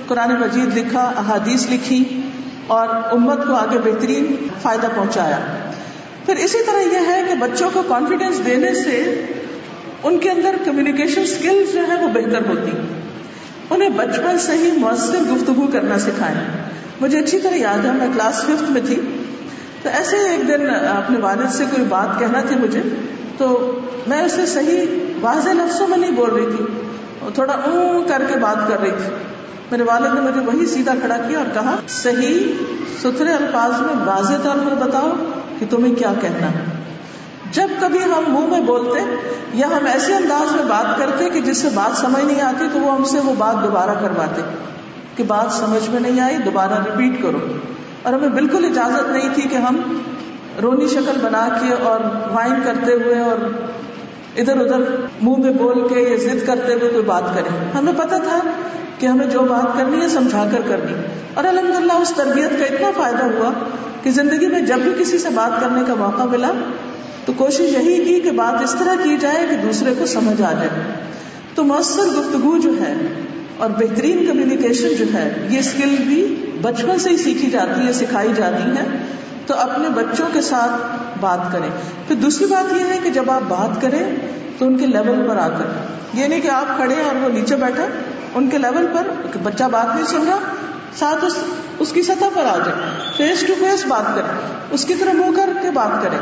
قرآن 0.07 0.41
مجید 0.41 0.77
لکھا، 0.77 1.13
احادیث 1.17 1.67
لکھی 1.71 2.21
اور 2.67 2.89
امت 2.89 3.47
کو 3.47 3.55
آگے 3.55 3.79
بہترین 3.79 4.49
فائدہ 4.63 4.87
پہنچایا۔ 4.95 5.39
پھر 6.27 6.37
اسی 6.37 6.59
طرح 6.67 6.81
یہ 6.81 7.07
ہے 7.07 7.23
کہ 7.29 7.35
بچوں 7.35 7.71
کو 7.73 7.83
کانفیڈینس 7.89 8.47
دینے 8.47 8.75
سے 8.75 9.25
ان 10.03 10.19
کے 10.19 10.31
اندر 10.31 10.57
کمیونیکیشن 10.65 11.21
اسکلز 11.21 11.73
جو 11.73 11.81
ہے 11.89 12.05
وہ 12.05 12.09
بہتر 12.09 12.49
ہوتی۔ 12.49 12.71
انہیں 13.71 13.89
بچپن 13.89 14.39
سے 14.39 14.53
ہی 14.53 14.71
مؤثر 14.77 15.33
گفتگو 15.33 15.67
کرنا 15.73 15.99
سکھائیں 15.99 16.41
مجھے 17.01 17.19
اچھی 17.19 17.39
طرح 17.39 17.55
یاد 17.55 17.85
ہے، 17.85 17.93
میں 17.93 18.09
کلاس 18.15 18.41
ففتھ 18.41 18.71
میں 18.71 18.81
تھی۔ 18.87 19.01
تو 19.83 19.89
ایسے 19.89 20.17
ایک 20.17 20.49
دن 20.49 20.71
اپنے 20.71 21.19
والد 21.19 21.53
سے 21.53 21.65
کوئی 21.71 21.87
بات 21.89 22.19
کہنا 22.19 22.41
تھی 22.41 22.57
مجھے، 22.57 22.83
تو 23.39 23.79
میں 24.07 24.23
اسے 24.23 24.47
صحیح 24.47 24.87
واضح 25.21 25.51
لفظوں 25.51 25.89
میں 25.89 25.99
نہیں 25.99 26.11
بول 26.11 26.31
رہی 26.31 26.47
تھی 26.57 26.65
تھوڑا 27.35 27.53
اون 27.53 28.09
کر 28.09 28.23
کے 28.29 28.39
بات 28.39 28.69
کر 28.69 28.81
رہی 28.81 28.91
تھی۔ 28.91 29.15
میرے 29.71 29.83
والد 29.83 30.15
نے 30.15 30.21
مجھے 30.21 30.41
وہی 30.41 30.67
سیدھا 30.67 30.93
کھڑا 31.01 31.17
کیا 31.29 31.39
اور 31.39 31.47
کہا، 31.55 31.77
صحیح 31.89 32.53
ستھرے 33.03 33.33
الفاظ 33.33 33.81
میں 33.81 33.95
واضح 34.05 34.35
طور 34.43 34.57
پر 34.57 34.87
بتاؤ 34.87 35.11
کہ 35.59 35.67
تمہیں 35.71 35.95
کیا 35.95 36.13
کہنا 36.21 36.47
ہے۔ 36.47 36.74
جب 37.55 37.69
کبھی 37.81 37.99
ہم 38.03 38.25
منہ 38.29 38.47
میں 38.47 38.61
بولتے 38.61 39.17
یا 39.55 39.67
ہم 39.67 39.87
ایسے 39.87 40.15
انداز 40.15 40.57
میں 40.57 40.65
بات 40.65 40.99
کرتے 40.99 41.31
کہ 41.31 41.41
جس 41.41 41.59
سے 41.59 41.69
بات 41.75 41.99
سمجھ 41.99 42.25
نہیں 42.25 42.41
آتی 42.41 42.67
تو 42.73 42.81
وہ 42.81 42.95
ہم 42.95 43.05
سے 43.05 43.19
وہ 43.25 43.33
بات 43.39 43.63
دوبارہ 43.63 43.91
کرواتے 44.01 44.43
کہ 45.17 45.25
بات 45.25 45.53
سمجھ 45.53 45.91
میں 45.91 46.01
نہیں 46.01 46.21
آئی، 46.21 46.37
دوبارہ 46.37 46.73
ریپیٹ 46.73 47.23
کرو۔ 47.23 47.39
اور 48.03 48.13
ہمیں 48.13 48.29
بالکل 48.29 48.65
اجازت 48.65 49.11
نہیں 49.11 49.29
تھی 49.35 49.43
کہ 49.43 49.55
ہم 49.55 49.99
رونی 50.63 50.89
شکل 50.89 51.19
بنا 51.23 51.49
کے 51.61 51.85
اور 51.85 52.01
وائن 52.33 52.55
کرتے 52.65 52.93
ہوئے 52.93 53.19
اور 53.19 53.37
ادھر 54.37 54.61
ادھر 54.61 54.81
منہ 55.23 55.37
میں 55.37 55.53
بول 55.53 55.89
کے 55.89 56.01
یا 56.01 56.17
ضد 56.17 56.47
کرتے 56.47 56.73
ہوئے 56.75 56.89
کوئی 56.89 57.03
بات 57.03 57.35
کریں۔ 57.35 57.73
ہمیں 57.79 57.93
پتا 57.97 58.17
تھا 58.19 58.41
کہ 58.99 59.07
ہمیں 59.07 59.27
جو 59.27 59.41
بات 59.41 59.79
کرنی 59.79 60.01
ہے 60.01 60.09
سمجھا 60.09 60.45
کر 60.53 60.61
کرنی۔ 60.69 60.95
اور 61.35 61.45
الحمد 61.45 61.83
للہ 61.83 61.93
اس 61.93 62.13
تربیت 62.17 62.51
کا 62.51 62.65
اتنا 62.65 62.91
فائدہ 62.97 63.25
ہوا 63.25 63.51
کہ 64.03 64.11
زندگی 64.11 64.47
میں 64.47 64.61
جب 64.61 64.79
بھی 64.79 64.93
کسی 64.99 65.19
سے 65.19 65.29
بات 65.29 65.61
کرنے 65.61 65.81
کا 65.87 65.95
موقع 65.95 66.23
ملا 66.23 66.51
تو 67.27 67.33
کوشش 67.37 67.61
یہی 67.61 68.05
کی 68.05 68.21
کہ 68.21 68.31
بات 68.31 68.63
اس 68.63 68.77
طرح 68.79 68.95
کی 69.03 69.17
جائے 69.21 69.47
کہ 69.51 69.57
دوسرے 69.57 69.95
کو 69.99 70.07
سمجھ 70.07 70.43
آ 70.43 70.53
جائے۔ 70.53 70.69
تو 71.55 71.65
مؤثر 71.65 72.03
گفتگو 72.03 72.59
جو 72.59 72.71
ہے 72.81 72.95
اور 73.57 73.71
بہترین 73.71 74.27
کمیونیکیشن 74.27 74.89
جو 74.99 75.05
ہے، 75.15 75.47
یہ 75.51 75.59
اسکل 75.59 75.97
بھی 76.07 76.47
بچپن 76.63 76.99
سے 76.99 77.11
ہی 77.11 77.17
سیکھی 77.17 77.51
جاتی 77.51 77.87
ہے، 77.87 77.93
سکھائی 77.93 78.33
جاتی 78.37 78.71
ہے۔ 78.71 78.99
تو 79.47 79.55
اپنے 79.55 79.89
بچوں 79.89 80.27
کے 80.33 80.41
ساتھ 80.41 80.97
بات 81.21 81.53
کریں۔ 81.53 81.71
پھر 82.09 82.17
دوسری 82.17 82.47
بات 82.47 82.73
یہ 82.73 82.85
ہے 82.93 82.99
کہ 83.03 83.11
جب 83.11 83.31
آپ 83.31 83.41
بات 83.49 83.83
کریں، 83.83 84.17
تو 84.59 84.67
ان 84.67 84.79
کے 84.79 84.87
لیول 84.87 85.29
پر 85.29 85.37
آ 85.37 85.49
کر۔ 85.49 85.65
یہ 86.15 86.27
نہیں 86.27 86.41
کہ 86.41 86.49
آپ 86.49 86.77
کھڑے 86.77 86.95
اور 86.95 87.17
وہ 87.17 87.29
نیچے 87.29 87.57
بیٹھے، 87.57 87.83
ان 88.35 88.51
کے 88.51 88.59
لیول 88.59 88.87
پر 88.93 89.03
بچہ 89.43 89.65
بات 89.65 89.95
نہیں 89.95 90.07
سن 90.07 90.27
رہا، 90.27 90.39
ساتھ 90.99 91.25
اس 91.25 91.35
اس 91.79 91.93
کی 91.93 92.03
سطح 92.03 92.25
پر 92.35 92.43
آ 92.45 92.59
جائے۔ 92.67 93.04
فیس 93.17 93.45
ٹو 93.47 93.55
فیس 93.59 93.87
بات 93.87 94.15
کرے 94.15 94.57
اس 94.71 94.85
کی 94.85 94.95
طرح 94.95 95.13
منہ 95.13 95.37
کر 95.37 95.49
کے 95.63 95.71
بات 95.71 96.03
کرے 96.03 96.17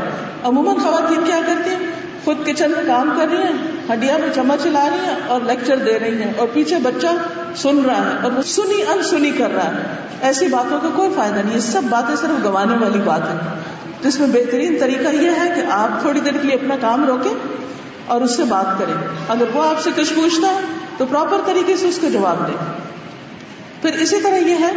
عموماً 0.45 0.77
خواتین 0.77 1.21
کیا 1.25 1.41
کرتی 1.47 1.71
ہیں؟ 1.71 1.79
خود 2.25 2.47
کچن 2.47 2.71
میں 2.71 2.85
کام 2.87 3.19
کر 3.21 3.27
رہی 3.31 3.43
ہیں 3.43 3.53
ہڈیا 3.93 4.17
میں 4.17 4.29
چمچ 4.35 4.67
لا 4.67 4.89
رہی 4.93 5.09
ہیں 5.09 5.17
اور 5.27 5.41
لیکچر 5.41 5.77
دے 5.77 5.99
رہی 5.99 6.23
ہیں 6.23 6.33
اور 6.37 6.49
پیچھے 6.53 6.77
بچہ 6.77 7.07
سن 7.57 7.83
رہا 7.87 7.97
ہے 7.97 8.23
اور 8.23 8.33
وہ 8.33 8.43
سنی 8.43 8.83
ان 8.83 9.03
سنی 9.03 9.31
کر 9.31 9.55
رہا 9.55 9.65
ہے۔ 9.65 9.83
ایسی 10.21 10.49
باتوں 10.49 10.81
کا 10.83 10.89
کوئی 10.97 11.11
فائدہ 11.17 11.35
نہیں، 11.35 11.55
یہ 11.55 11.61
سب 11.61 11.81
باتیں 11.91 12.17
صرف 12.17 12.45
گوانے 12.45 12.77
والی 12.85 12.99
بات 12.99 13.23
ہے 13.23 13.37
جس 14.03 14.21
میں 14.21 14.29
بہترین 14.29 14.77
طریقہ 14.81 15.09
یہ 15.09 15.31
ہے 15.31 15.53
کہ 15.57 15.63
آپ 15.71 16.01
تھوڑی 16.01 16.21
دیر 16.21 16.33
کے 16.33 16.47
لیے 16.47 16.55
اپنا 16.55 16.77
کام 16.81 17.05
روکیں 17.05 17.35
اور 18.07 18.21
اس 18.21 18.37
سے 18.37 18.43
بات 18.45 18.79
کریں۔ 18.79 18.95
اگر 19.29 19.45
وہ 19.55 19.63
آپ 19.63 19.81
سے 19.81 19.91
کچھ 19.97 20.13
پوچھتا 20.13 20.49
ہے 20.49 20.61
تو 20.97 21.07
پراپر 21.07 21.37
طریقے 21.47 21.77
سے 21.77 21.89
اس 21.89 21.99
کو 22.01 22.09
جواب 22.09 22.47
دیں۔ 22.47 22.57
پھر 23.83 24.01
اسی 24.01 24.21
طرح 24.21 24.37
یہ 24.37 24.55
ہے 24.61 24.73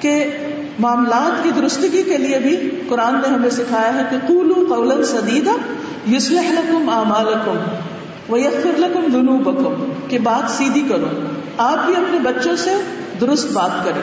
کہ 0.00 0.30
معاملات 0.78 1.44
کی 1.44 1.50
درستگی 1.56 2.02
کے 2.02 2.16
لیے 2.16 2.38
بھی 2.38 2.70
قرآن 2.88 3.14
نے 3.14 3.28
ہمیں 3.28 3.50
سکھایا 3.50 3.94
ہے 3.94 4.02
کہ 4.10 4.16
قولو 4.26 4.54
قولا 4.68 5.04
سدیدہ 5.04 5.50
یصلح 6.10 6.50
لکم 6.50 6.88
اعمالکم 6.88 7.58
ویغفر 8.32 8.78
لکم 8.78 9.12
ذنوبکم، 9.12 9.90
کہ 10.08 10.18
بات 10.18 10.50
سیدھی 10.50 10.82
کرو، 10.88 11.08
آپ 11.58 11.86
بھی 11.86 11.96
اپنے 11.96 12.18
بچوں 12.18 12.56
سے 12.56 12.70
درست 13.20 13.52
بات 13.52 13.84
کریں۔ 13.84 14.02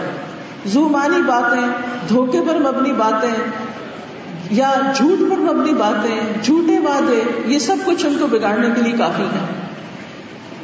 زومانی 0.65 1.21
باتیں، 1.21 1.67
دھوکے 2.09 2.41
پر 2.47 2.59
مبنی 2.59 2.93
باتیں، 2.93 3.33
یا 4.51 4.73
جھوٹ 4.95 5.31
پر 5.31 5.37
مبنی 5.37 5.73
باتیں، 5.73 6.43
جھوٹے 6.43 6.79
وعدے، 6.79 7.21
یہ 7.45 7.59
سب 7.59 7.75
کچھ 7.85 8.05
ان 8.05 8.17
کو 8.19 8.27
بگاڑنے 8.27 8.67
کے 8.75 8.81
لیے 8.81 8.93
کافی 8.97 9.23
ہے 9.23 9.45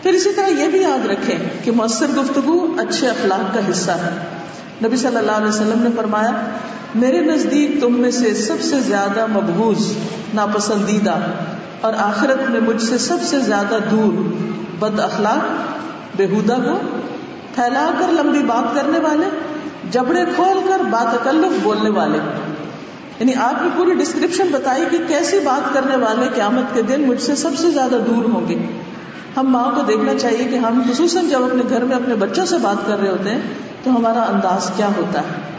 پھر 0.04 0.13
اسی 0.13 0.30
طرح 0.36 0.47
یہ 0.47 0.67
بھی 0.67 0.82
یاد 0.82 1.06
رکھیں 1.06 1.38
کہ 1.63 1.71
مؤثر 1.71 2.06
گفتگو 2.17 2.76
اچھے 2.78 3.08
اخلاق 3.08 3.54
کا 3.54 3.60
حصہ 3.69 3.91
ہے۔ 3.91 4.40
نبی 4.84 4.98
صلی 4.98 5.17
اللہ 5.17 5.32
علیہ 5.32 5.48
وسلم 5.48 5.82
نے 5.82 5.89
فرمایا، 5.96 6.32
میرے 6.95 7.20
نزدیک 7.22 7.82
تم 7.82 7.93
میں 7.93 8.12
سے 8.12 8.34
سب 8.34 8.62
سے 8.62 8.80
زیادہ 8.80 9.26
مقبوض 9.32 9.91
ناپسندیدہ، 10.34 11.16
اور 11.82 11.93
آخرت 11.97 12.49
میں 12.49 12.60
مجھ 12.60 12.82
سے 12.82 12.97
سب 12.97 13.18
سے 13.24 13.39
زیادہ 13.39 13.78
دور، 13.91 14.22
بد 14.80 14.99
اخلاق 14.99 16.18
بےحدہ 16.18 16.58
کو 16.66 16.78
پھیلا 17.55 17.89
کر 17.99 18.12
لمبی 18.12 18.39
بات 18.39 18.76
کرنے 18.76 18.99
والے، 18.99 19.30
جبڑے 19.91 20.26
کھول 20.36 20.60
کر 20.68 20.84
بات 20.89 21.14
اکلف 21.14 21.64
بولنے 21.64 21.89
والے 21.89 22.20
یعنی 23.20 23.34
آپ 23.36 23.62
نے 23.62 23.70
پوری 23.76 23.93
ڈسکرپشن 23.93 24.47
بتائی 24.51 24.86
کہ 24.91 24.97
کیسی 25.08 25.39
بات 25.39 25.74
کرنے 25.74 25.95
والے 25.95 26.28
قیامت 26.36 26.74
کے 26.74 26.82
دن 26.82 27.01
مجھ 27.01 27.22
سے 27.22 27.36
سب 27.36 27.58
سے 27.58 27.72
زیادہ 27.72 27.97
دور 28.08 28.24
ہوں 28.24 28.47
گے۔ 28.47 28.58
ہم 29.38 29.47
ماں 29.47 29.72
کو 29.76 29.82
دیکھنا 29.82 30.14
چاہیے 30.20 30.43
کہ 30.43 30.55
ہم 30.55 30.82
خصوصاً 30.91 31.30
جب 31.30 31.43
اپنے 31.43 31.64
گھر 31.70 31.84
میں 31.84 31.95
اپنے 31.95 32.16
بچوں 32.16 32.45
سے 32.45 32.58
بات 32.62 32.88
کر 32.88 32.99
رہے 32.99 33.10
ہوتے 33.10 33.30
ہیں 33.30 33.41
تو 33.84 33.97
ہمارا 33.97 34.21
انداز 34.21 34.71
کیا 34.75 34.88
ہوتا 34.97 35.19
ہے؟ 35.19 35.51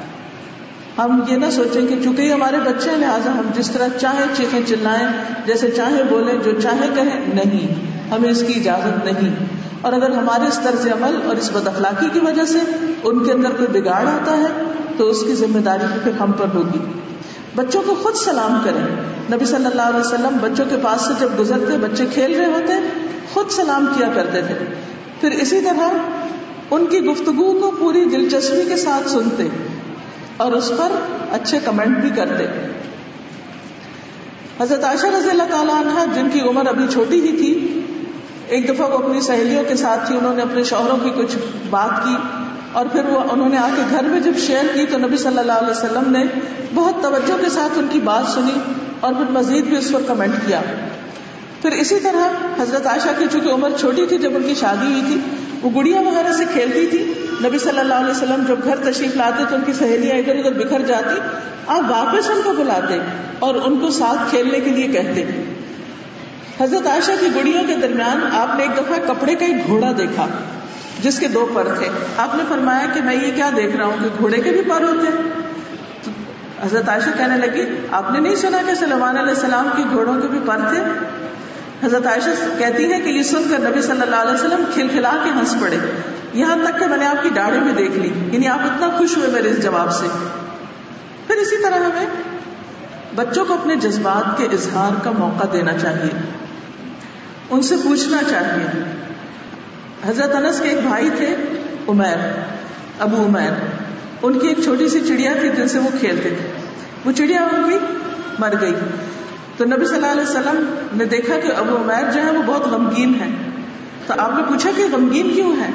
ہم 0.98 1.20
یہ 1.28 1.36
نہ 1.36 1.50
سوچیں 1.50 1.86
کہ 1.86 2.00
چونکہ 2.04 2.22
یہ 2.22 2.32
ہمارے 2.32 2.56
بچے 2.56 2.90
ہیں، 2.90 2.96
لہٰذا 2.96 3.32
ہم 3.32 3.50
جس 3.56 3.70
طرح 3.70 3.88
چاہیں 4.00 4.26
چیخیں 4.36 4.60
چلائیں، 4.68 5.08
جیسے 5.46 5.70
چاہیں 5.70 6.02
بولیں، 6.10 6.38
جو 6.38 6.60
چاہیں 6.60 6.94
کہیں 6.94 7.20
نہیں، 7.34 7.74
ہمیں 8.10 8.30
اس 8.30 8.44
کی 8.46 8.60
اجازت 8.60 9.04
نہیں۔ 9.04 9.34
اور 9.80 9.92
اگر 9.92 10.10
ہمارے 10.10 10.48
اس 10.48 10.60
طرز 10.62 10.86
عمل 10.86 11.20
اور 11.26 11.36
اس 11.36 11.50
بد 11.52 11.68
اخلاقی 11.68 12.06
کی 12.12 12.18
وجہ 12.18 12.44
سے 12.44 12.58
ان 13.02 13.24
کے 13.24 13.32
اندر 13.32 13.50
کوئی 13.50 13.80
بگاڑ 13.80 14.06
آتا 14.06 14.32
ہے، 14.32 14.62
تو 14.96 15.10
اس 15.10 15.22
کی 15.26 15.34
ذمہ 15.34 15.58
داری 15.58 15.98
پھر 16.04 16.12
ہم 16.20 16.32
پر 16.32 16.46
ہوگی۔ 16.54 16.78
بچوں 17.54 17.82
کو 17.86 17.94
خود 17.94 18.14
سلام 18.14 18.60
کریں۔ 18.64 18.96
نبی 19.34 19.44
صلی 19.44 19.66
اللہ 19.66 19.82
علیہ 19.82 20.00
وسلم 20.00 20.36
بچوں 20.40 20.64
کے 20.70 20.76
پاس 20.82 21.00
سے 21.00 21.12
جب 21.20 21.28
گزرتے، 21.38 21.78
بچے 21.78 22.06
کھیل 22.06 22.36
رہے 22.36 22.46
ہوتے، 22.46 22.72
خود 23.32 23.50
سلام 23.50 23.86
کیا 23.96 24.08
کرتے 24.14 24.42
تھے۔ 24.42 24.58
پھر 25.20 25.30
اسی 25.30 25.60
طرح 25.60 25.88
ان 26.72 26.86
کی 26.86 27.00
گفتگو 27.00 27.52
کو 27.60 27.70
پوری 27.78 28.04
دلچسپی 28.04 28.62
کے 28.68 28.76
ساتھ 28.76 29.08
سنتے 29.08 29.48
اور 30.36 30.52
اس 30.52 30.72
پر 30.78 30.92
اچھے 31.30 31.58
کمنٹ 31.64 31.96
بھی 31.96 32.10
کرتے۔ 32.16 32.46
حضرت 34.60 34.84
عائشہ 34.84 35.06
رضی 35.06 35.30
اللہ 35.30 35.50
تعالیٰ 35.50 35.74
عنہ، 35.74 36.14
جن 36.14 36.28
کی 36.32 36.40
عمر 36.40 36.66
ابھی 36.66 36.86
چھوٹی 36.92 37.20
ہی 37.20 37.36
تھی، 37.36 37.80
ایک 38.48 38.68
دفعہ 38.68 38.90
وہ 38.90 38.98
اپنی 38.98 39.20
سہیلیوں 39.20 39.64
کے 39.68 39.76
ساتھ 39.76 40.06
تھی، 40.06 40.16
انہوں 40.16 40.34
نے 40.34 40.42
اپنے 40.42 40.64
شوہروں 40.64 40.96
کی 41.02 41.10
کچھ 41.16 41.36
بات 41.70 42.04
کی 42.04 42.16
اور 42.72 42.86
پھر 42.86 43.04
وہ 43.04 43.20
انہوں 43.30 43.48
نے 43.48 43.56
آ 43.56 43.68
کے 43.76 43.82
گھر 43.90 44.02
میں 44.02 44.20
جب 44.20 44.32
شیئر 44.46 44.64
کی 44.74 44.86
تو 44.86 44.98
نبی 44.98 45.16
صلی 45.16 45.38
اللہ 45.38 45.52
علیہ 45.52 45.70
وسلم 45.70 46.10
نے 46.12 46.24
بہت 46.74 47.02
توجہ 47.02 47.36
کے 47.40 47.48
ساتھ 47.50 47.78
ان 47.78 47.86
کی 47.90 48.00
بات 48.00 48.32
سنی 48.32 48.58
اور 49.00 49.12
پھر 49.12 49.30
مزید 49.30 49.64
بھی 49.64 49.76
اس 49.76 49.92
پر 49.92 50.02
کمنٹ 50.06 50.34
کیا۔ 50.46 50.60
پھر 51.62 51.72
اسی 51.72 51.98
طرح 52.02 52.28
حضرت 52.60 52.86
عائشہ 52.86 53.08
کی 53.18 53.24
چونکہ 53.32 53.48
عمر 53.48 53.70
چھوٹی 53.80 54.06
تھی 54.06 54.18
جب 54.18 54.36
ان 54.36 54.42
کی 54.42 54.54
شادی 54.54 54.86
ہوئی 54.86 55.02
تھی 55.06 55.20
وہ 55.62 55.70
گڑیا 55.74 56.00
وغیرہ 56.00 56.32
سے 56.32 56.44
کھیلتی 56.52 56.86
تھی 56.86 57.14
نبی 57.44 57.58
صلی 57.58 57.78
اللہ 57.78 57.94
علیہ 57.94 58.10
وسلم 58.10 58.44
جب 58.48 58.64
گھر 58.64 58.76
تشریف 58.76 59.16
لاتے 59.16 59.42
تو 59.48 59.56
ان 59.56 59.62
کی 59.66 59.72
سہیلیاں 59.72 60.16
ادھر 60.16 60.36
ادھر 60.36 60.52
بکھر 60.52 60.82
جاتی۔ 60.82 61.20
آپ 61.66 61.82
واپس 61.88 62.30
ان 62.30 62.40
کو 62.44 62.52
بلاتے 62.52 62.98
اور 63.38 63.54
ان 63.54 63.78
کو 63.78 63.90
ساتھ 63.90 64.30
کھیلنے 64.30 64.60
کے 64.60 64.70
لیے 64.70 64.88
کہتے۔ 64.88 65.24
حضرت 66.60 66.86
عائشہ 66.86 67.12
کی 67.20 67.26
گڑیوں 67.34 67.62
کے 67.66 67.74
درمیان 67.74 68.20
آپ 68.32 68.56
نے 68.56 68.62
ایک 68.62 68.76
دفعہ 68.76 69.14
کپڑے 69.14 69.34
کا 69.34 69.44
ایک 69.44 69.66
گھوڑا 69.66 69.92
دیکھا، 69.98 70.26
جس 71.02 71.18
کے 71.18 71.28
دو 71.28 71.46
پر 71.54 71.68
تھے۔ 71.78 71.88
آپ 72.16 72.34
نے 72.34 72.42
فرمایا 72.48 72.86
کہ 72.94 73.00
میں 73.02 73.14
یہ 73.14 73.30
کیا 73.34 73.50
دیکھ 73.56 73.76
رہا 73.76 73.84
ہوں 73.84 73.96
کہ 74.02 74.08
گھوڑے 74.18 74.40
کے 74.40 74.50
بھی 74.50 74.62
پر 74.70 74.82
ہوتے۔ 74.82 75.08
حضرت 76.62 76.88
عائشہ 76.88 77.10
کہنے 77.18 77.36
لگی 77.36 77.64
آپ 77.92 78.10
نے 78.10 78.20
نہیں 78.20 78.36
سنا 78.36 78.58
کہ 78.66 78.74
سلمان 78.74 79.16
علیہ 79.16 79.34
السلام 79.34 79.68
کے 79.76 79.82
گھوڑوں 79.90 80.20
کے 80.20 80.28
بھی 80.28 80.38
پر 80.46 80.56
تھے؟ 80.68 80.80
حضرت 81.84 82.06
عائشہ 82.06 82.58
کہتی 82.58 82.92
ہے 82.92 83.00
کہ 83.00 83.08
یہ 83.08 83.22
سن 83.22 83.42
کر 83.50 83.70
نبی 83.70 83.82
صلی 83.82 84.00
اللہ 84.00 84.16
علیہ 84.16 84.32
وسلم 84.32 84.64
کھل 84.74 84.88
کھلا 84.88 85.12
کے 85.24 85.30
ہنس 85.30 85.54
پڑے۔ 85.60 85.76
یہاں 86.32 86.56
تک 86.64 86.80
کہ 86.80 86.86
میں 86.86 86.96
نے 86.96 87.06
آپ 87.06 87.22
کی 87.22 87.30
داڑھی 87.30 87.60
بھی 87.60 87.72
دیکھ 87.72 87.98
لی۔ 87.98 88.12
یعنی 88.32 88.48
آپ 88.48 88.58
اتنا 88.60 88.88
خوش 88.98 89.16
ہوئے 89.16 89.28
میرے 89.28 89.50
اس 89.50 89.62
جواب 89.62 89.92
سے۔ 89.92 90.06
پھر 91.26 91.34
اسی 91.34 91.62
طرح 91.62 91.74
ہمیں 91.74 92.06
بچوں 93.14 93.44
کو 93.44 93.54
اپنے 93.54 93.76
جذبات 93.76 94.38
کے 94.38 94.44
اظہار 94.44 95.04
کا 95.04 95.10
موقع 95.10 95.46
دینا 95.52 95.78
چاہیے۔ 95.78 96.20
ان 97.50 97.62
سے 97.62 97.74
پوچھنا 97.84 98.18
چاہیے۔ 98.30 98.82
حضرت 100.08 100.34
انس 100.34 100.60
کے 100.60 100.68
ایک 100.68 100.84
بھائی 100.88 101.10
تھے، 101.16 101.36
عمیر، 101.88 102.16
ابو 102.98 103.26
عمیر۔ 103.26 103.52
ان 104.22 104.38
کی 104.38 104.48
ایک 104.48 104.58
چھوٹی 104.64 104.88
سی 104.88 105.00
چڑیا 105.08 105.32
تھی 105.40 105.48
جن 105.48 105.68
سے 105.68 105.78
وہ 105.78 105.88
کھیلتے 106.00 106.28
تھے۔ 106.28 106.52
وہ 107.04 107.12
چڑیا 107.12 107.42
ان 107.42 107.70
کی 107.70 107.78
مر 108.38 108.54
گئی۔ 108.60 108.74
تو 109.62 109.68
نبی 109.68 109.86
صلی 109.86 109.94
اللہ 109.94 110.06
علیہ 110.06 110.22
وسلم 110.22 110.74
نے 110.92 111.04
دیکھا 111.04 111.38
کہ 111.38 111.52
ابو 111.58 111.76
عمیر 111.76 112.10
جو 112.12 112.22
ہے 112.22 112.30
وہ 112.30 112.42
بہت 112.46 112.66
غمگین 112.66 113.14
ہے۔ 113.14 113.28
تو 114.06 114.14
آپ 114.18 114.30
نے 114.36 114.42
پوچھا 114.48 114.70
کہ 114.76 114.84
غمگین 114.92 115.30
کیوں 115.34 115.52
ہے؟ 115.52 115.70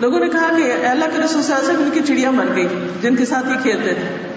لوگوں 0.00 0.20
نے 0.20 0.28
کہا 0.28 0.48
کہ 0.56 0.86
اللہ 0.86 1.04
کے 1.04 1.22
رسول 1.22 1.42
صلی 1.42 1.54
اللہ 1.54 1.64
علیہ 1.64 1.68
وسلم، 1.68 1.82
ان 1.82 1.90
کی 1.90 2.00
چڑیا 2.00 2.30
مر 2.30 2.44
گئی، 2.56 2.68
جن 3.02 3.16
کے 3.16 3.24
ساتھ 3.24 3.48
یہ 3.48 3.56
کھیلتے 3.62 3.94
تھے۔ 3.94 4.32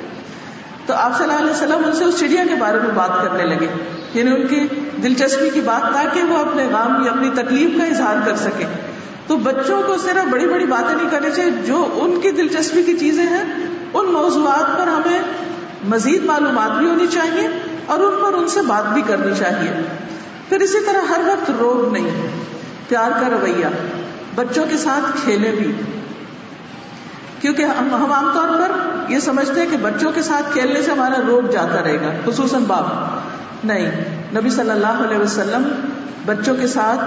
تو 0.85 0.93
آپ 0.93 1.17
صلی 1.17 1.27
اللہ 1.27 1.39
علیہ 1.39 1.51
وسلم 1.51 1.85
ان 1.85 1.93
سے 1.93 2.03
اس 2.03 2.19
چڑیا 2.19 2.43
کے 2.49 2.55
بارے 2.55 2.77
میں 2.77 2.91
بات 2.95 3.21
کرنے 3.21 3.43
لگے۔ 3.43 3.67
یعنی 4.13 4.31
ان 4.31 4.47
کی 4.47 4.67
دلچسپی 5.03 5.49
کی 5.49 5.61
بات، 5.61 5.93
تاکہ 5.93 6.23
وہ 6.23 6.37
اپنے 6.37 6.67
غام 6.71 7.05
یا 7.05 7.11
اپنی 7.11 7.29
تکلیف 7.33 7.69
کا 7.77 7.83
اظہار 7.83 8.15
کر 8.25 8.35
سکے۔ 8.35 8.65
تو 9.27 9.37
بچوں 9.37 9.81
کو 9.87 9.97
صرف 9.97 10.27
بڑی 10.29 10.47
بڑی 10.47 10.65
باتیں 10.65 10.95
نہیں 10.95 11.09
کرنی 11.11 11.29
چاہیے، 11.35 11.51
جو 11.65 11.87
ان 11.93 12.19
کی 12.21 12.31
دلچسپی 12.31 12.83
کی 12.83 12.97
چیزیں 12.97 13.25
ہیں، 13.25 13.43
ان 13.93 14.05
موضوعات 14.05 14.77
پر 14.77 14.87
ہمیں 14.87 15.19
مزید 15.83 16.25
معلومات 16.25 16.77
بھی 16.77 16.87
ہونی 16.87 17.07
چاہیے۔ 17.07 17.47
اور 17.85 17.99
ان 17.99 18.13
پر 18.21 18.37
ان 18.37 18.47
سے 18.47 18.61
بات 18.61 18.93
بھی 18.93 19.01
کرنی 19.07 19.33
چاہیے۔ 19.39 19.71
پھر 20.49 20.59
اسی 20.59 20.85
طرح 20.85 21.01
ہر 21.09 21.21
وقت 21.27 21.51
روگ 21.59 21.93
نہیں، 21.93 22.09
پیار 22.87 23.11
کا 23.11 23.29
رویہ، 23.29 23.65
بچوں 24.35 24.65
کے 24.69 24.77
ساتھ 24.77 25.17
کھیلے 25.23 25.51
بھی۔ 25.51 25.73
کیونکہ 27.41 27.63
ہم 27.63 28.11
عام 28.13 28.31
طور 28.33 28.47
پر 28.47 28.71
یہ 29.11 29.19
سمجھتے 29.19 29.61
ہیں 29.61 29.67
کہ 29.71 29.77
بچوں 29.77 30.11
کے 30.11 30.21
ساتھ 30.21 30.53
کھیلنے 30.53 30.81
سے 30.81 30.91
ہمارا 30.91 31.21
روگ 31.27 31.51
جاتا 31.51 31.83
رہے 31.83 31.95
گا، 31.95 32.31
خصوصاً 32.31 32.63
باپ۔ 32.63 32.85
نہیں، 33.65 33.91
نبی 34.35 34.49
صلی 34.49 34.69
اللہ 34.69 34.87
علیہ 34.87 35.17
وسلم 35.17 35.69
بچوں 36.25 36.55
کے 36.55 36.67
ساتھ 36.67 36.99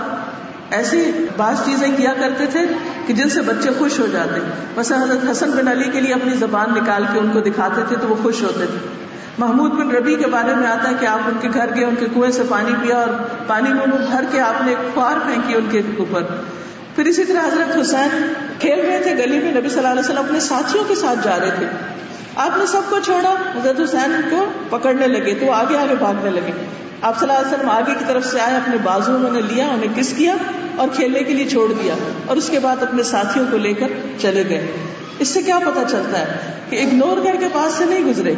ایسی 0.71 1.27
بعض 1.37 1.55
چیزیں 1.65 1.89
کیا 1.97 2.15
کرتے 2.21 2.47
تھے 2.47 2.61
کہ 3.07 3.13
جن 3.15 3.29
سے 3.29 3.41
بچے 3.41 3.71
خوش 3.79 4.01
ہو 4.01 4.07
جاتے۔ 4.07 4.41
مثلا 4.77 5.03
حضرت 5.03 5.31
حسن 5.31 5.51
بن 5.51 5.69
علی 5.69 5.91
کے 5.91 6.01
لیے 6.01 6.15
اپنی 6.15 6.35
زبان 6.37 6.75
نکال 6.83 7.05
کے 7.13 7.19
ان 7.19 7.31
کو 7.33 7.41
دکھاتے 7.41 7.81
تھے 7.89 7.97
تو 8.01 8.09
وہ 8.09 8.15
خوش 8.23 8.43
ہوتے 8.43 8.67
تھے۔ 8.67 8.96
محمود 9.39 9.73
بن 9.73 9.91
ربی 9.91 10.15
کے 10.15 10.27
بارے 10.27 10.55
میں 10.55 10.69
آتا 10.69 10.89
ہے 10.89 10.95
کہ 11.01 11.07
آپ 11.07 11.19
ان 11.27 11.37
کے 11.41 11.49
گھر 11.55 11.77
گئے، 11.77 11.85
ان 11.85 11.95
کے 11.95 12.07
کنویں 12.15 12.31
سے 12.31 12.43
پانی 12.49 12.73
پیا 12.83 12.97
اور 12.97 13.09
پانی 13.47 13.69
میں 13.73 13.87
وہ 13.93 13.99
بھر 14.11 14.25
کے 14.33 14.41
آپ 14.41 14.65
نے 14.65 14.73
ایک 14.73 14.95
خوار 14.95 15.19
پھینکی 15.27 15.55
ان 15.55 15.67
کے 15.71 15.83
اوپر۔ 15.99 16.23
پھر 16.95 17.05
اسی 17.05 17.25
طرح 17.25 17.47
حضرت 17.47 17.81
حسین 17.81 18.33
کھیل 18.59 18.87
رہے 18.87 19.01
تھے، 19.03 19.15
گلی 19.15 19.39
میں 19.39 19.53
نبی 19.53 19.69
صلی 19.69 19.79
اللہ 19.79 19.91
علیہ 19.91 20.01
وسلم 20.01 20.19
اپنے 20.19 20.41
ساتھیوں 20.41 20.85
کے 20.89 20.95
ساتھ 20.95 21.19
جا 21.25 21.39
رہے 21.41 21.51
تھے۔ 21.59 21.67
آپ 22.37 22.59
نے 22.59 22.67
سب 22.67 22.81
کو 22.89 22.99
چھوڑا، 22.99 23.31
حضرت 23.31 23.81
حسین 23.81 24.21
کو 24.31 24.47
پکڑنے 24.71 25.07
لگے 25.07 25.35
تو 25.35 25.53
آگے 25.53 25.79
آگے 25.79 25.95
بھاگنے 25.99 26.31
لگے۔ 26.31 26.53
آپ 27.03 27.21
صلی 27.21 27.29
اللہ 27.29 27.47
علیہ 27.47 27.55
وسلم 27.55 27.71
آگے 27.71 27.95
کی 27.99 28.05
طرف 28.07 28.25
سے 28.25 28.41
آئے، 28.41 28.57
اپنے 28.57 28.77
بازو 28.83 29.19
میں 29.19 29.31
نے 29.31 29.41
لیا، 29.41 29.69
انہیں 29.69 29.95
کس 29.95 30.15
کیا 30.17 30.35
اور 30.77 30.89
کھیلنے 30.95 31.23
کے 31.23 31.35
لیے 31.35 31.49
چھوڑ 31.49 31.73
دیا۔ 31.73 31.95
اور 32.27 32.37
اس 32.37 32.49
کے 32.49 32.59
بعد 32.59 32.83
اپنے 32.83 33.03
ساتھیوں 33.03 33.47
کو 33.51 33.57
لے 33.57 33.73
کر 33.73 33.87
چلے 34.21 34.45
گئے۔ 34.49 34.67
اس 35.19 35.29
سے 35.29 35.43
کیا 35.43 35.59
پتا 35.59 35.83
چلتا 35.89 36.19
ہے 36.21 36.27
کہ 36.71 36.77
اگنور 36.77 37.17
کر 37.25 37.37
کے 37.41 37.47
پاس 37.53 37.73
سے 37.73 37.85
نہیں 37.85 38.05
گزرے، 38.05 38.35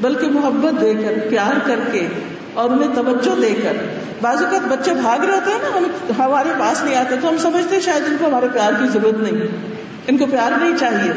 بلکہ 0.00 0.26
محبت 0.28 0.80
دے 0.80 0.94
کر، 0.94 1.28
پیار 1.30 1.58
کر 1.66 1.78
کے 1.92 2.06
اور 2.54 2.70
انہیں 2.70 2.94
توجہ 2.94 3.40
دے 3.40 3.54
کر۔ 3.62 3.72
بعض 4.22 4.42
اوقات 4.42 4.68
بچے 4.68 4.90
بھاگ 4.92 5.24
رہے 5.24 5.34
ہوتے 5.34 5.50
ہیں 5.50 5.58
نا، 5.62 5.78
ہم 5.78 5.84
ہمارے 6.18 6.48
پاس 6.58 6.84
نہیں 6.84 6.96
آتے، 6.96 7.14
تو 7.22 7.28
ہم 7.28 7.36
سمجھتے 7.36 7.74
ہیں 7.74 7.82
شاید 7.82 8.02
ان 8.08 8.16
کو 8.20 8.26
ہمارے 8.26 8.46
پیار 8.52 8.72
کی 8.72 8.88
ضرورت 8.88 9.16
نہیں 9.20 9.46
ان 10.08 10.16
کو 10.16 10.26
پیار 10.26 10.52
نہیں 10.62 10.76
چاہیے۔ 10.80 11.12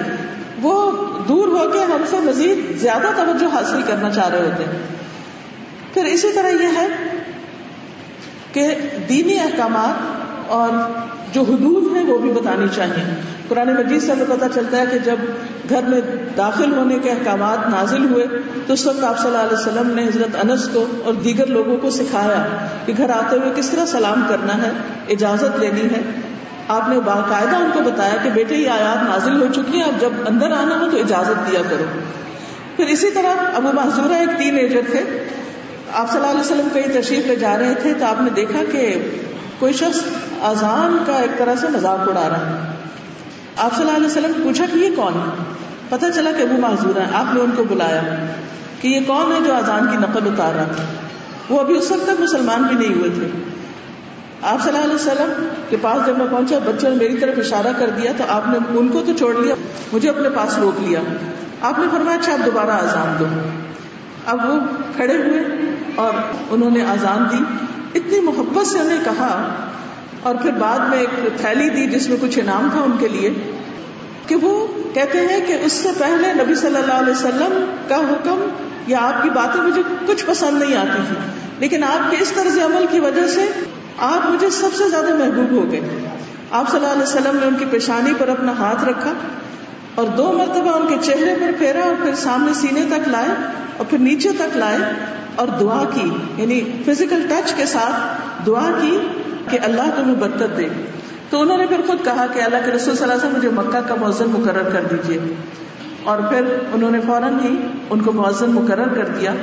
وہ 0.61 0.91
دور 1.27 1.47
ہو 1.47 1.71
کے 1.71 1.79
ہم 1.79 2.03
سے 2.09 2.17
مزید 2.19 2.81
زیادہ 2.81 3.07
توجہ 3.15 3.45
حاصل 3.45 3.81
کرنا 3.87 4.09
چاہ 4.09 4.29
رہے 4.29 4.41
ہوتے 4.41 4.63
ہیں۔ 4.63 5.02
پھر 5.93 6.05
اسی 6.05 6.31
طرح 6.35 6.49
یہ 6.49 6.67
ہے 6.75 6.87
کہ 8.53 8.75
دینی 9.09 9.39
احکامات 9.39 10.23
اور 10.47 10.69
جو 11.33 11.41
حدود 11.41 11.97
ہیں 11.97 12.03
وہ 12.03 12.17
بھی 12.17 12.31
بتانی 12.31 12.65
چاہیے۔ 12.75 13.21
قرآن 13.47 13.67
مجید 13.67 14.03
سے 14.03 14.11
ہمیں 14.11 14.25
پتہ 14.29 14.45
چلتا 14.55 14.77
ہے 14.77 14.83
کہ 14.91 14.99
جب 14.99 15.15
گھر 15.69 15.81
میں 15.81 16.01
داخل 16.37 16.73
ہونے 16.73 16.99
کے 17.03 17.11
احکامات 17.11 17.69
نازل 17.69 18.05
ہوئے، 18.05 18.27
تو 18.67 18.73
اس 18.73 18.85
وقت 18.85 19.03
آپ 19.03 19.17
صلی 19.17 19.27
اللہ 19.27 19.37
علیہ 19.37 19.57
وسلم 19.57 19.91
نے 19.95 20.03
حضرت 20.03 20.35
انس 20.43 20.69
کو 20.73 20.85
اور 21.05 21.13
دیگر 21.13 21.45
لوگوں 21.45 21.77
کو 21.77 21.89
سکھایا 21.89 22.67
کہ 22.85 22.93
گھر 22.97 23.09
آتے 23.09 23.35
ہوئے 23.35 23.51
کس 23.55 23.69
طرح 23.69 23.85
سلام 23.85 24.25
کرنا 24.29 24.57
ہے، 24.57 24.71
اجازت 25.09 25.59
لینی 25.59 25.81
ہے۔ 25.81 26.01
آپ 26.67 26.89
نے 26.89 26.99
باقاعدہ 26.99 27.55
ان 27.55 27.69
کو 27.73 27.79
بتایا 27.79 28.15
کہ 28.23 28.29
بیٹے 28.29 28.55
یہ 28.55 28.69
آیات 28.69 29.03
نازل 29.03 29.41
ہو 29.41 29.47
چکی 29.53 29.77
ہیں 29.77 29.83
اب 29.83 30.01
جب 30.01 30.09
اندر 30.25 30.51
آنا 30.51 30.79
ہو 30.79 30.91
تو 30.91 30.97
اجازت 30.97 31.51
دیا 31.51 31.61
کرو۔ 31.69 31.85
پھر 32.75 32.85
اسی 32.85 33.11
طرح 33.11 33.43
ابو 33.55 33.69
محضورہ 33.73 34.13
ایک 34.13 34.29
تین 34.37 34.57
ایجر 34.57 34.81
تھے۔ 34.91 35.27
آپ 35.93 36.09
صلی 36.09 36.19
اللہ 36.19 36.31
علیہ 36.31 36.39
وسلم 36.39 36.67
کئی 36.73 36.83
تشریف 36.83 37.25
لے 37.27 37.35
جا 37.35 37.57
رہے 37.59 37.73
تھے 37.81 37.93
تو 37.99 38.05
آپ 38.05 38.21
نے 38.21 38.29
دیکھا 38.29 38.59
کہ 38.71 39.11
کوئی 39.59 39.73
شخص 39.73 39.99
اذان 40.41 40.97
کا 41.05 41.13
ایک 41.13 41.37
طرح 41.37 41.55
سے 41.55 41.67
مذاق 41.67 42.09
اڑا 42.09 42.29
رہا 42.29 42.49
ہے۔ 42.49 42.73
آپ 43.57 43.75
صلی 43.75 43.85
اللہ 43.85 43.97
علیہ 43.97 44.07
وسلم 44.07 44.31
پوچھا 44.43 44.65
کہ 44.73 44.77
یہ 44.77 44.95
کون 44.95 45.13
ہے؟ 45.13 45.43
پتا 45.89 46.11
چلا 46.11 46.31
کہ 46.37 46.41
ابو 46.41 46.57
معذور 46.59 46.97
ہے 46.97 47.05
آپ 47.13 47.33
نے 47.33 47.41
ان 47.41 47.51
کو 47.55 47.63
بلایا 47.63 48.01
کہ 48.81 48.87
یہ 48.87 48.99
کون 49.07 49.31
ہے 49.31 49.37
جو 49.45 49.55
اذان 49.55 49.87
کی 49.91 49.97
نقل 49.97 50.19
اتار 50.25 50.55
رہا 50.55 50.63
تھا 50.63 50.83
وہ 51.49 51.59
ابھی 51.59 51.77
اس 51.77 51.91
وقت 51.91 52.03
تک 52.03 52.21
مسلمان 52.21 52.63
بھی 52.63 52.87
نہیں 52.87 52.97
ہوئے 52.97 53.09
تھے۔ 53.09 53.27
آپ 54.41 54.61
صلی 54.61 54.71
اللہ 54.71 54.83
علیہ 54.83 54.95
وسلم 54.95 55.47
کے 55.69 55.77
پاس 55.81 56.07
جب 56.07 56.17
میں 56.17 56.27
پہنچا، 56.31 56.57
بچوں 56.65 56.89
نے 56.89 56.95
میری 56.95 57.17
طرف 57.17 57.33
اشارہ 57.37 57.67
کر 57.77 57.89
دیا 57.89 58.11
تو 58.17 58.23
آپ 58.27 58.47
نے 58.47 58.57
ان 58.77 58.87
کو 58.87 59.03
تو 59.07 59.13
چھوڑ 59.17 59.35
لیا، 59.35 59.55
مجھے 59.93 60.09
اپنے 60.09 60.29
پاس 60.29 60.57
روک 60.57 60.81
لیا۔ 60.81 60.99
آپ 61.61 61.79
نے 61.79 61.85
فرمایا 61.91 62.17
اچھا 62.17 62.33
آپ 62.33 62.45
دوبارہ 62.45 62.69
آزان 62.69 63.15
دو۔ 63.19 63.25
اب 64.25 64.49
وہ 64.49 64.59
کھڑے 64.95 65.17
ہوئے 65.17 65.43
اور 65.95 66.13
انہوں 66.49 66.71
نے 66.71 66.85
آزان 66.85 67.23
دی۔ 67.31 67.43
اتنی 67.99 68.19
محبت 68.19 68.67
سے 68.67 68.79
انہیں 68.79 69.03
کہا 69.03 69.55
اور 70.23 70.35
پھر 70.35 70.51
بعد 70.51 70.79
میں 70.79 70.97
ایک 70.97 71.37
تھیلی 71.37 71.69
دی 71.69 71.91
جس 71.91 72.09
میں 72.09 72.17
کچھ 72.21 72.39
انعام 72.39 72.69
تھا 72.71 72.79
ان 72.79 72.91
کے 72.99 73.07
لیے 73.07 73.33
کہ 74.27 74.35
وہ 74.35 74.67
کہتے 74.93 75.19
ہیں 75.19 75.47
کہ 75.47 75.57
اس 75.63 75.73
سے 75.73 75.89
پہلے 75.97 76.33
نبی 76.43 76.55
صلی 76.55 76.75
اللہ 76.75 76.93
علیہ 76.93 77.13
وسلم 77.13 77.65
کا 77.87 77.95
حکم 77.95 78.47
یا 78.87 78.97
آپ 79.01 79.23
کی 79.23 79.29
باتیں 79.29 79.61
مجھے 79.61 79.81
کچھ 80.07 80.25
پسند 80.25 80.63
نہیں 80.63 80.77
آتی 80.77 81.01
تھی 81.07 81.15
لیکن 81.59 81.83
آپ 81.83 82.11
کے 82.11 82.17
اس 82.19 82.31
طرز 82.31 82.59
عمل 82.59 82.85
کی 82.91 82.99
وجہ 82.99 83.27
سے 83.27 83.49
آپ 83.97 84.29
مجھے 84.29 84.49
سب 84.49 84.69
سے 84.75 84.89
زیادہ 84.89 85.15
محبوب 85.15 85.51
ہو 85.51 85.71
گئے۔ 85.71 85.79
آپ 86.51 86.71
صلی 86.71 86.79
اللہ 86.79 86.91
علیہ 86.91 87.03
وسلم 87.03 87.39
نے 87.39 87.45
ان 87.45 87.55
کی 87.55 87.65
پیشانی 87.65 88.13
پر 88.17 88.27
اپنا 88.27 88.51
ہاتھ 88.51 88.83
رکھا۔ 88.85 89.13
اور 89.95 90.07
دو 90.07 90.31
مرتبہ 90.31 90.69
ان 90.69 90.87
کے 90.87 90.95
چہرے 91.01 91.35
پر 91.39 91.51
پھیرا 91.57 91.79
اور 91.79 91.95
پھر 92.03 92.15
سامنے 92.15 92.53
سینے 92.53 92.81
تک 92.89 93.09
لائے 93.09 93.27
اور 93.77 93.85
پھر 93.89 93.97
نیچے 93.97 94.29
تک 94.37 94.57
لائے 94.57 94.77
اور 95.35 95.47
دعا 95.47 95.83
کی 95.93 96.09
یعنی 96.37 96.61
فزیکل 96.85 97.27
ٹچ 97.29 97.53
کے 97.53 97.65
ساتھ 97.65 98.21
دعا 98.45 98.71
کی 98.81 98.97
کہ 99.49 99.59
اللہ 99.63 99.81
تمہیں 99.95 100.15
برکت 100.15 100.57
دے۔ 100.57 100.67
تو 101.29 101.41
انہوں 101.41 101.57
نے 101.57 101.67
پھر 101.67 101.81
خود 101.87 102.05
کہا 102.05 102.25
کہ 102.33 102.39
اللہ 102.39 102.57
کے 102.65 102.71
رسول 102.71 102.95
صلی 102.95 103.03
اللہ 103.03 103.13
علیہ 103.13 103.37
وسلم 103.37 103.37
مجھے 103.37 103.49
مکہ 103.49 103.87
کا 103.87 103.95
موزن 103.95 104.25
مقرر 104.29 104.69
کر 104.69 104.83
دیجیے 104.91 105.33
اور 106.03 106.19
پھر 106.19 106.43
انہوں 106.73 106.91
نے 106.91 106.99
فوراً 107.01 107.39
ہی 107.39 107.55
ان 107.89 108.01
کو 108.01 108.11
موزن 108.11 108.49
مقرر 108.49 108.87
کر 108.87 109.05
دیا۔ 109.07 109.33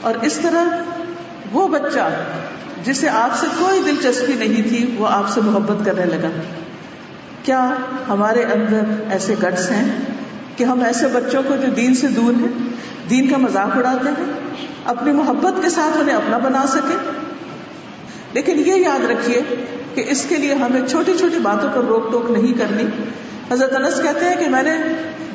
اور 0.00 0.14
اس 0.22 0.38
طرح 0.42 0.64
وہ 1.52 1.68
بچہ 1.68 2.08
جسے 2.84 3.08
آپ 3.08 3.36
سے 3.36 3.46
کوئی 3.58 3.82
دلچسپی 3.82 4.32
نہیں 4.32 4.68
تھی، 4.68 4.94
وہ 4.98 5.06
آپ 5.06 5.28
سے 5.28 5.40
محبت 5.40 5.86
کرنے 5.86 6.04
لگا۔ 6.04 6.28
کیا 7.44 7.62
ہمارے 8.08 8.42
اندر 8.44 8.92
ایسے 9.10 9.34
گٹس 9.42 9.70
ہیں 9.70 9.84
کہ 10.56 10.64
ہم 10.64 10.82
ایسے 10.84 11.06
بچوں 11.06 11.42
کو 11.48 11.56
جو 11.56 11.70
دین 11.76 11.94
سے 11.94 12.08
دور 12.08 12.40
ہیں، 12.40 12.52
دین 13.10 13.28
کا 13.28 13.36
مذاق 13.36 13.76
اڑاتے 13.76 14.08
ہیں، 14.08 14.32
اپنی 14.84 15.12
محبت 15.12 15.62
کے 15.62 15.70
ساتھ 15.70 15.96
انہیں 16.00 16.16
اپنا 16.16 16.38
بنا 16.38 16.64
سکے 16.68 16.96
لیکن 18.32 18.62
یہ 18.66 18.74
یاد 18.74 19.04
رکھیے 19.10 19.40
کہ 19.94 20.04
اس 20.08 20.24
کے 20.28 20.36
لیے 20.36 20.54
ہمیں 20.54 20.80
چھوٹی 20.86 21.12
چھوٹی 21.18 21.38
باتوں 21.38 21.68
پر 21.74 21.84
روک 21.84 22.10
ٹوک 22.12 22.30
نہیں 22.30 22.58
کرنی۔ 22.58 22.86
حضرت 23.50 23.74
انس 23.76 24.00
کہتے 24.02 24.28
ہیں 24.28 24.36
کہ 24.36 24.48
میں 24.48 24.62
نے 24.62 24.76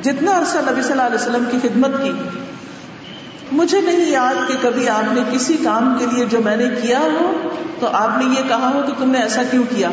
جتنا 0.02 0.38
عرصہ 0.38 0.58
نبی 0.70 0.82
صلی 0.82 0.92
اللہ 0.92 1.02
علیہ 1.02 1.20
وسلم 1.20 1.44
کی 1.50 1.58
خدمت 1.62 2.02
کی، 2.02 2.12
مجھے 3.52 3.80
نہیں 3.80 4.10
یاد 4.10 4.48
کہ 4.48 4.54
کبھی 4.60 4.88
آپ 4.88 5.12
نے 5.12 5.20
کسی 5.32 5.56
کام 5.62 5.94
کے 5.98 6.06
لیے 6.06 6.24
جو 6.24 6.40
میں 6.44 6.56
نے 6.56 6.68
کیا 6.82 7.00
ہو 7.14 7.30
تو 7.80 7.86
آپ 7.92 8.18
نے 8.18 8.24
یہ 8.34 8.48
کہا 8.48 8.70
ہو 8.74 8.82
کہ 8.86 8.92
تم 8.98 9.10
نے 9.10 9.18
ایسا 9.18 9.42
کیوں 9.50 9.64
کیا؟ 9.70 9.90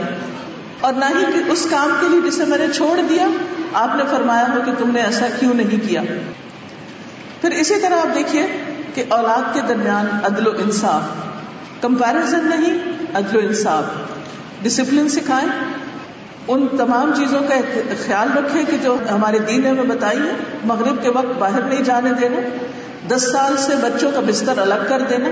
اور 0.81 0.93
نہ 0.93 1.05
ہی 1.05 1.25
کہ 1.33 1.51
اس 1.51 1.67
کام 1.69 1.97
کے 1.99 2.07
لیے 2.09 2.31
جسے 2.31 2.45
میں 2.45 2.57
نے 2.57 2.65
چھوڑ 2.75 3.01
دیا، 3.09 3.27
آپ 3.73 3.95
نے 3.95 4.03
فرمایا 4.11 4.45
ہو 4.53 4.59
کہ 4.65 4.71
تم 4.77 4.91
نے 4.91 5.01
ایسا 5.01 5.27
کیوں 5.39 5.53
نہیں 5.53 5.89
کیا؟ 5.89 6.01
پھر 7.41 7.51
اسی 7.51 7.75
طرح 7.81 7.99
آپ 7.99 8.15
دیکھیے 8.15 8.47
کہ 8.93 9.03
اولاد 9.07 9.53
کے 9.53 9.61
درمیان 9.67 10.07
عدل 10.23 10.47
و 10.47 10.51
انصاف 10.51 11.01
کمپیرزن 11.81 12.39
نہیں، 12.43 12.79
عدل 13.13 13.37
و 13.37 13.39
انصاف۔ 13.39 13.83
ڈسپلن 14.61 15.09
سکھائیں۔ 15.09 15.49
ان 16.47 16.67
تمام 16.77 17.11
چیزوں 17.15 17.39
کا 17.39 17.55
خیال 18.05 18.37
رکھیں 18.37 18.63
کہ 18.69 18.77
جو 18.83 18.95
ہمارے 19.11 19.39
دین 19.39 19.61
نے 19.61 19.69
ہمیں 19.69 19.83
بتائی 19.83 20.17
ہے، 20.17 20.33
مغرب 20.65 21.03
کے 21.03 21.09
وقت 21.09 21.39
باہر 21.39 21.61
نہیں 21.61 21.83
جانے 21.83 22.13
دینا، 22.13 22.37
دس 23.07 23.31
سال 23.31 23.57
سے 23.57 23.75
بچوں 23.75 24.11
کا 24.13 24.19
بستر 24.27 24.57
الگ 24.57 24.85
کر 24.87 25.01
دینا، 25.09 25.29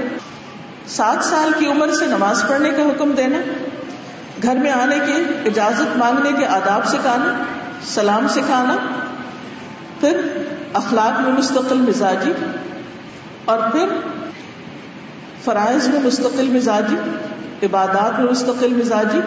سات 0.87 1.25
سال 1.25 1.51
کی 1.59 1.65
عمر 1.65 1.93
سے 1.93 2.05
نماز 2.05 2.43
پڑھنے 2.47 2.69
کا 2.69 2.83
حکم 2.83 3.11
دینا 3.11 3.37
گھر 4.45 4.55
میں 4.55 4.71
آنے 4.71 4.95
کی 5.05 5.13
اجازت 5.45 5.97
مانگنے 5.97 6.31
کے 6.37 6.45
آداب 6.45 6.85
سکھانا 6.87 7.31
سلام 7.85 8.27
سکھانا 8.27 8.75
پھر 9.99 10.19
اخلاق 10.73 11.19
میں 11.21 11.31
مستقل 11.31 11.81
مزاجی، 11.81 12.31
اور 13.45 13.59
پھر 13.71 13.93
فرائض 15.43 15.87
میں 15.87 15.99
مستقل 16.03 16.47
مزاجی، 16.49 16.95
عبادات 17.65 18.19
میں 18.19 18.29
مستقل 18.31 18.73
مزاجی، 18.73 19.19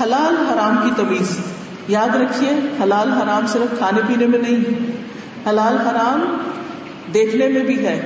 حلال 0.00 0.36
حرام 0.46 0.76
کی 0.82 0.90
تمیز۔ 0.96 1.36
یاد 1.88 2.14
رکھیے، 2.16 2.50
حلال 2.82 3.12
حرام 3.12 3.46
صرف 3.46 3.78
کھانے 3.78 4.00
پینے 4.08 4.26
میں 4.26 4.38
نہیں 4.38 4.64
ہے 4.64 5.50
حلال 5.50 5.76
حرام 5.78 6.24
دیکھنے 7.14 7.48
میں 7.48 7.62
بھی 7.62 7.86
ہے۔ 7.86 7.96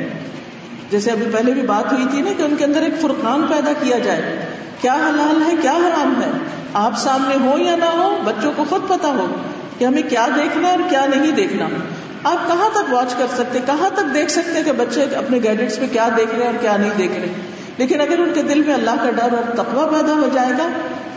جیسے 0.91 1.11
ابھی 1.11 1.27
پہلے 1.33 1.53
بھی 1.53 1.63
بات 1.63 1.93
ہوئی 1.93 2.07
تھی 2.11 2.23
نا 2.23 2.31
کہ 2.37 2.43
ان 2.43 2.55
کے 2.59 2.65
اندر 2.65 2.83
ایک 2.83 3.01
فرقان 3.01 3.47
پیدا 3.49 3.73
کیا 3.81 3.99
جائے۔ 3.99 4.38
کیا 4.81 4.95
حلال 4.95 5.43
ہے، 5.47 5.57
کیا 5.63 5.73
حرام 5.73 6.23
ہے؟ 6.23 6.31
آپ 6.75 6.99
سامنے 6.99 7.35
ہو 7.45 7.59
یا 7.59 7.77
نہ 7.77 7.85
ہو، 7.85 8.19
بچوں 8.25 8.53
کو 8.57 8.65
خود 8.69 8.89
پتا 8.89 9.09
ہو 9.09 9.37
کہ 9.79 9.85
ہمیں 9.85 10.03
کیا 10.03 10.27
دیکھنا 10.37 10.69
اور 10.69 10.79
کیا 10.89 11.07
نہیں 11.07 11.33
دیکھنا۔ 11.33 11.65
آپ 12.25 12.49
کہاں 12.49 12.71
تک 12.71 12.93
واچ 12.93 13.15
کر 13.15 13.27
سکتے، 13.37 13.59
کہاں 13.67 13.91
تک 13.91 14.15
دیکھ 14.15 14.31
سکتے 14.31 14.63
کہ 14.63 14.73
بچے 14.73 15.03
اپنے 15.03 15.39
گیڈٹس 15.43 15.79
میں 15.79 15.89
کیا 15.93 16.09
دیکھ 16.17 16.31
رہے 16.31 16.39
ہیں 16.39 16.47
اور 16.47 16.61
کیا 16.61 16.77
نہیں 16.77 16.91
دیکھ 16.99 17.13
رہے۔ 17.13 17.29
لیکن 17.79 18.01
اگر 18.01 18.19
ان 18.19 18.31
کے 18.35 18.43
دل 18.43 18.63
میں 18.67 18.75
اللہ 18.75 18.91
کا 18.91 19.11
ڈر 19.11 19.35
اور 19.35 19.57
تقوی 19.57 19.95
پیدا 19.95 20.13
ہو 20.13 20.29
جائے 20.35 20.53
گا، 20.59 20.69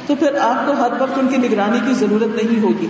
تو 0.08 0.16
پھر 0.16 0.38
آپ 0.38 0.68
کو 0.68 0.74
ہر 0.74 0.90
وقت 1.00 1.20
ان 1.20 1.28
کی 1.28 1.38
نگرانی 1.38 1.80
کی 1.88 1.94
ضرورت 1.94 2.44
نہیں 2.44 2.64
ہوگی۔ 2.64 2.88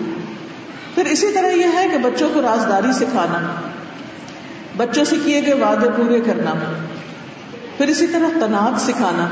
پھر 0.95 1.05
اسی 1.05 1.31
طرح 1.31 1.47
یہ 1.47 1.65
ہے 1.73 1.87
کہ 1.91 1.97
بچوں 1.97 2.29
کو 2.33 2.41
رازداری 2.41 2.93
سکھانا، 2.93 3.55
بچوں 4.77 5.03
سے 5.03 5.15
کیے 5.23 5.41
گئے 5.45 5.53
وعدے 5.53 5.89
پورے 5.95 6.21
کرنا، 6.21 6.53
پھر 7.77 7.87
اسی 7.87 8.07
طرح 8.07 8.29
تناق 8.39 8.81
سکھانا۔ 8.81 9.27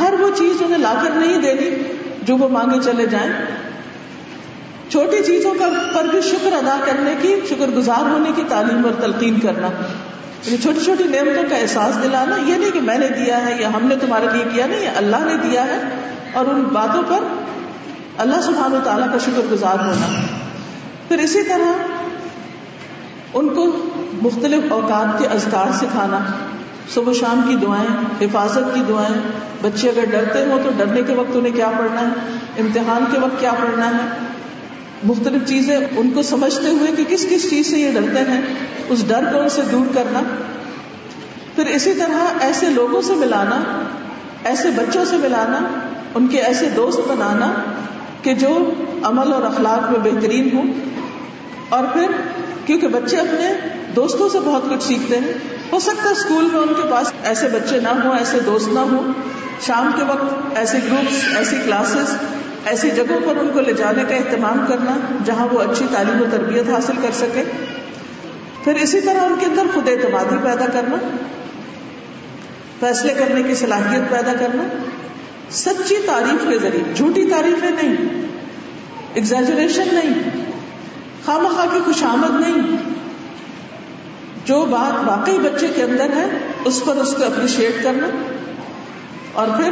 ہر 0.00 0.14
وہ 0.20 0.30
چیز 0.36 0.62
انہیں 0.62 0.78
لا 0.78 0.94
کر 1.04 1.10
نہیں 1.10 1.38
دینی 1.38 1.94
جو 2.22 2.36
وہ 2.36 2.48
مانگے 2.48 2.78
چلے 2.84 3.06
جائیں۔ 3.06 3.32
چھوٹی 4.90 5.22
چیزوں 5.26 5.54
کا 5.58 5.68
پر 5.94 6.04
بھی 6.04 6.20
شکر 6.20 6.52
ادا 6.52 6.76
کرنے 6.84 7.14
کی، 7.22 7.40
شکر 7.48 7.66
گزار 7.66 8.02
ہونے 8.02 8.30
کی 8.36 8.42
تعلیم 8.48 8.84
اور 8.84 9.02
تلقین 9.02 9.40
کرنا۔ 9.40 9.66
یعنی 10.44 10.56
چھوٹی 10.56 10.84
چھوٹی 10.84 11.04
نعمتوں 11.04 11.42
کا 11.50 11.56
احساس 11.56 12.02
دلانا، 12.02 12.36
یہ 12.36 12.54
نہیں 12.54 12.70
کہ 12.70 12.80
میں 12.80 12.98
نے 12.98 13.08
دیا 13.08 13.46
ہے، 13.46 13.56
یا 13.60 13.68
ہم 13.68 13.86
نے 13.86 13.96
تمہارے 13.96 14.26
لیے 14.32 14.44
کیا 14.54 14.66
نہیں، 14.66 14.80
یہ 14.80 14.88
اللہ 14.96 15.16
نے 15.16 15.50
دیا 15.50 15.64
ہے۔ 15.64 15.82
اور 16.32 16.44
ان 16.44 16.60
باتوں 16.60 17.02
پر 17.08 17.18
اللہ 18.18 18.40
سبحانہ 18.40 18.74
و 18.74 18.80
تعالیٰ 18.84 19.12
کا 19.12 19.18
شکر 19.18 19.40
گزار 19.50 19.78
ہونا۔ 19.78 20.20
پھر 21.08 21.18
اسی 21.18 21.42
طرح 21.42 21.72
ان 23.34 23.48
کو 23.48 23.88
مختلف 24.22 24.72
اوقات 24.72 25.18
کے 25.18 25.26
اذکار 25.26 25.72
سکھانا۔ 25.72 26.18
صبح 26.94 27.12
شام 27.12 27.40
کی 27.48 27.56
دعائیں، 27.56 28.26
حفاظت 28.26 28.74
کی 28.74 28.80
دعائیں۔ 28.88 29.20
بچے 29.62 29.88
اگر 29.88 30.04
ڈرتے 30.10 30.44
ہوں 30.44 30.58
تو 30.64 30.70
ڈرنے 30.76 31.02
کے 31.02 31.14
وقت 31.14 31.36
انہیں 31.36 31.52
کیا 31.52 31.70
پڑھنا 31.78 32.00
ہے؟ 32.00 32.38
امتحان 32.58 33.04
کے 33.12 33.18
وقت 33.18 33.40
کیا 33.40 33.52
پڑھنا 33.52 33.86
ہے؟ 33.86 34.08
مختلف 35.04 35.48
چیزیں 35.48 35.76
ان 35.96 36.10
کو 36.10 36.22
سمجھتے 36.22 36.70
ہوئے 36.70 36.92
کہ 36.96 37.04
کس 37.08 37.26
کس 37.30 37.50
چیز 37.50 37.70
سے 37.70 37.78
یہ 37.78 37.92
ڈرتے 37.92 38.20
ہیں؟ 38.20 38.40
اس 38.88 39.08
ڈر 39.08 39.24
کو 39.32 39.38
ان 39.38 39.48
سے 39.48 39.62
دور 39.72 39.94
کرنا۔ 39.94 40.20
پھر 41.54 41.66
اسی 41.66 41.92
طرح 41.94 42.26
ایسے 42.40 42.66
لوگوں 42.66 43.02
سے 43.02 43.14
ملانا، 43.14 43.84
ایسے 44.44 44.68
بچوں 44.70 45.04
سے 45.04 45.16
ملانا، 45.16 45.58
ان 46.14 46.26
کے 46.26 46.38
ایسے 46.38 46.68
دوست 46.68 47.00
بنانا 47.08 47.52
کہ 48.22 48.34
جو 48.34 48.70
عمل 49.02 49.32
اور 49.32 49.42
اخلاق 49.42 49.90
میں 49.90 50.12
بہترین 50.12 50.48
ہوں۔ 50.52 50.72
اور 51.68 51.84
پھر 51.92 52.06
کیونکہ 52.68 52.88
بچے 52.88 53.16
اپنے 53.16 53.68
دوستوں 53.96 54.28
سے 54.28 54.38
بہت 54.40 54.62
کچھ 54.70 54.82
سیکھتے 54.82 55.16
ہیں۔ 55.16 55.32
ہو 55.72 55.78
سکتا 55.78 56.02
ہے 56.02 56.12
اسکول 56.12 56.48
میں 56.52 56.60
ان 56.60 56.68
کے 56.68 56.82
پاس 56.90 57.12
ایسے 57.24 57.48
بچے 57.48 57.80
نہ 57.80 57.88
ہوں، 57.88 58.18
ایسے 58.18 58.40
دوست 58.40 58.68
نہ 58.68 58.78
ہوں۔ 58.78 59.12
شام 59.66 59.90
کے 59.96 60.04
وقت 60.04 60.34
ایسے 60.54 60.78
گروپس 60.78 61.36
ایسی 61.36 61.56
کلاسز 61.64 62.16
ایسی 62.64 62.90
جگہوں 62.90 63.20
پر 63.26 63.36
ان 63.36 63.50
کو 63.52 63.60
لے 63.60 63.72
جانے 63.72 64.04
کا 64.08 64.14
اہتمام 64.14 64.64
کرنا، 64.68 64.98
جہاں 65.24 65.48
وہ 65.52 65.60
اچھی 65.60 65.86
تعلیم 65.92 66.20
و 66.20 66.24
تربیت 66.30 66.68
حاصل 66.68 66.92
کر 67.02 67.10
سکے۔ 67.12 67.42
پھر 68.64 68.74
اسی 68.74 69.00
طرح 69.00 69.20
ان 69.20 69.34
کے 69.40 69.46
اندر 69.46 69.62
خود 69.74 69.88
اعتمادی 69.88 70.36
پیدا 70.42 70.66
کرنا، 70.66 70.96
فیصلے 72.80 73.14
کرنے 73.14 73.42
کی 73.42 73.54
صلاحیت 73.54 74.10
پیدا 74.10 74.32
کرنا۔ 74.32 74.62
سچی 75.50 75.96
تعریف 76.06 76.50
کے 76.50 76.58
ذریعے، 76.58 76.94
جھوٹی 76.94 77.24
تعریفیں 77.24 77.70
نہیں 77.70 78.22
ایگزیجریشن 79.14 79.88
نہیں۔ 79.92 80.37
خام 81.28 81.46
خواہ 81.54 81.66
کی 81.72 81.80
خوش 81.84 82.02
آمد 82.02 82.40
نہیں۔ 82.40 82.76
جو 84.44 84.64
بات 84.64 85.08
واقعی 85.08 85.38
بچے 85.38 85.68
کے 85.68 85.82
اندر 85.82 86.06
ہے، 86.16 86.38
اس 86.64 86.82
پر 86.84 86.96
اس 86.96 87.14
کو 87.14 87.24
اپریشیٹ 87.24 87.82
کرنا۔ 87.82 88.06
اور 89.32 89.46
پھر 89.56 89.70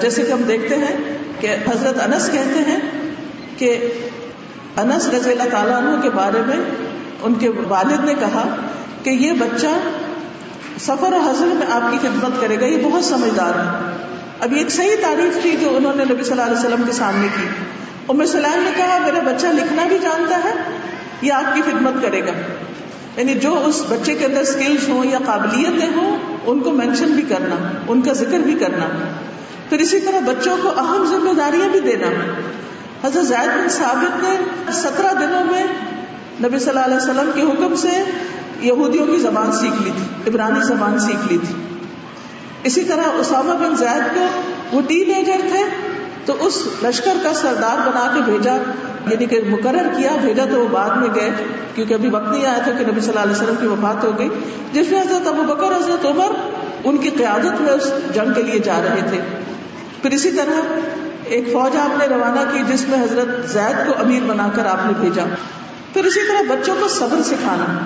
جیسے 0.00 0.22
کہ 0.22 0.32
ہم 0.32 0.42
دیکھتے 0.42 0.76
ہیں 0.76 1.18
کہ 1.40 1.56
حضرت 1.70 2.00
انس 2.00 2.26
کہتے 2.32 2.70
ہیں 2.70 2.78
کہ 3.56 3.92
انس 4.76 5.08
رضی 5.08 5.30
اللہ 5.30 5.50
تعالیٰ 5.50 5.76
عنہ 5.76 6.00
کے 6.00 6.10
بارے 6.10 6.42
میں 6.46 6.56
ان 7.22 7.34
کے 7.34 7.48
والد 7.48 8.04
نے 8.04 8.14
کہا 8.14 8.56
کہ 9.02 9.10
یہ 9.10 9.32
بچہ 9.32 9.66
سفر 10.80 11.12
و 11.12 11.20
حضر 11.30 11.46
میں 11.46 11.66
آپ 11.70 11.92
کی 11.92 11.98
خدمت 11.98 12.40
کرے 12.40 12.60
گا، 12.60 12.66
یہ 12.66 12.84
بہت 12.84 13.04
سمجھدار 13.04 13.52
ہے۔ 13.54 13.96
اب 14.40 14.52
یہ 14.52 14.58
ایک 14.58 14.70
صحیح 14.70 14.96
تعریف 15.02 15.42
تھی 15.42 15.56
جو 15.60 15.76
انہوں 15.76 15.92
نے 15.96 16.04
نبی 16.04 16.22
صلی 16.22 16.32
اللہ 16.32 16.42
علیہ 16.42 16.58
وسلم 16.58 16.82
کے 16.86 16.92
سامنے 16.92 17.28
کی۔ 17.36 17.46
ام 18.08 18.26
سلام 18.26 18.62
نے 18.62 18.70
کہا، 18.76 18.98
میرا 19.04 19.20
بچہ 19.24 19.46
لکھنا 19.46 19.86
بھی 19.88 19.98
جانتا 20.02 20.40
ہے 20.44 20.52
یہ 21.22 21.32
آپ 21.32 21.54
کی 21.54 21.62
خدمت 21.62 22.02
کرے 22.02 22.20
گا؟ 22.20 22.32
یعنی 23.16 23.34
جو 23.34 23.62
اس 23.66 23.82
بچے 23.88 24.14
کے 24.14 24.24
اندر 24.24 24.40
اسکلس 24.40 24.88
ہوں 24.88 25.04
یا 25.04 25.18
قابلیتیں 25.26 25.88
ہوں، 25.96 26.16
ان 26.46 26.60
کو 26.60 26.70
مینشن 26.70 27.06
بھی 27.06 27.22
کرنا، 27.28 27.54
ان 27.88 28.00
کا 28.02 28.12
ذکر 28.12 28.38
بھی 28.38 28.54
کرنا۔ 28.54 28.86
پھر 29.68 29.78
اسی 29.78 30.00
طرح 30.00 30.20
بچوں 30.20 30.56
کو 30.62 30.68
اہم 30.68 31.04
ذمہ 31.04 31.32
داریاں 31.32 31.68
بھی 31.68 31.80
دینا۔ 31.80 32.06
حضرت 33.06 33.26
زید 33.26 33.48
بن 33.48 33.68
ثابت 33.68 34.24
نے 34.24 34.36
سترہ 34.72 35.14
دنوں 35.14 35.44
میں 35.44 35.64
نبی 36.40 36.58
صلی 36.58 36.68
اللہ 36.68 36.80
علیہ 36.80 36.96
وسلم 36.96 37.30
کے 37.34 37.42
حکم 37.42 37.74
سے 37.76 38.04
یہودیوں 38.60 39.06
کی 39.06 39.16
زبان 39.16 39.52
سیکھ 39.52 39.82
لی 39.82 39.90
تھی، 39.96 40.30
عبرانی 40.30 40.60
زبان 40.62 40.98
سیکھ 40.98 41.32
لی 41.32 41.38
تھی۔ 41.46 41.54
اسی 42.64 42.84
طرح 42.84 43.02
اسامہ 43.14 43.64
بن 43.64 43.76
زید 43.76 44.14
کو 44.14 44.26
وہ 44.72 44.80
ٹین 44.86 45.14
ایجر 45.14 45.40
تھے۔ 45.40 45.85
تو 46.26 46.36
اس 46.40 46.68
لشکر 46.82 47.16
کا 47.22 47.34
سردار 47.34 47.88
بنا 47.88 48.12
کے 48.14 48.20
بھیجا 48.24 48.56
یعنی 49.06 49.26
کہ 49.26 49.40
مقرر 49.48 49.86
کیا، 49.96 50.10
بھیجا 50.20 50.44
تو 50.50 50.60
وہ 50.60 50.68
بعد 50.70 50.90
میں 50.90 51.08
گئے، 51.14 51.30
کیونکہ 51.74 51.94
ابھی 51.94 52.08
وقت 52.08 52.28
نہیں 52.28 52.46
آیا 52.46 52.58
تھا 52.58 52.72
کہ 52.72 52.84
نبی 52.86 53.00
صلی 53.00 53.08
اللہ 53.08 53.20
علیہ 53.20 53.32
وسلم 53.32 53.54
کی 53.60 53.66
وفات 53.66 54.04
ہو 54.04 54.18
گئی۔ 54.18 54.28
جس 54.72 54.90
میں 54.90 55.00
حضرت 55.00 55.26
ابو 55.26 55.42
بکر، 55.42 55.76
حضرت 55.76 56.06
عمر، 56.06 56.30
ان 56.84 56.96
کی 56.96 57.10
قیادت 57.10 57.60
میں 57.60 57.72
اس 57.72 57.90
جنگ 58.14 58.32
کے 58.32 58.42
لیے 58.42 58.58
جا 58.58 58.80
رہے 58.84 59.00
تھے۔ 59.08 59.20
پھر 60.02 60.10
اسی 60.10 60.30
طرح 60.30 60.60
ایک 61.24 61.52
فوج 61.52 61.76
آپ 61.76 61.98
نے 61.98 62.06
روانہ 62.06 62.40
کی، 62.52 62.72
جس 62.72 62.88
میں 62.88 63.02
حضرت 63.02 63.50
زید 63.50 63.86
کو 63.86 63.92
امیر 64.00 64.22
بنا 64.26 64.48
کر 64.54 64.66
آپ 64.66 64.86
نے 64.86 64.92
بھیجا۔ 65.00 65.24
پھر 65.92 66.04
اسی 66.04 66.20
طرح 66.28 66.54
بچوں 66.54 66.74
کو 66.80 66.88
صبر 66.88 67.22
سکھانا۔ 67.24 67.78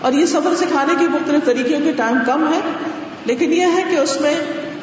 اور 0.00 0.12
یہ 0.12 0.26
صبر 0.26 0.54
سکھانے 0.56 0.94
کی 0.98 1.06
مختلف 1.08 1.44
طریقوں 1.44 1.80
کے 1.84 1.92
ٹائم 1.92 2.18
کم 2.26 2.52
ہے، 2.52 2.60
لیکن 3.24 3.52
یہ 3.52 3.66
ہے 3.74 3.84
کہ 3.90 3.96
اس 3.96 4.20
میں 4.20 4.34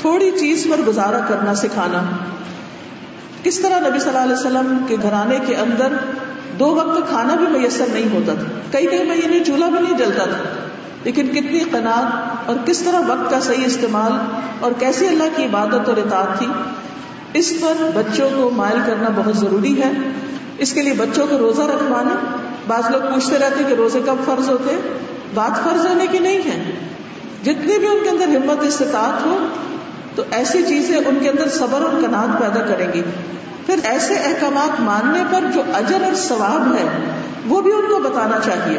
تھوڑی 0.02 0.32
چیز 0.40 0.68
پر 0.70 0.82
گزارا 0.88 1.20
کرنا، 1.30 1.56
سکھانا۔ 1.56 2.02
کس 3.46 3.60
طرح 3.60 3.90
نبی 3.90 4.00
صلی 4.00 4.10
اللہ 4.10 4.24
علیہ 4.24 4.34
وسلم 4.34 4.78
کے 4.88 4.96
گھرانے 5.02 5.38
کے 5.48 5.56
اندر 5.56 5.88
دو 6.60 6.76
وقت 6.76 7.10
کھانا 7.10 7.36
بھی 7.36 7.60
میسر 7.60 7.86
نہیں 7.94 8.14
ہوتا 8.14 8.34
تھا؟ 8.34 8.60
کئی 8.72 8.88
کئی 8.88 9.04
مہینے 9.04 9.22
یعنی 9.26 9.44
چولہا 9.44 9.70
بھی 9.70 9.80
نہیں 9.80 9.98
جلتا 9.98 10.24
تھا۔ 10.24 10.44
لیکن 11.04 11.28
کتنی 11.28 11.60
قناعت 11.60 12.06
اور 12.46 12.56
کس 12.66 12.80
طرح 12.80 13.00
وقت 13.08 13.32
کا 13.32 13.40
صحیح 13.40 13.66
استعمال 13.66 14.12
اور 14.60 14.72
کیسی 14.80 15.08
اللہ 15.08 15.24
کی 15.36 15.44
عبادت 15.44 15.90
اور 15.90 15.98
اطاعت 15.98 16.38
تھی۔ 16.38 16.48
اس 17.34 17.54
پر 17.62 17.90
بچوں 17.96 18.30
کو 18.36 18.50
مائل 18.56 18.78
کرنا 18.86 19.10
بہت 19.16 19.38
ضروری 19.38 19.82
ہے۔ 19.82 19.92
اس 20.58 20.74
کے 20.74 20.82
لیے 20.82 20.94
بچوں 20.94 21.28
کو 21.30 21.38
روزہ 21.38 21.62
رکھوانا۔ 21.62 22.38
بعض 22.68 22.92
لوگ 22.92 23.02
پوچھتے 23.02 23.38
رہتے 23.38 23.64
کہ 23.70 23.74
روزے 23.74 24.00
کب 24.06 24.16
فرض 24.26 24.50
ہوتے 24.50 24.98
بات 25.34 25.64
فرض 25.64 25.86
ہونے 25.86 26.08
کی 26.12 26.20
نہیں 26.20 26.40
ہے۔ 26.40 26.72
جتنی 27.44 27.78
بھی 27.78 27.88
ان 27.88 27.98
کے 28.04 28.10
اندر 28.10 28.28
ہمت، 28.28 28.64
استطاعت 28.64 29.26
ہو 29.26 29.48
تو 30.16 30.24
ایسی 30.32 30.64
چیزیں 30.68 30.98
ان 30.98 31.18
کے 31.22 31.30
اندر 31.30 31.50
صبر 31.50 31.82
اور 31.82 32.02
کنات 32.02 32.40
پیدا 32.40 32.66
کریں 32.66 32.88
گی۔ 32.94 33.02
پھر 33.66 33.80
ایسے 33.84 34.14
احکامات 34.14 34.82
ماننے 34.82 35.24
پر 35.32 35.42
جو 35.54 35.62
اجر 35.74 36.04
اور 36.04 36.16
ثواب 36.16 36.76
ہے، 36.76 37.12
وہ 37.46 37.62
بھی 37.62 37.72
ان 37.72 37.82
کو 37.82 38.00
بتانا 38.00 38.40
چاہیے۔ 38.46 38.78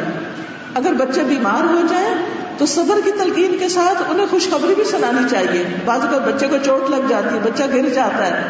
اگر 0.75 0.93
بچے 0.93 1.23
بیمار 1.23 1.63
ہو 1.63 1.81
جائیں، 1.89 2.13
تو 2.57 2.65
صبر 2.65 2.99
کی 3.05 3.11
تلقین 3.11 3.57
کے 3.59 3.69
ساتھ 3.69 4.03
انہیں 4.09 4.25
خوشخبری 4.29 4.75
بھی 4.75 4.83
سنانی 4.83 5.29
چاہیے۔ 5.31 5.63
بعض 5.85 5.99
اگر 6.03 6.19
بچے 6.19 6.47
کو 6.47 6.55
چوٹ 6.65 6.89
لگ 6.89 7.07
جاتی 7.09 7.35
ہے، 7.35 7.39
بچہ 7.43 7.63
گر 7.73 7.89
جاتا 7.89 8.27
ہے۔ 8.27 8.43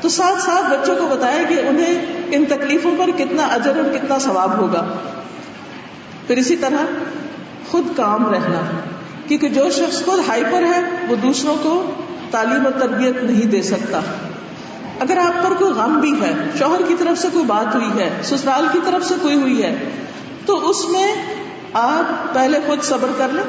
تو 0.00 0.08
ساتھ 0.08 0.42
ساتھ 0.42 0.64
بچوں 0.70 0.96
کو 0.96 1.06
بتایا 1.06 1.42
کہ 1.48 1.54
انہیں 1.68 2.06
ان 2.32 2.44
تکلیفوں 2.44 2.90
پر 2.98 3.10
کتنا 3.16 3.42
اجر 3.42 3.72
اور 3.76 3.94
کتنا 3.94 4.18
ثواب 4.18 4.58
ہوگا۔ 4.58 4.86
پھر 6.26 6.36
اسی 6.36 6.56
طرح 6.56 6.84
خود 7.70 7.86
کام 7.96 8.30
رہنا، 8.30 8.60
کیونکہ 9.28 9.48
جو 9.48 9.70
شخص 9.70 10.04
خود 10.04 10.20
ہائپر 10.28 10.62
ہے، 10.62 10.82
وہ 11.08 11.16
دوسروں 11.16 11.56
کو 11.62 11.90
تعلیم 12.34 12.64
اور 12.64 12.80
تربیت 12.80 13.22
نہیں 13.22 13.46
دے 13.46 13.62
سکتا۔ 13.62 14.00
اگر 15.00 15.16
آپ 15.16 15.44
پر 15.44 15.54
کوئی 15.58 15.72
غم 15.72 16.00
بھی 16.00 16.20
ہے، 16.20 16.34
شوہر 16.58 16.80
کی 16.88 16.94
طرف 16.98 17.18
سے 17.18 17.28
کوئی 17.32 17.44
بات 17.44 17.74
ہوئی 17.74 18.00
ہے، 18.00 18.10
سسرال 18.22 18.66
کی 18.72 18.78
طرف 18.84 19.08
سے 19.08 19.14
کوئی 19.22 19.34
ہوئی 19.34 19.62
ہے، 19.62 19.90
تو 20.46 20.70
اس 20.70 20.88
میں 20.88 21.14
آپ 21.72 22.34
پہلے 22.34 22.58
خود 22.66 22.82
صبر 22.82 23.08
کر 23.18 23.28
لیں، 23.32 23.44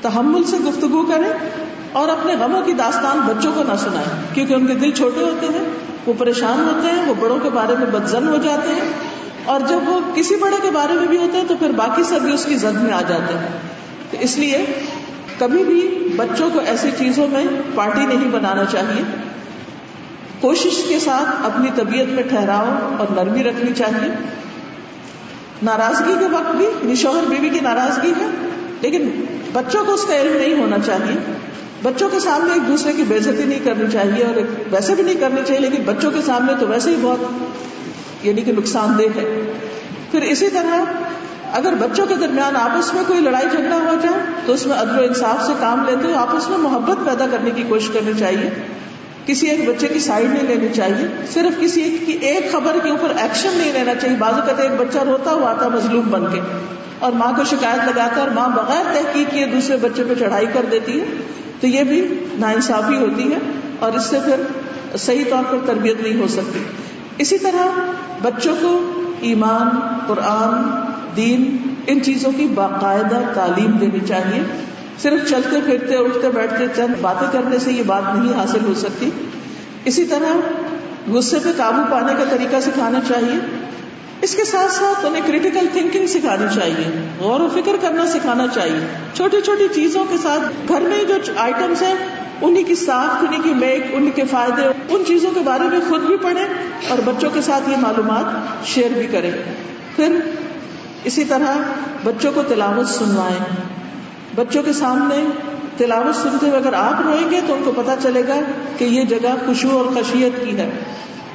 تحمل 0.00 0.44
سے 0.44 0.56
گفتگو 0.56 1.02
کریں 1.02 1.48
اور 1.92 2.08
اپنے 2.08 2.34
غموں 2.40 2.62
کی 2.62 2.72
داستان 2.72 3.20
بچوں 3.20 3.52
کو 3.54 3.62
نہ 3.62 3.76
سنائیں۔ 3.76 4.34
کیونکہ 4.34 4.54
ان 4.54 4.66
کے 4.66 4.74
دل 4.74 4.90
چھوٹے 4.90 5.24
ہوتے 5.24 5.46
ہیں، 5.46 5.64
وہ 6.06 6.12
پریشان 6.18 6.70
ہوتے 6.74 6.88
ہیں، 6.88 7.06
وہ 7.06 7.14
بڑوں 7.20 7.38
کے 7.38 7.50
بارے 7.50 7.76
میں 7.76 7.86
بدزن 7.86 8.28
ہو 8.28 8.36
جاتے 8.36 8.70
ہیں۔ 8.70 8.92
اور 9.44 9.60
جب 9.68 9.78
وہ 9.86 10.00
کسی 10.14 10.36
بڑے 10.36 10.56
کے 10.62 10.70
بارے 10.70 10.92
میں 10.92 11.06
بھی 11.06 11.16
ہوتے 11.16 11.36
ہیں، 11.36 11.48
تو 11.48 11.56
پھر 11.56 11.70
باقی 11.70 12.02
سب 12.02 12.20
بھی 12.20 12.34
اس 12.34 12.44
کی 12.44 12.56
زد 12.56 12.82
میں 12.82 12.92
آ 12.92 13.00
جاتے 13.08 13.34
ہیں۔ 13.34 13.48
تو 14.10 14.16
اس 14.20 14.38
لیے 14.38 14.66
کبھی 15.38 15.64
بھی 15.64 16.08
بچوں 16.16 16.50
کو 16.52 16.60
ایسی 16.66 16.90
چیزوں 16.98 17.28
میں 17.28 17.44
پارٹی 17.74 18.06
نہیں 18.06 18.28
بنانا 18.30 18.64
چاہیے۔ 18.64 19.02
کوشش 20.40 20.84
کے 20.88 20.98
ساتھ 20.98 21.46
اپنی 21.46 21.68
طبیعت 21.76 22.06
میں 22.06 22.22
ٹھہراؤ 22.22 22.96
اور 22.98 23.06
نرمی 23.16 23.42
رکھنی 23.42 23.72
چاہیے۔ 23.76 24.10
ناراضگی 25.62 26.14
کے 26.18 26.26
وقت 26.26 26.56
بھی 26.56 26.64
یعنی 26.64 26.94
شوہر 26.94 27.24
بیوی 27.28 27.48
کی 27.48 27.60
ناراضگی 27.60 28.12
ہے، 28.20 28.26
لیکن 28.80 29.24
بچوں 29.52 29.84
کو 29.84 29.94
اس 29.94 30.04
کا 30.04 30.20
علم 30.20 30.36
نہیں 30.36 30.60
ہونا 30.60 30.76
چاہیے۔ 30.86 31.32
بچوں 31.82 32.08
کے 32.08 32.20
سامنے 32.20 32.52
ایک 32.52 32.68
دوسرے 32.68 32.92
کی 32.92 33.02
بےزتی 33.08 33.44
نہیں 33.44 33.60
کرنی 33.64 33.84
چاہیے 33.92 34.24
اور 34.24 34.34
ویسے 34.70 34.94
بھی 34.94 35.02
نہیں 35.02 35.20
کرنی 35.20 35.40
چاہیے، 35.46 35.60
لیکن 35.60 35.82
بچوں 35.82 36.10
کے 36.10 36.20
سامنے 36.26 36.52
تو 36.60 36.68
ویسے 36.68 36.90
ہی 36.90 36.96
بہت 37.00 37.18
یعنی 38.26 38.42
کہ 38.42 38.52
نقصان 38.52 38.98
دہ 38.98 39.02
ہے۔ 39.02 39.52
پھر 40.10 40.22
اسی 40.22 40.48
طرح 40.48 40.84
اگر 41.52 41.74
بچوں 41.74 42.06
کے 42.06 42.14
درمیان 42.14 42.56
آپس 42.56 42.94
میں 42.94 43.02
کوئی 43.06 43.20
لڑائی 43.20 43.46
جھگڑا 43.50 43.76
ہو 43.76 43.94
جائے، 44.02 44.22
تو 44.46 44.52
اس 44.52 44.66
میں 44.66 44.76
عدل 44.76 44.98
و 44.98 45.02
انصاف 45.02 45.46
سے 45.46 45.52
کام 45.60 45.84
لیتے 45.86 46.04
ہوئے 46.04 46.14
آپس 46.14 46.48
میں 46.48 46.58
محبت 46.58 47.06
پیدا 47.06 47.26
کرنے 47.30 47.50
کی 47.50 47.62
کوشش 47.68 47.88
کرنی 47.88 48.12
چاہیے۔ 48.18 48.50
کسی 49.26 49.46
ایک 49.46 49.68
بچے 49.68 49.88
کی 49.88 49.98
سائڈ 49.98 50.30
نہیں 50.30 50.42
لینی 50.42 50.68
چاہیے۔ 50.68 51.26
صرف 51.32 51.60
کسی 51.60 51.82
ایک 51.82 52.06
کی 52.06 52.12
ایک 52.12 52.52
خبر 52.52 52.76
کے 52.82 52.90
اوپر 52.90 53.12
ایکشن 53.22 53.48
نہیں 53.54 53.72
لینا 53.72 53.94
چاہیے۔ 53.94 54.16
بازو 54.16 54.40
کہتے 54.46 54.62
ایک 54.62 54.72
بچہ 54.78 54.98
روتا 54.98 55.30
ہوا 55.30 55.50
آتا 55.50 55.68
مظلوم 55.68 56.10
بن 56.10 56.24
کے۔ 56.32 56.40
اور 56.98 57.12
ماں 57.12 57.32
کو 57.36 57.44
شکایت 57.44 57.88
لگاتا 57.88 58.20
اور 58.20 58.30
ماں 58.30 58.48
بغیر 58.48 58.82
تحقیق 58.94 59.30
کیے 59.30 59.46
دوسرے 59.46 59.76
بچے 59.76 60.04
پہ 60.08 60.14
چڑھائی 60.14 60.46
کر 60.52 60.66
دیتی 60.70 61.00
ہے۔ 61.00 61.04
تو 61.60 61.66
یہ 61.66 61.82
بھی 61.82 62.24
نا 62.34 62.48
انصافی 62.50 62.96
ہوتی 62.96 63.32
ہے 63.32 63.38
اور 63.78 63.92
اس 63.92 64.04
سے 64.04 64.18
پھر 64.24 64.42
صحیح 64.98 65.24
طور 65.30 65.42
پر 65.50 65.58
تربیت 65.66 66.00
نہیں 66.00 66.20
ہو 66.20 66.28
سکتی۔ 66.28 66.64
اسی 67.18 67.38
طرح 67.38 67.66
بچوں 68.22 68.56
کو 68.60 69.02
ایمان، 69.20 69.68
قرآن 70.06 70.82
دین 71.16 71.56
ان 71.86 72.02
چیزوں 72.02 72.32
کی 72.36 72.46
باقاعدہ 72.46 73.20
تعلیم 73.34 73.70
دینی 73.70 74.00
چاہیے۔ 74.08 74.42
صرف 75.02 75.30
چلتے 75.30 75.56
پھرتے 75.66 75.96
اٹھتے 75.96 76.28
بیٹھتے 76.28 76.64
چند 76.76 76.94
باتیں 77.00 77.26
کرنے 77.32 77.58
سے 77.58 77.72
یہ 77.72 77.82
بات 77.86 78.14
نہیں 78.14 78.34
حاصل 78.34 78.58
ہو 78.66 78.74
سکتی۔ 78.74 79.10
اسی 79.84 80.04
طرح 80.04 80.36
غصے 81.10 81.36
پہ 81.44 81.48
قابو 81.56 81.82
پانے 81.90 82.12
کا 82.18 82.24
طریقہ 82.30 82.56
سکھانا 82.60 83.00
چاہیے۔ 83.08 83.38
اس 84.22 84.34
کے 84.34 84.44
ساتھ 84.44 84.72
ساتھ 84.72 85.06
انہیں 85.06 85.22
کریٹیکل 85.26 85.66
تھنکنگ 85.72 86.06
سکھانی 86.06 86.44
چاہیے۔ 86.54 87.08
غور 87.18 87.40
و 87.40 87.48
فکر 87.48 87.72
کرنا 87.80 88.06
سکھانا 88.06 88.46
چاہیے۔ 88.54 88.86
چھوٹی 89.14 89.40
چھوٹی 89.40 89.68
چیزوں 89.74 90.04
کے 90.04 90.16
ساتھ 90.22 90.68
گھر 90.68 90.80
میں 90.80 91.04
جو 91.04 91.14
آئٹمس 91.36 91.82
ہیں 91.82 91.94
انہیں 92.42 92.64
کی 92.64 92.74
ساخت 92.74 93.24
انہیں 93.24 93.42
کی 93.42 93.54
میک 93.54 93.86
ان 93.92 94.10
کے 94.14 94.22
فائدے، 94.30 94.62
ان 94.88 95.02
چیزوں 95.06 95.30
کے 95.34 95.40
بارے 95.44 95.64
میں 95.64 95.80
خود 95.88 96.02
بھی 96.02 96.16
پڑھیں 96.16 96.44
اور 96.88 96.98
بچوں 97.04 97.30
کے 97.30 97.40
ساتھ 97.40 97.70
یہ 97.70 97.76
معلومات 97.76 98.24
شیئر 98.66 98.90
بھی 98.90 99.06
کریں۔ 99.06 99.30
پھر 99.96 100.20
اسی 101.04 101.24
طرح 101.24 101.56
بچوں 102.04 102.32
کو 102.34 102.42
تلاوت 102.48 102.88
سنوائیں۔ 102.88 103.38
بچوں 104.34 104.62
کے 104.62 104.72
سامنے 104.72 105.24
تلاوت 105.76 106.16
سنتے 106.16 106.48
ہوئے 106.48 106.58
اگر 106.58 106.72
آپ 106.72 107.00
روئیں 107.04 107.30
گے 107.30 107.40
تو 107.46 107.54
ان 107.54 107.62
کو 107.64 107.72
پتا 107.76 107.94
چلے 108.02 108.22
گا 108.28 108.34
کہ 108.78 108.84
یہ 108.84 109.02
جگہ 109.02 109.34
خوشبو 109.46 109.78
اور 109.78 109.86
خشیت 109.86 110.44
کی 110.44 110.56
ہے۔ 110.56 110.70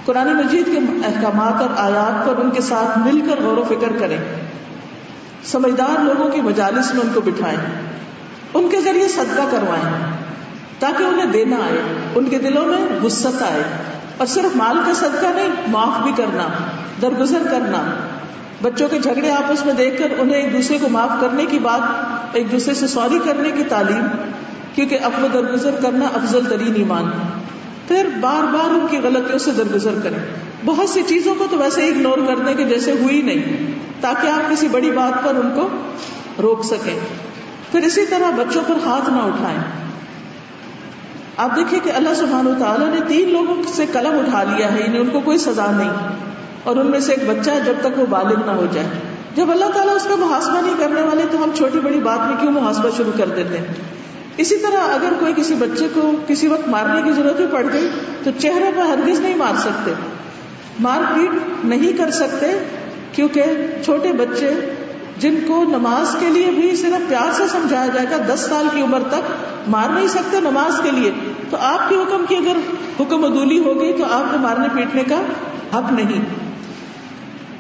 قرآن 0.06 0.38
مجید 0.38 0.66
کے 0.66 0.80
احکامات 1.06 1.62
اور 1.62 1.70
آیات 1.78 2.28
پر 2.28 2.38
ان 2.38 2.52
کے 2.52 2.62
ساتھ 2.62 3.00
مل 3.00 3.30
کر 3.30 3.42
غور 3.42 3.58
و 3.58 3.64
فکر 3.64 4.00
کریں۔ 4.00 4.18
سمجھدار 5.44 6.04
لوگوں 6.04 6.30
کی 6.30 6.42
مجالس 6.42 6.94
میں 6.94 7.02
ان 7.02 7.10
کو 7.14 7.22
بٹھائیں۔ 7.22 7.58
ان 8.54 8.70
کے 8.70 8.82
ذریعے 8.82 9.08
صدقہ 9.08 9.42
کروائیں۔ 9.52 9.94
تاکہ 10.80 11.04
انہیں 11.04 11.26
دینا 11.26 11.56
آئے۔ 11.56 11.82
ان 12.16 12.26
کے 12.26 12.40
دلوں 12.40 12.66
میں 12.66 12.78
وسط 13.04 13.42
آئے۔ 13.42 13.64
اور 14.18 14.28
صرف 14.28 14.56
مال 14.56 14.78
کا 14.86 14.94
صدقہ 14.94 15.26
نہیں، 15.26 15.50
معاف 15.68 16.04
بھی 16.04 16.12
کرنا، 16.18 16.48
درگزر 17.02 17.40
کرنا۔ 17.52 18.08
بچوں 18.64 18.88
کے 18.90 19.00
جھگڑے 19.00 19.32
آپس 19.32 19.66
میں 19.66 19.74
دیکھ 19.74 20.00
کر 20.00 20.08
انہیں 20.18 20.42
ایک 20.42 20.54
دوسرے 20.54 20.78
کو 20.82 20.90
معاف 20.90 21.10
کرنے 21.22 21.46
کی 21.46 21.60
بات، 21.60 21.82
ایک 22.34 22.52
دوسرے 22.52 22.74
سے 22.74 22.88
سوری 22.88 23.20
کرنے 23.26 23.52
کی 23.52 23.64
تعلیم، 23.64 24.08
کیونکہ 24.76 24.98
اب 25.04 25.12
درگزر 25.34 25.72
کرنا 25.84 26.06
افضل 26.06 26.40
ترین 26.50 26.74
ایمان 26.76 27.12
پھر 27.88 28.08
بار 28.20 28.44
بار 28.44 28.70
ان 28.70 28.86
کی 28.92 28.98
غلطیوں 29.04 29.40
سے 29.40 29.52
درگزر 29.52 29.94
کریں۔ 30.04 30.18
بہت 30.66 30.90
سی 30.90 31.02
چیزوں 31.08 31.36
کو 31.38 31.46
تو 31.52 31.58
ویسے 31.58 31.88
اگنور 31.88 32.18
کر 32.28 32.36
دیں 32.36 32.54
کہ 32.54 32.64
جیسے 32.64 32.92
ہوئی 32.92 33.22
نہیں، 33.22 33.72
تاکہ 34.02 34.28
آپ 34.28 34.52
کسی 34.52 34.68
بڑی 34.68 34.92
بات 34.92 35.26
پر 35.26 35.36
ان 35.36 35.52
کو 35.56 35.70
روک 36.42 36.66
سکیں۔ 36.66 37.00
پھر 37.72 37.82
اسی 37.82 38.06
طرح 38.06 38.30
بچوں 38.30 38.62
پر 38.68 38.76
ہاتھ 38.86 39.10
نہ 39.10 39.20
اٹھائیں۔ 39.20 39.60
آپ 41.38 41.56
دیکھیں 41.56 41.80
کہ 41.84 41.92
اللہ 41.96 42.14
سبحانہ 42.14 42.50
و 42.50 42.56
تعالیٰ 42.60 42.88
نے 42.88 43.00
تین 43.08 43.34
لوگوں 43.34 43.56
سے 43.76 43.86
قلم 43.94 44.20
اٹھا 44.20 44.44
لیا 44.44 44.74
ہے، 44.74 44.84
انہیں 44.86 45.00
ان 45.00 45.10
کو 45.10 45.20
کوئی 45.20 45.38
سزا 45.38 45.72
نہیں۔ 45.72 46.23
اور 46.64 46.76
ان 46.76 46.88
میں 46.88 47.00
سے 47.00 47.14
ایک 47.14 47.30
بچہ 47.30 47.52
ہے 47.52 47.60
جب 47.66 47.74
تک 47.82 48.00
وہ 48.00 48.06
بالغ 48.10 48.46
نہ 48.46 48.52
ہو 48.52 48.66
جائے۔ 48.72 48.88
جب 49.36 49.52
اللہ 49.52 49.66
تعالیٰ 49.74 49.96
اس 49.96 50.04
کا 50.04 50.16
محاسبہ 50.16 50.62
نہیں 50.62 50.76
کرنے 50.80 51.02
والے 51.02 51.24
تو 51.32 51.44
ہم 51.44 51.50
چھوٹی 51.58 51.80
بڑی 51.80 52.00
بات 52.00 52.28
میں 52.28 52.36
کیوں 52.42 52.52
محاسبہ 52.52 52.90
شروع 52.98 53.12
کر 53.18 53.30
دیتے 53.36 53.58
ہیں؟ 53.58 53.66
اسی 54.38 54.58
طرح 54.58 54.78
اگر 54.78 55.14
کوئی 55.20 55.34
کسی 55.36 55.54
بچے 55.54 55.88
کو 55.94 56.12
کسی 56.28 56.48
وقت 56.48 56.68
مارنے 56.68 57.02
کی 57.02 57.12
ضرورت 57.12 57.38
بھی 57.38 57.46
پڑ 57.52 57.66
گئی 57.74 57.90
تو 58.24 58.32
چہرے 58.40 58.72
پر 58.76 58.82
ہرگز 58.82 59.20
نہیں 59.20 59.36
مار 59.36 59.60
سکتے۔ 59.60 59.94
مار 60.80 61.16
پیٹ 61.16 61.66
نہیں 61.66 61.98
کر 61.98 62.12
سکتے 62.12 62.60
کیونکہ 63.12 63.44
چھوٹے 63.86 64.12
بچے 64.12 64.54
جن 65.18 65.36
کو 65.48 65.64
نماز 65.64 66.16
کے 66.20 66.30
لیے 66.30 66.52
بھی 66.52 66.76
صرف 66.76 67.10
پیار 67.10 67.32
سے 67.34 67.44
سمجھایا 67.52 67.88
جائے 67.94 68.08
گا، 68.12 68.34
دس 68.34 68.40
سال 68.40 68.68
کی 68.76 68.82
عمر 68.82 69.00
تک 69.10 69.22
مار 69.68 69.90
نہیں 69.94 70.08
سکتے 70.08 70.40
نماز 70.40 70.80
کے 70.84 70.92
لیے، 70.92 71.12
تو 71.50 71.58
آپ 71.60 71.90
کے 71.90 71.96
حکم 71.96 72.26
کی 72.30 72.36
اگر 72.36 72.58
حکم 73.00 73.26
عدولی 73.26 73.60
ہو 73.60 73.82
گئی 73.82 73.94
تو 73.94 74.04
آپ 74.04 74.32
کو 74.32 74.38
مارنے 74.38 74.68
پیٹنے 74.74 75.04
کا 75.04 75.22
حق 75.78 75.94
نہیں۔ 75.94 76.22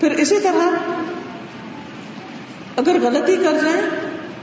پھر 0.04 0.12
اسی 0.12 0.39
طرح 0.39 0.70
اگر 2.78 2.97
غلطی 3.01 3.36
کر 3.36 3.51
جائیں 3.64 3.82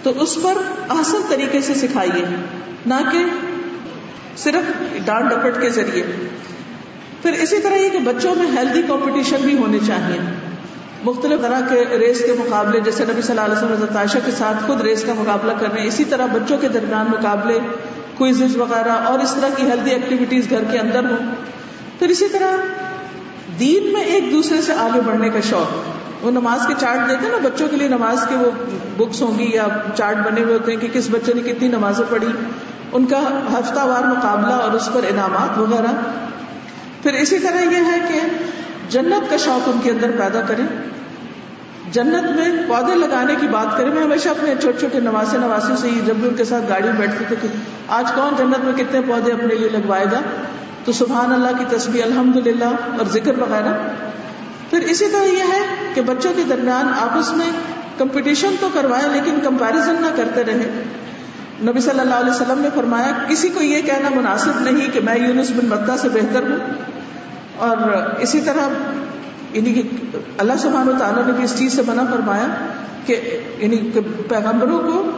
تو 0.02 0.12
اس 0.20 0.38
پر 0.42 0.54
آسان 0.88 1.22
طریقے 1.28 1.60
سے 1.60 1.74
سکھائیے، 1.74 2.24
نہ 2.86 2.94
کہ 3.12 3.18
صرف 4.36 4.72
ڈانٹ 5.04 5.30
ڈپٹ 5.30 5.62
کے 5.62 5.70
ذریعے۔ 5.70 6.02
پھر 7.22 7.32
اسی 7.32 7.58
طرح 7.58 7.74
یہ 7.74 7.88
کہ 7.88 7.98
بچوں 7.98 8.34
میں 8.34 8.46
ہیلدی 8.56 8.82
کمپٹیشن 8.82 9.36
بھی 9.40 9.58
ہونے 9.58 9.78
چاہیے۔ 9.86 10.18
مختلف 11.04 11.40
طرح 11.40 11.60
کے 11.68 11.98
ریس 11.98 12.22
کے 12.26 12.32
مقابلے، 12.32 12.80
جیسے 12.80 13.04
نبی 13.04 13.22
صلی 13.22 13.38
اللہ 13.38 13.54
علیہ 13.54 13.64
وسلم 13.64 13.96
عائشہ 13.96 14.18
کے 14.24 14.30
ساتھ 14.30 14.56
خود 14.66 14.80
ریس 14.80 15.04
کا 15.04 15.14
مقابلہ 15.14 15.52
کر 15.60 15.72
رہے 15.72 15.80
ہیں۔ 15.80 15.88
اسی 15.88 16.04
طرح 16.04 16.26
بچوں 16.26 16.58
کے 16.58 16.68
درمیان 16.68 17.06
مقابلے 17.08 17.58
کوئزز 18.16 18.56
وغیرہ 18.56 18.92
اور 18.92 19.18
اس 19.18 19.34
طرح 19.34 19.48
کی 19.56 19.62
ہیلدی 19.70 19.90
ایکٹیویٹیز 19.90 20.50
گھر 20.50 20.64
کے 20.70 20.78
اندر 20.78 21.04
ہوں۔ 21.04 21.34
پھر 21.98 22.08
اسی 22.08 22.28
طرح 22.28 22.56
دین 23.60 23.92
میں 23.92 24.00
ایک 24.00 24.30
دوسرے 24.30 24.60
سے 24.60 24.72
آگے 24.72 25.00
بڑھنے 25.00 25.28
کا 25.28 25.40
شوق۔ 25.50 26.00
وہ 26.24 26.30
نماز 26.30 26.66
کے 26.66 26.74
چارٹ 26.78 27.10
دیتے 27.10 27.26
ہیں 27.26 27.32
نا، 27.32 27.48
بچوں 27.48 27.68
کے 27.68 27.76
لیے 27.76 27.88
نماز 27.88 28.26
کے 28.28 28.34
وہ 28.34 28.50
بکس 28.96 29.22
ہوں 29.22 29.38
گی 29.38 29.50
یا 29.54 29.66
چارٹ 29.96 30.16
بنے 30.16 30.42
ہوئے 30.42 30.54
ہوتے 30.54 30.72
ہیں 30.72 30.80
کہ 30.80 30.88
کس 30.92 31.08
بچے 31.10 31.32
نے 31.32 31.52
کتنی 31.52 31.68
نمازیں 31.68 32.04
پڑھی۔ 32.10 32.28
ان 32.92 33.06
کا 33.06 33.20
ہفتہ 33.52 33.80
وار 33.86 34.02
مقابلہ 34.08 34.54
اور 34.54 34.72
اس 34.72 34.88
پر 34.92 35.00
انعامات 35.08 35.58
وغیرہ۔ 35.58 35.94
پھر 37.02 37.12
اسی 37.12 37.38
طرح 37.38 37.60
یہ 37.60 37.76
ہے 37.76 37.98
کہ 38.08 38.20
جنت 38.88 39.30
کا 39.30 39.36
شوق 39.36 39.68
ان 39.68 39.80
کے 39.82 39.90
اندر 39.90 40.10
پیدا 40.18 40.40
کریں۔ 40.40 40.66
جنت 41.92 42.30
میں 42.30 42.68
پودے 42.68 42.94
لگانے 42.94 43.34
کی 43.40 43.48
بات 43.48 43.78
کریں۔ 43.78 43.90
میں 43.90 44.02
ہمیشہ 44.02 44.28
اپنے 44.28 44.54
چھوٹے 44.60 44.78
چھوٹے 44.78 45.00
نواسے 45.00 45.38
نواسے 45.38 45.72
سے 45.76 45.88
ہی 45.88 46.00
جب 46.06 46.14
بھی 46.14 46.28
ان 46.28 46.34
کے 46.34 46.44
ساتھ 46.44 46.64
گاڑی 46.68 46.84
میں 46.84 46.98
بیٹھتے 46.98 47.24
تھے 47.28 47.36
کہ 47.42 47.48
آج 47.88 48.12
کون 48.14 48.34
جنت 48.38 48.64
میں 48.64 48.72
کتنے 48.76 49.00
پودے 49.06 49.32
اپنے 49.32 49.54
لیے 49.54 49.68
لگوائے 49.68 50.04
گا۔ 50.12 50.20
تو 50.84 50.92
سبحان 50.92 51.32
اللہ 51.32 51.58
کی 51.58 51.64
تصویر 51.76 52.04
الحمد 52.04 52.36
للہ 52.36 52.64
اور 52.64 53.06
ذکر 53.12 53.38
وغیرہ۔ 53.38 53.88
پھر 54.70 54.80
اسی 54.80 55.08
طرح 55.12 55.24
یہ 55.24 55.42
ہے 55.52 55.92
کہ 55.94 56.00
بچوں 56.00 56.32
کے 56.36 56.42
درمیان 56.48 56.88
آپس 57.00 57.32
میں 57.32 57.50
کمپٹیشن 57.98 58.54
تو 58.60 58.68
کروائے 58.74 59.08
لیکن 59.12 59.38
کمپیرزن 59.44 59.96
نہ 60.00 60.06
کرتے 60.16 60.44
رہے۔ 60.44 60.82
نبی 61.60 61.80
صلی 61.80 62.00
اللہ 62.00 62.14
علیہ 62.14 62.30
وسلم 62.30 62.60
نے 62.60 62.68
فرمایا، 62.74 63.12
کسی 63.28 63.48
کو 63.48 63.62
یہ 63.62 63.82
کہنا 63.82 64.08
مناسب 64.08 64.60
نہیں 64.60 64.88
کہ 64.92 65.00
میں 65.00 65.18
یونس 65.18 65.50
بن 65.50 65.68
مکہ 65.68 65.96
سے 65.96 66.08
بہتر 66.08 66.42
ہوں۔ 66.42 66.56
اور 67.56 67.76
اسی 68.18 68.40
طرح 68.40 68.68
یعنی 69.52 69.72
کہ 69.74 69.82
اللہ 70.38 70.52
سبحان 70.58 70.88
و 70.88 70.92
تعالیٰ 70.98 71.26
نے 71.26 71.32
بھی 71.32 71.44
اس 71.44 71.58
چیز 71.58 71.72
سے 71.72 71.82
منع 71.86 72.02
فرمایا 72.10 72.46
کہ 73.06 73.40
یعنی 73.58 73.76
کہ 73.76 74.00
پیغمبروں 74.28 74.78
کو 74.78 75.10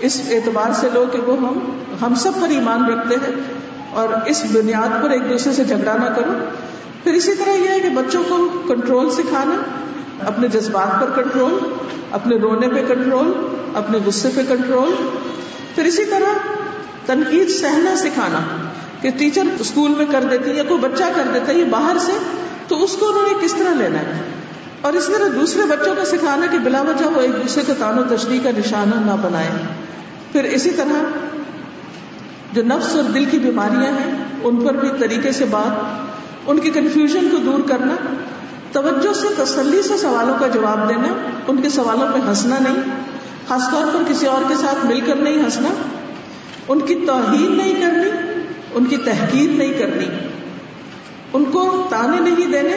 اس 0.00 0.22
اعتبار 0.30 0.72
سے 0.74 0.88
لو 0.92 1.04
کہ 1.12 1.18
وہ 1.18 1.36
ہم 1.36 1.58
ہم 2.02 2.14
سب 2.14 2.30
پر 2.40 2.48
ایمان 2.48 2.84
رکھتے 2.84 3.14
ہیں۔ 3.14 3.42
اور 3.96 4.08
اس 4.26 4.42
بنیاد 4.52 5.02
پر 5.02 5.10
ایک 5.10 5.28
دوسرے 5.30 5.52
سے 5.52 5.64
جھگڑا 5.64 5.96
نہ 5.96 6.14
کرو۔ 6.16 6.32
پھر 7.04 7.12
اسی 7.12 7.34
طرح 7.34 7.52
یہ 7.52 7.68
ہے 7.68 7.80
کہ 7.80 7.88
بچوں 7.88 8.22
کو 8.28 8.48
کنٹرول 8.68 9.10
سکھانا، 9.10 9.62
اپنے 10.26 10.48
جذبات 10.48 11.00
پر 11.00 11.22
کنٹرول 11.22 11.58
اپنے 12.10 12.36
رونے 12.36 12.68
پہ 12.68 12.94
کنٹرول 12.94 13.32
اپنے 13.74 13.98
غصے 14.06 14.28
پہ 14.34 14.40
کنٹرول 14.48 14.94
پھر 15.74 15.84
اسی 15.84 16.04
طرح 16.04 16.38
تنقید 17.06 17.48
سہنا 17.48 17.96
سکھانا 17.96 18.38
کہ 19.00 19.10
ٹیچر 19.18 19.42
اسکول 19.58 19.90
میں 19.90 20.06
کر 20.10 20.24
دیتی 20.30 20.50
یا 20.50 20.62
کوئی 20.68 20.80
بچہ 20.80 21.04
کر 21.14 21.22
دیتا 21.34 21.52
ہے، 21.52 21.58
یہ 21.58 21.64
باہر 21.64 21.96
سے، 22.00 22.12
تو 22.68 22.84
اس 22.84 22.96
کو 23.00 23.08
انہوں 23.08 23.22
نے 23.22 23.34
کس 23.44 23.54
طرح 23.54 23.74
لینا 23.74 23.98
ہے؟ 23.98 24.22
اور 24.80 24.92
اس 24.92 25.06
طرح 25.06 25.28
دوسرے 25.40 25.62
بچوں 25.62 25.94
کو 25.94 26.04
سکھانا 26.04 26.46
کہ 26.52 26.58
بلا 26.58 26.82
وجہ 26.82 27.04
وہ 27.04 27.20
ایک 27.20 27.32
دوسرے 27.32 27.62
کو 27.66 27.72
تان 27.78 27.98
و 27.98 28.16
تشریح 28.16 28.40
کا 28.42 28.50
نشانہ 28.56 28.94
نہ 28.94 29.16
بنائے۔ 29.22 29.50
پھر 30.32 30.44
اسی 30.44 30.70
طرح 30.70 31.02
جو 32.52 32.62
نفس 32.62 32.94
اور 32.96 33.10
دل 33.10 33.24
کی 33.24 33.38
بیماریاں 33.38 33.92
ہیں، 33.92 34.10
ان 34.42 34.56
پر 34.56 34.76
بھی 34.76 34.88
طریقے 34.98 35.32
سے 35.32 35.44
بات، 35.50 36.48
ان 36.48 36.58
کی 36.58 36.70
کنفیوژن 36.70 37.28
کو 37.30 37.36
دور 37.36 37.68
کرنا، 37.68 37.94
توجہ 38.72 39.12
سے، 39.12 39.28
تسلی 39.36 39.82
سے 39.82 39.96
سوالوں 39.96 40.34
کا 40.40 40.46
جواب 40.46 40.88
دینا، 40.88 41.12
ان 41.48 41.60
کے 41.62 41.68
سوالوں 41.68 42.06
پہ 42.14 42.18
ہنسنا 42.28 42.58
نہیں، 42.58 42.80
خاص 43.48 43.70
طور 43.70 43.94
پر 43.94 44.02
کسی 44.08 44.26
اور 44.26 44.48
کے 44.48 44.54
ساتھ 44.54 44.86
مل 44.86 45.00
کر 45.00 45.16
نہیں 45.16 45.42
ہنسنا، 45.42 45.68
ان 46.68 46.80
کی 46.80 46.94
توہین 47.06 47.56
نہیں 47.56 47.74
کرنی، 47.80 48.10
ان 48.74 48.84
کی 48.84 48.96
تحقیر 48.96 49.50
نہیں 49.50 49.72
کرنی، 49.78 50.06
ان 51.32 51.44
کو 51.44 51.86
تانے 51.90 52.20
نہیں 52.20 52.52
دینے، 52.52 52.76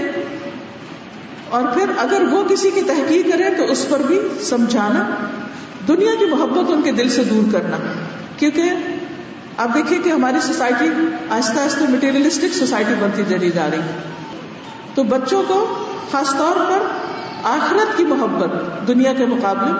اور 1.49 1.63
پھر 1.73 1.91
اگر 1.97 2.23
وہ 2.31 2.43
کسی 2.49 2.69
کی 2.71 2.81
تحقیق 2.81 3.31
کرے 3.31 3.49
تو 3.57 3.71
اس 3.71 3.85
پر 3.89 4.01
بھی 4.07 4.19
سمجھانا، 4.41 5.03
دنیا 5.87 6.11
کی 6.19 6.25
محبت 6.25 6.71
ان 6.71 6.81
کے 6.81 6.91
دل 6.91 7.09
سے 7.09 7.23
دور 7.23 7.51
کرنا، 7.53 7.77
کیونکہ 8.37 8.63
آپ 9.59 9.73
دیکھیے 9.73 9.99
کہ 9.99 10.09
ہماری 10.09 10.39
سوسائٹی 10.41 10.89
آہستہ 11.29 11.59
آہستہ 11.59 11.83
مٹیریلسٹک 11.89 12.55
سوسائٹی 12.55 12.93
بنتی 12.99 13.23
چلی 13.29 13.51
جا 13.51 13.67
رہی 13.71 13.79
ہے۔ 13.79 13.99
تو 14.95 15.03
بچوں 15.03 15.43
کو 15.47 15.85
خاص 16.11 16.37
طور 16.37 16.55
پر 16.55 16.77
آخرت 17.43 17.97
کی 17.97 18.05
محبت 18.05 18.87
دنیا 18.87 19.13
کے 19.13 19.25
مقابلے 19.25 19.73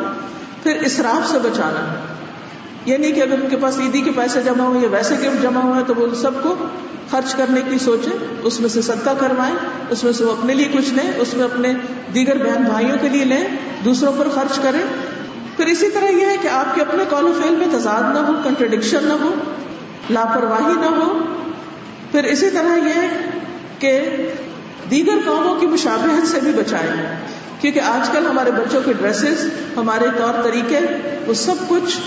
پھر 0.64 0.84
اسراف 0.86 1.32
سے 1.32 1.40
بچانا۔ 1.40 1.94
یہ 2.86 2.98
نہیں 2.98 3.12
کہ 3.12 3.22
اگر 3.22 3.34
ان 3.34 3.50
کے 3.50 3.56
پاس 3.56 3.80
عیدی 3.80 4.02
کے 4.02 4.12
پیسے 4.16 4.42
جمع 4.42 4.64
ہوئے 4.64 4.82
یا 4.82 4.88
ویسے 4.92 5.16
گفٹ 5.16 5.44
جمع 5.44 5.62
ہوئے 5.62 5.84
تو 5.88 5.94
وہ 5.98 6.16
سب 6.16 6.44
کو 6.44 6.56
خرچ 7.12 7.36
کرنے 7.36 7.62
کی 7.70 7.80
سوچے 7.80 8.26
اس 8.44 8.60
میں 8.60 8.70
سے 8.70 8.82
صدقہ 8.82 9.10
کروائیں، 9.20 9.56
اس 9.90 10.04
میں 10.04 10.12
سے 10.12 10.24
وہ 10.24 10.32
اپنے 10.32 10.54
لیے 10.54 10.68
کچھ 10.74 10.94
لیں، 10.94 11.12
اس 11.18 11.34
میں 11.34 11.46
اپنے 11.46 11.74
دیگر 12.14 12.38
بہن 12.38 12.64
بھائیوں 12.64 12.98
کے 13.02 13.10
لیے 13.10 13.26
لیں، 13.26 13.44
دوسروں 13.86 14.14
پر 14.18 14.28
خرچ 14.36 14.60
کریں۔ 14.60 14.82
پھر 15.58 15.66
اسی 15.66 15.90
طرح 15.90 16.06
یہ 16.06 16.26
ہے 16.26 16.36
کہ 16.42 16.48
آپ 16.48 16.76
کے 16.76 16.82
اپنے 16.82 17.04
کال 17.10 17.26
و 17.26 17.34
فیل 17.42 17.56
میں 17.56 17.68
تضاد 17.72 18.14
نہ 18.14 18.20
ہو 18.20 18.34
کنٹرڈکشن 18.44 18.98
نہ 19.02 19.14
ہو 19.14 19.34
لاپرواہی 20.10 20.74
نہ 20.74 20.86
ہو۔ 20.86 21.20
پھر 22.12 22.24
اسی 22.24 22.50
طرح 22.50 22.78
یہ 22.78 23.08
کہ 23.80 24.02
دیگر 24.92 25.18
قوموں 25.26 25.56
کی 25.56 25.68
مشابہت 25.68 26.28
سے 26.28 26.40
بھی 26.44 26.52
بچائیں۔ 26.52 27.16
کیونکہ 27.62 27.80
آج 27.80 28.10
کل 28.10 28.26
ہمارے 28.26 28.52
بچوں 28.52 28.82
کے 28.86 28.94
ڈریسز 28.94 29.50
ہمارے 29.78 30.06
طور 30.18 30.44
طریقے، 30.44 30.80
وہ 31.28 31.34
سب 31.34 31.56
کچھ 31.68 31.98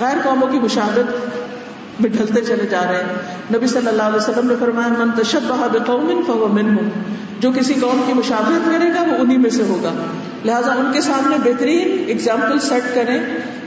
غیر 0.00 0.16
قوموں 0.24 0.48
کی 0.48 0.58
مشابت 0.58 1.26
میں 2.00 2.10
ڈھلتے 2.10 2.40
چلے 2.40 2.66
جا 2.66 2.84
رہے 2.84 2.96
ہیں۔ 2.96 3.36
نبی 3.56 3.66
صلی 3.66 3.88
اللہ 3.88 4.02
علیہ 4.02 4.16
وسلم 4.16 4.48
نے 4.48 4.54
فرمایا، 4.60 4.88
من 4.88 5.10
تشبہ 5.22 5.68
بقوم 5.72 6.20
فهو 6.26 6.48
منهم۔ 6.48 6.88
جو 7.40 7.52
کسی 7.52 7.74
قوم 7.74 8.02
کی 8.06 8.12
مشابہت 8.12 8.68
کرے 8.72 8.94
گا، 8.94 9.02
وہ 9.02 9.16
انہی 9.18 9.36
میں 9.36 9.50
سے 9.50 9.62
ہوگا۔ 9.62 9.92
لہٰذا 10.44 10.72
ان 10.72 10.90
کے 10.92 11.00
سامنے 11.00 11.36
بہترین 11.44 12.04
اگزامپل 12.08 12.58
سیٹ 12.58 12.94
کریں۔ 12.94 13.18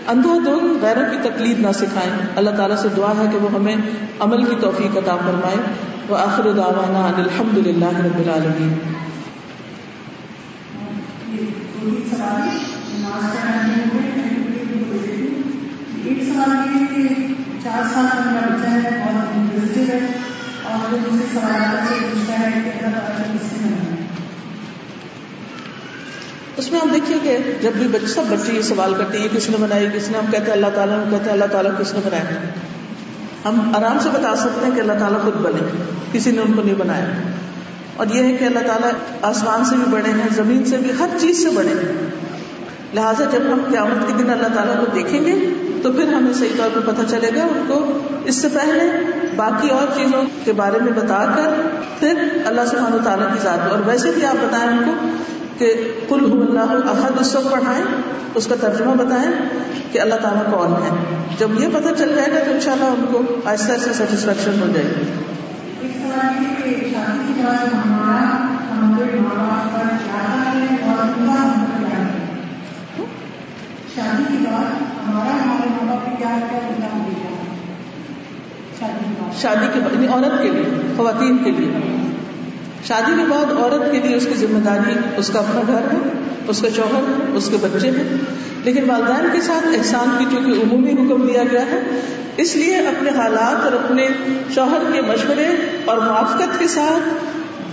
اندھا 0.09 0.37
دھن 0.45 0.77
غیروں 0.81 1.03
کی 1.11 1.29
تقلید 1.29 1.59
نہ 1.59 1.71
سکھائیں۔ 1.75 2.27
اللہ 2.35 2.49
تعالیٰ 2.49 2.77
سے 2.77 2.87
دعا 2.97 3.11
ہے 3.17 3.25
کہ 3.31 3.37
وہ 3.37 3.51
ہمیں 3.51 3.75
عمل 4.19 4.45
کی 4.45 4.55
توفیق 4.61 4.97
عطا 4.97 5.15
فرمائے۔ 5.15 5.55
وہ 6.09 6.17
آخر 6.17 6.43
دعوانا 6.43 6.99
ان 6.99 7.13
الحمد 7.15 7.57
للہ 7.57 7.85
رب 7.85 8.19
العالمین۔ 8.19 8.73
ایک 16.05 16.23
سوال 16.23 16.75
یہ 16.75 17.07
کہ 17.07 17.33
چار 17.63 17.83
سال 17.93 18.05
کا 18.13 18.31
میرا 18.31 18.55
بچہ 18.55 18.69
ہے 18.69 18.79
بہت 18.79 19.27
انٹرسٹیڈ 19.35 19.89
ہے 19.89 20.07
اور 20.63 20.93
وہ 20.93 21.13
مجھے 21.13 21.25
سوالات 21.33 21.89
سے 21.89 21.95
پوچھتا 22.11 22.39
ہے؟ 22.39 22.51
کہ 22.51 22.85
اللہ 22.85 22.99
تعالیٰ 22.99 23.35
کس 23.35 23.61
نے 23.61 23.88
اس 26.59 26.71
میں 26.71 26.79
ہم 26.79 26.89
دیکھیے 26.93 27.17
کہ 27.23 27.37
جب 27.61 27.71
بھی 27.75 27.87
بچے 27.87 28.07
سب 28.07 28.23
بچے 28.29 28.53
یہ 28.53 28.61
سوال 28.61 28.93
کرتے 28.97 29.17
ہیں، 29.17 29.25
یہ 29.25 29.37
کس 29.37 29.49
نے 29.49 29.57
بنائی، 29.59 29.87
کس 29.93 30.09
نے 30.09 30.17
ہم 30.17 30.25
کہتے 30.31 30.45
ہیں 30.45 30.51
اللہ 30.51 30.75
تعالیٰ، 30.75 30.95
ہم 30.95 31.09
کہتے 31.09 31.23
ہیں 31.23 31.31
اللہ 31.31 31.51
تعالیٰ 31.51 31.71
کس 31.79 31.93
نے 31.93 31.99
بنایا 32.05 32.39
ہم 33.45 33.71
آرام 33.75 33.97
سے 33.99 34.09
بتا 34.13 34.35
سکتے 34.35 34.65
ہیں 34.65 34.75
کہ 34.75 34.81
اللہ 34.81 34.99
تعالیٰ 34.99 35.21
خود 35.21 35.33
بنے، 35.33 35.83
کسی 36.11 36.31
نے 36.31 36.41
ان 36.41 36.53
کو 36.53 36.61
نہیں 36.61 36.75
بنایا۔ 36.75 37.05
اور 37.95 38.07
یہ 38.07 38.23
ہے 38.23 38.37
کہ 38.37 38.45
اللہ 38.45 38.59
تعالیٰ 38.59 38.91
آسمان 39.21 39.65
سے 39.65 39.75
بھی 39.75 39.85
بڑے 39.89 40.09
ہیں، 40.09 40.27
زمین 40.35 40.65
سے 40.65 40.77
بھی، 40.77 40.91
ہر 40.99 41.07
چیز 41.19 41.43
سے 41.43 41.49
بڑے 41.49 41.69
ہیں۔ 41.69 42.09
لہٰذا 42.93 43.25
جب 43.31 43.39
ہم 43.53 43.59
قیامت 43.71 44.07
کے 44.07 44.23
دن 44.23 44.29
اللہ 44.29 44.47
تعالیٰ 44.55 44.79
کو 44.79 44.85
دیکھیں 44.95 45.25
گے، 45.25 45.35
تو 45.83 45.91
پھر 45.91 46.13
ہمیں 46.13 46.33
صحیح 46.33 46.57
طور 46.57 46.69
پہ 46.73 46.91
پتہ 46.91 47.01
چلے 47.09 47.29
گا 47.35 47.43
ان 47.43 47.65
کو 47.67 47.97
اس 48.25 48.35
سے 48.35 48.47
پہلے 48.53 49.05
باقی 49.35 49.69
اور 49.69 49.87
چیزوں 49.95 50.23
کے 50.45 50.53
بارے 50.53 50.79
میں 50.81 50.91
بتا 50.91 51.33
کر 51.35 51.77
پھر 51.99 52.13
اللہ 52.45 52.61
سبحانہ 52.65 52.95
و 52.95 52.99
تعالیٰ 53.03 53.27
کی 53.27 53.39
ذات 53.43 53.71
اور 53.71 53.79
ویسے 53.85 54.11
بھی 54.11 54.25
آپ 54.25 54.35
بتائیں 54.35 54.71
ان 54.71 54.83
کو 54.85 55.07
کہ 55.59 55.73
کل 56.09 56.31
اللہ 56.31 56.89
احد 56.89 57.11
اس 57.19 57.35
وقت 57.35 57.51
پڑھائیں 57.51 57.85
اس 58.35 58.47
کا 58.47 58.55
ترجمہ 58.61 58.93
بتائیں 58.93 59.31
کہ 59.91 59.99
اللہ 59.99 60.15
تعالیٰ 60.15 60.51
کون 60.51 60.83
ہے۔ 60.83 61.25
جب 61.39 61.59
یہ 61.59 61.67
پتہ 61.67 61.93
چل 61.97 62.15
جائے 62.15 62.31
گا 62.31 62.39
تو 62.45 62.51
انشاءاللہ 62.51 62.85
ان 62.85 63.05
کو 63.11 63.21
آہستہ 63.45 63.71
آہستہ 63.71 63.93
سیٹسفیکشن 63.93 64.61
ہو 64.61 64.67
جائے 64.73 64.85
گی۔ 64.85 65.03
کے 74.33 74.37
بعد 79.17 79.39
شادی 79.41 79.67
کے 79.73 79.79
بعد 79.79 79.93
یعنی 79.93 80.07
عورت 80.07 80.43
کے 80.43 80.49
لیے 80.49 80.93
خواتین 80.97 81.37
کے 81.37 81.51
لیے۔ 81.51 81.71
شادی 82.87 83.11
کے 83.17 83.23
بعد 83.29 83.45
عورت 83.45 83.91
کے 83.91 83.99
لیے 84.03 84.15
اس 84.15 84.25
کی 84.25 84.47
ذمہ 84.47 84.59
داری، 84.59 84.93
اس 85.17 85.29
کا 85.29 85.39
اپنا 85.39 85.61
گھر 85.67 85.93
ہے، 85.93 86.09
اس 86.47 86.61
کا 86.61 86.67
شوہر 86.75 87.01
ہے، 87.09 87.37
اس 87.37 87.49
کے 87.49 87.57
بچے 87.61 87.89
ہیں۔ 87.89 88.17
لیکن 88.63 88.89
والدین 88.89 89.29
کے 89.33 89.41
ساتھ 89.41 89.67
احسان 89.77 90.15
کی 90.19 90.25
چونکہ 90.31 90.51
عمومی 90.51 90.91
حکم 90.91 91.27
دیا 91.27 91.43
گیا 91.51 91.65
ہے، 91.65 91.99
اس 92.37 92.55
لیے 92.55 92.77
اپنے 92.77 93.09
حالات 93.09 93.63
اور 93.63 93.71
اپنے 93.71 94.07
شوہر 94.55 94.91
کے 94.93 95.01
مشورے 95.01 95.47
اور 95.85 95.97
موافقت 95.97 96.59
کے 96.59 96.67
ساتھ 96.67 97.25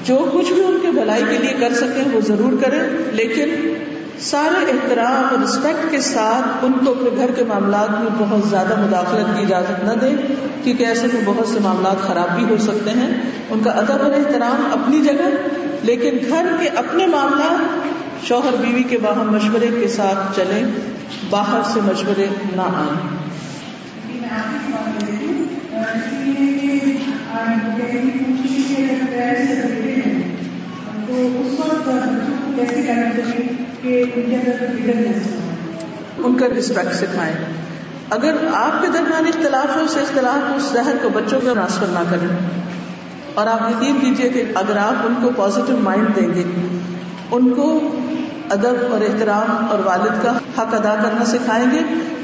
جو 0.08 0.30
کچھ 0.32 0.52
بھی 0.52 0.64
ان 0.64 0.78
کے 0.82 0.90
بھلائی 0.90 1.24
کے 1.30 1.38
لیے 1.38 1.54
کر 1.60 1.74
سکیں، 1.74 2.04
وہ 2.12 2.20
ضرور 2.20 2.62
کریں۔ 2.62 2.80
لیکن 3.12 3.74
سارے 4.20 4.70
احترام 4.70 5.24
اور 5.30 5.42
رسپیکٹ 5.42 5.90
کے 5.90 6.00
ساتھ 6.00 6.64
ان 6.64 6.72
کو 6.84 6.90
اپنے 6.90 7.10
گھر 7.16 7.30
کے 7.30 7.44
معاملات 7.44 7.90
میں 7.90 8.08
بہت 8.18 8.48
زیادہ 8.48 8.80
مداخلت 8.80 9.36
کی 9.36 9.44
اجازت 9.44 9.84
نہ 9.84 9.92
دیں 10.00 10.16
کیونکہ 10.64 10.84
ایسے 10.84 11.06
میں 11.12 11.22
بہت 11.24 11.48
سے 11.48 11.58
معاملات 11.60 12.06
خراب 12.06 12.36
بھی 12.36 12.44
ہو 12.44 12.56
سکتے 12.58 12.90
ہیں۔ 12.90 13.20
ان 13.50 13.60
کا 13.60 13.70
ادب 13.70 14.02
اور 14.02 14.10
احترام 14.10 14.82
اپنی 14.82 15.00
جگہ، 15.00 15.28
لیکن 15.82 16.18
گھر 16.28 16.46
کے 16.60 16.68
اپنے 16.68 17.06
معاملات، 17.06 17.86
شوہر 18.26 18.56
بیوی 18.60 18.82
کے 18.82 18.98
باہم 18.98 19.32
مشورے 19.32 19.68
کے 19.80 19.88
ساتھ 19.88 20.36
چلیں، 20.36 20.62
باہر 21.30 21.60
سے 21.64 21.80
مشورے 21.84 22.26
نہ 22.56 22.62
آئیں۔ 22.62 23.26
کہ 33.86 34.04
ان 34.14 34.22
کے 34.26 34.92
اندر 34.92 35.28
ان 36.18 36.34
کا 36.34 36.46
رسپیکٹ 36.58 36.94
سکھائیں۔ 36.94 37.32
اگر 38.10 38.36
آپ 38.54 38.82
کے 38.82 38.88
درمیان 38.88 39.26
اختلاف 39.26 39.76
ہے، 39.76 39.82
اس 39.82 39.96
اختلاف 39.96 40.52
اس 40.56 40.62
زہر 40.62 40.96
کو 41.02 41.08
بچوں 41.08 41.40
کو 41.40 41.54
ٹرانسفر 41.54 41.86
نہ 41.88 41.98
کریں۔ 42.10 42.36
اور 43.34 43.46
آپ 43.46 43.70
یقین 43.70 43.98
کیجیے 44.00 44.28
کہ 44.30 44.42
اگر 44.54 44.76
آپ 44.76 45.06
ان 45.06 45.14
کو 45.22 45.30
پازیٹیو 45.36 45.76
مائنڈ 45.76 46.16
دیں 46.16 46.34
گے، 46.34 46.42
ان 47.30 47.54
کو 47.54 47.96
ادب 48.50 48.92
اور 48.92 49.00
احترام 49.00 49.66
اور 49.70 49.78
والد 49.84 50.22
کا 50.22 50.32
حق 50.36 50.74
ادا 50.74 50.94
کرنا 51.02 51.24
سکھائیں 51.24 51.66
گے، 51.70 51.80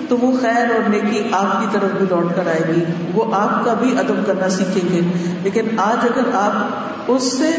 تو 0.09 0.19
وہ 0.19 0.41
خیر 0.41 0.71
اور 0.71 0.89
نیکی 0.89 1.29
آپ 1.33 1.61
کی 1.61 1.67
طرف 1.73 1.91
بھی 1.99 2.07
لوٹ 2.11 2.37
کر 2.37 2.47
آئے 2.47 2.63
گی۔ 2.69 2.85
وہ 3.15 3.35
آپ 3.35 3.65
کا 3.65 3.75
بھی 3.75 3.99
ادب 3.99 4.27
کرنا 4.27 4.49
سیکھیں 4.49 4.89
گے۔ 4.93 5.01
لیکن 5.43 5.67
آج 5.77 6.05
اگر 6.05 6.35
آپ 6.35 6.83
اس 7.09 7.39
سے 7.39 7.51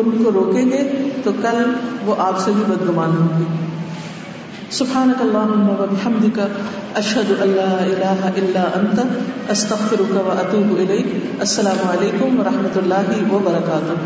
ان 0.00 0.24
کو 0.24 0.32
روکیں 0.32 0.64
گے 0.64 0.82
تو 1.24 1.30
کل 1.42 1.62
وہ 2.06 2.14
آپ 2.18 2.40
سے 2.44 2.50
بھی 2.56 2.64
بدگمان 2.68 3.10
ہوں 3.10 3.40
گے۔ 3.40 3.44
سبحانك 4.70 5.20
اللهم 5.20 5.68
وبحمدك 5.68 6.38
اشهد 6.94 7.30
ان 7.42 7.48
لا 7.48 7.70
اله 7.84 8.32
الا 8.36 8.64
انت 8.74 9.00
استغفرك 9.50 10.16
واتوب 10.26 10.74
اليك 10.78 11.14
السلام 11.40 11.88
علیکم 11.88 12.40
ورحمۃ 12.40 12.76
اللہ 12.76 13.32
وبرکاتہ۔ 13.32 13.96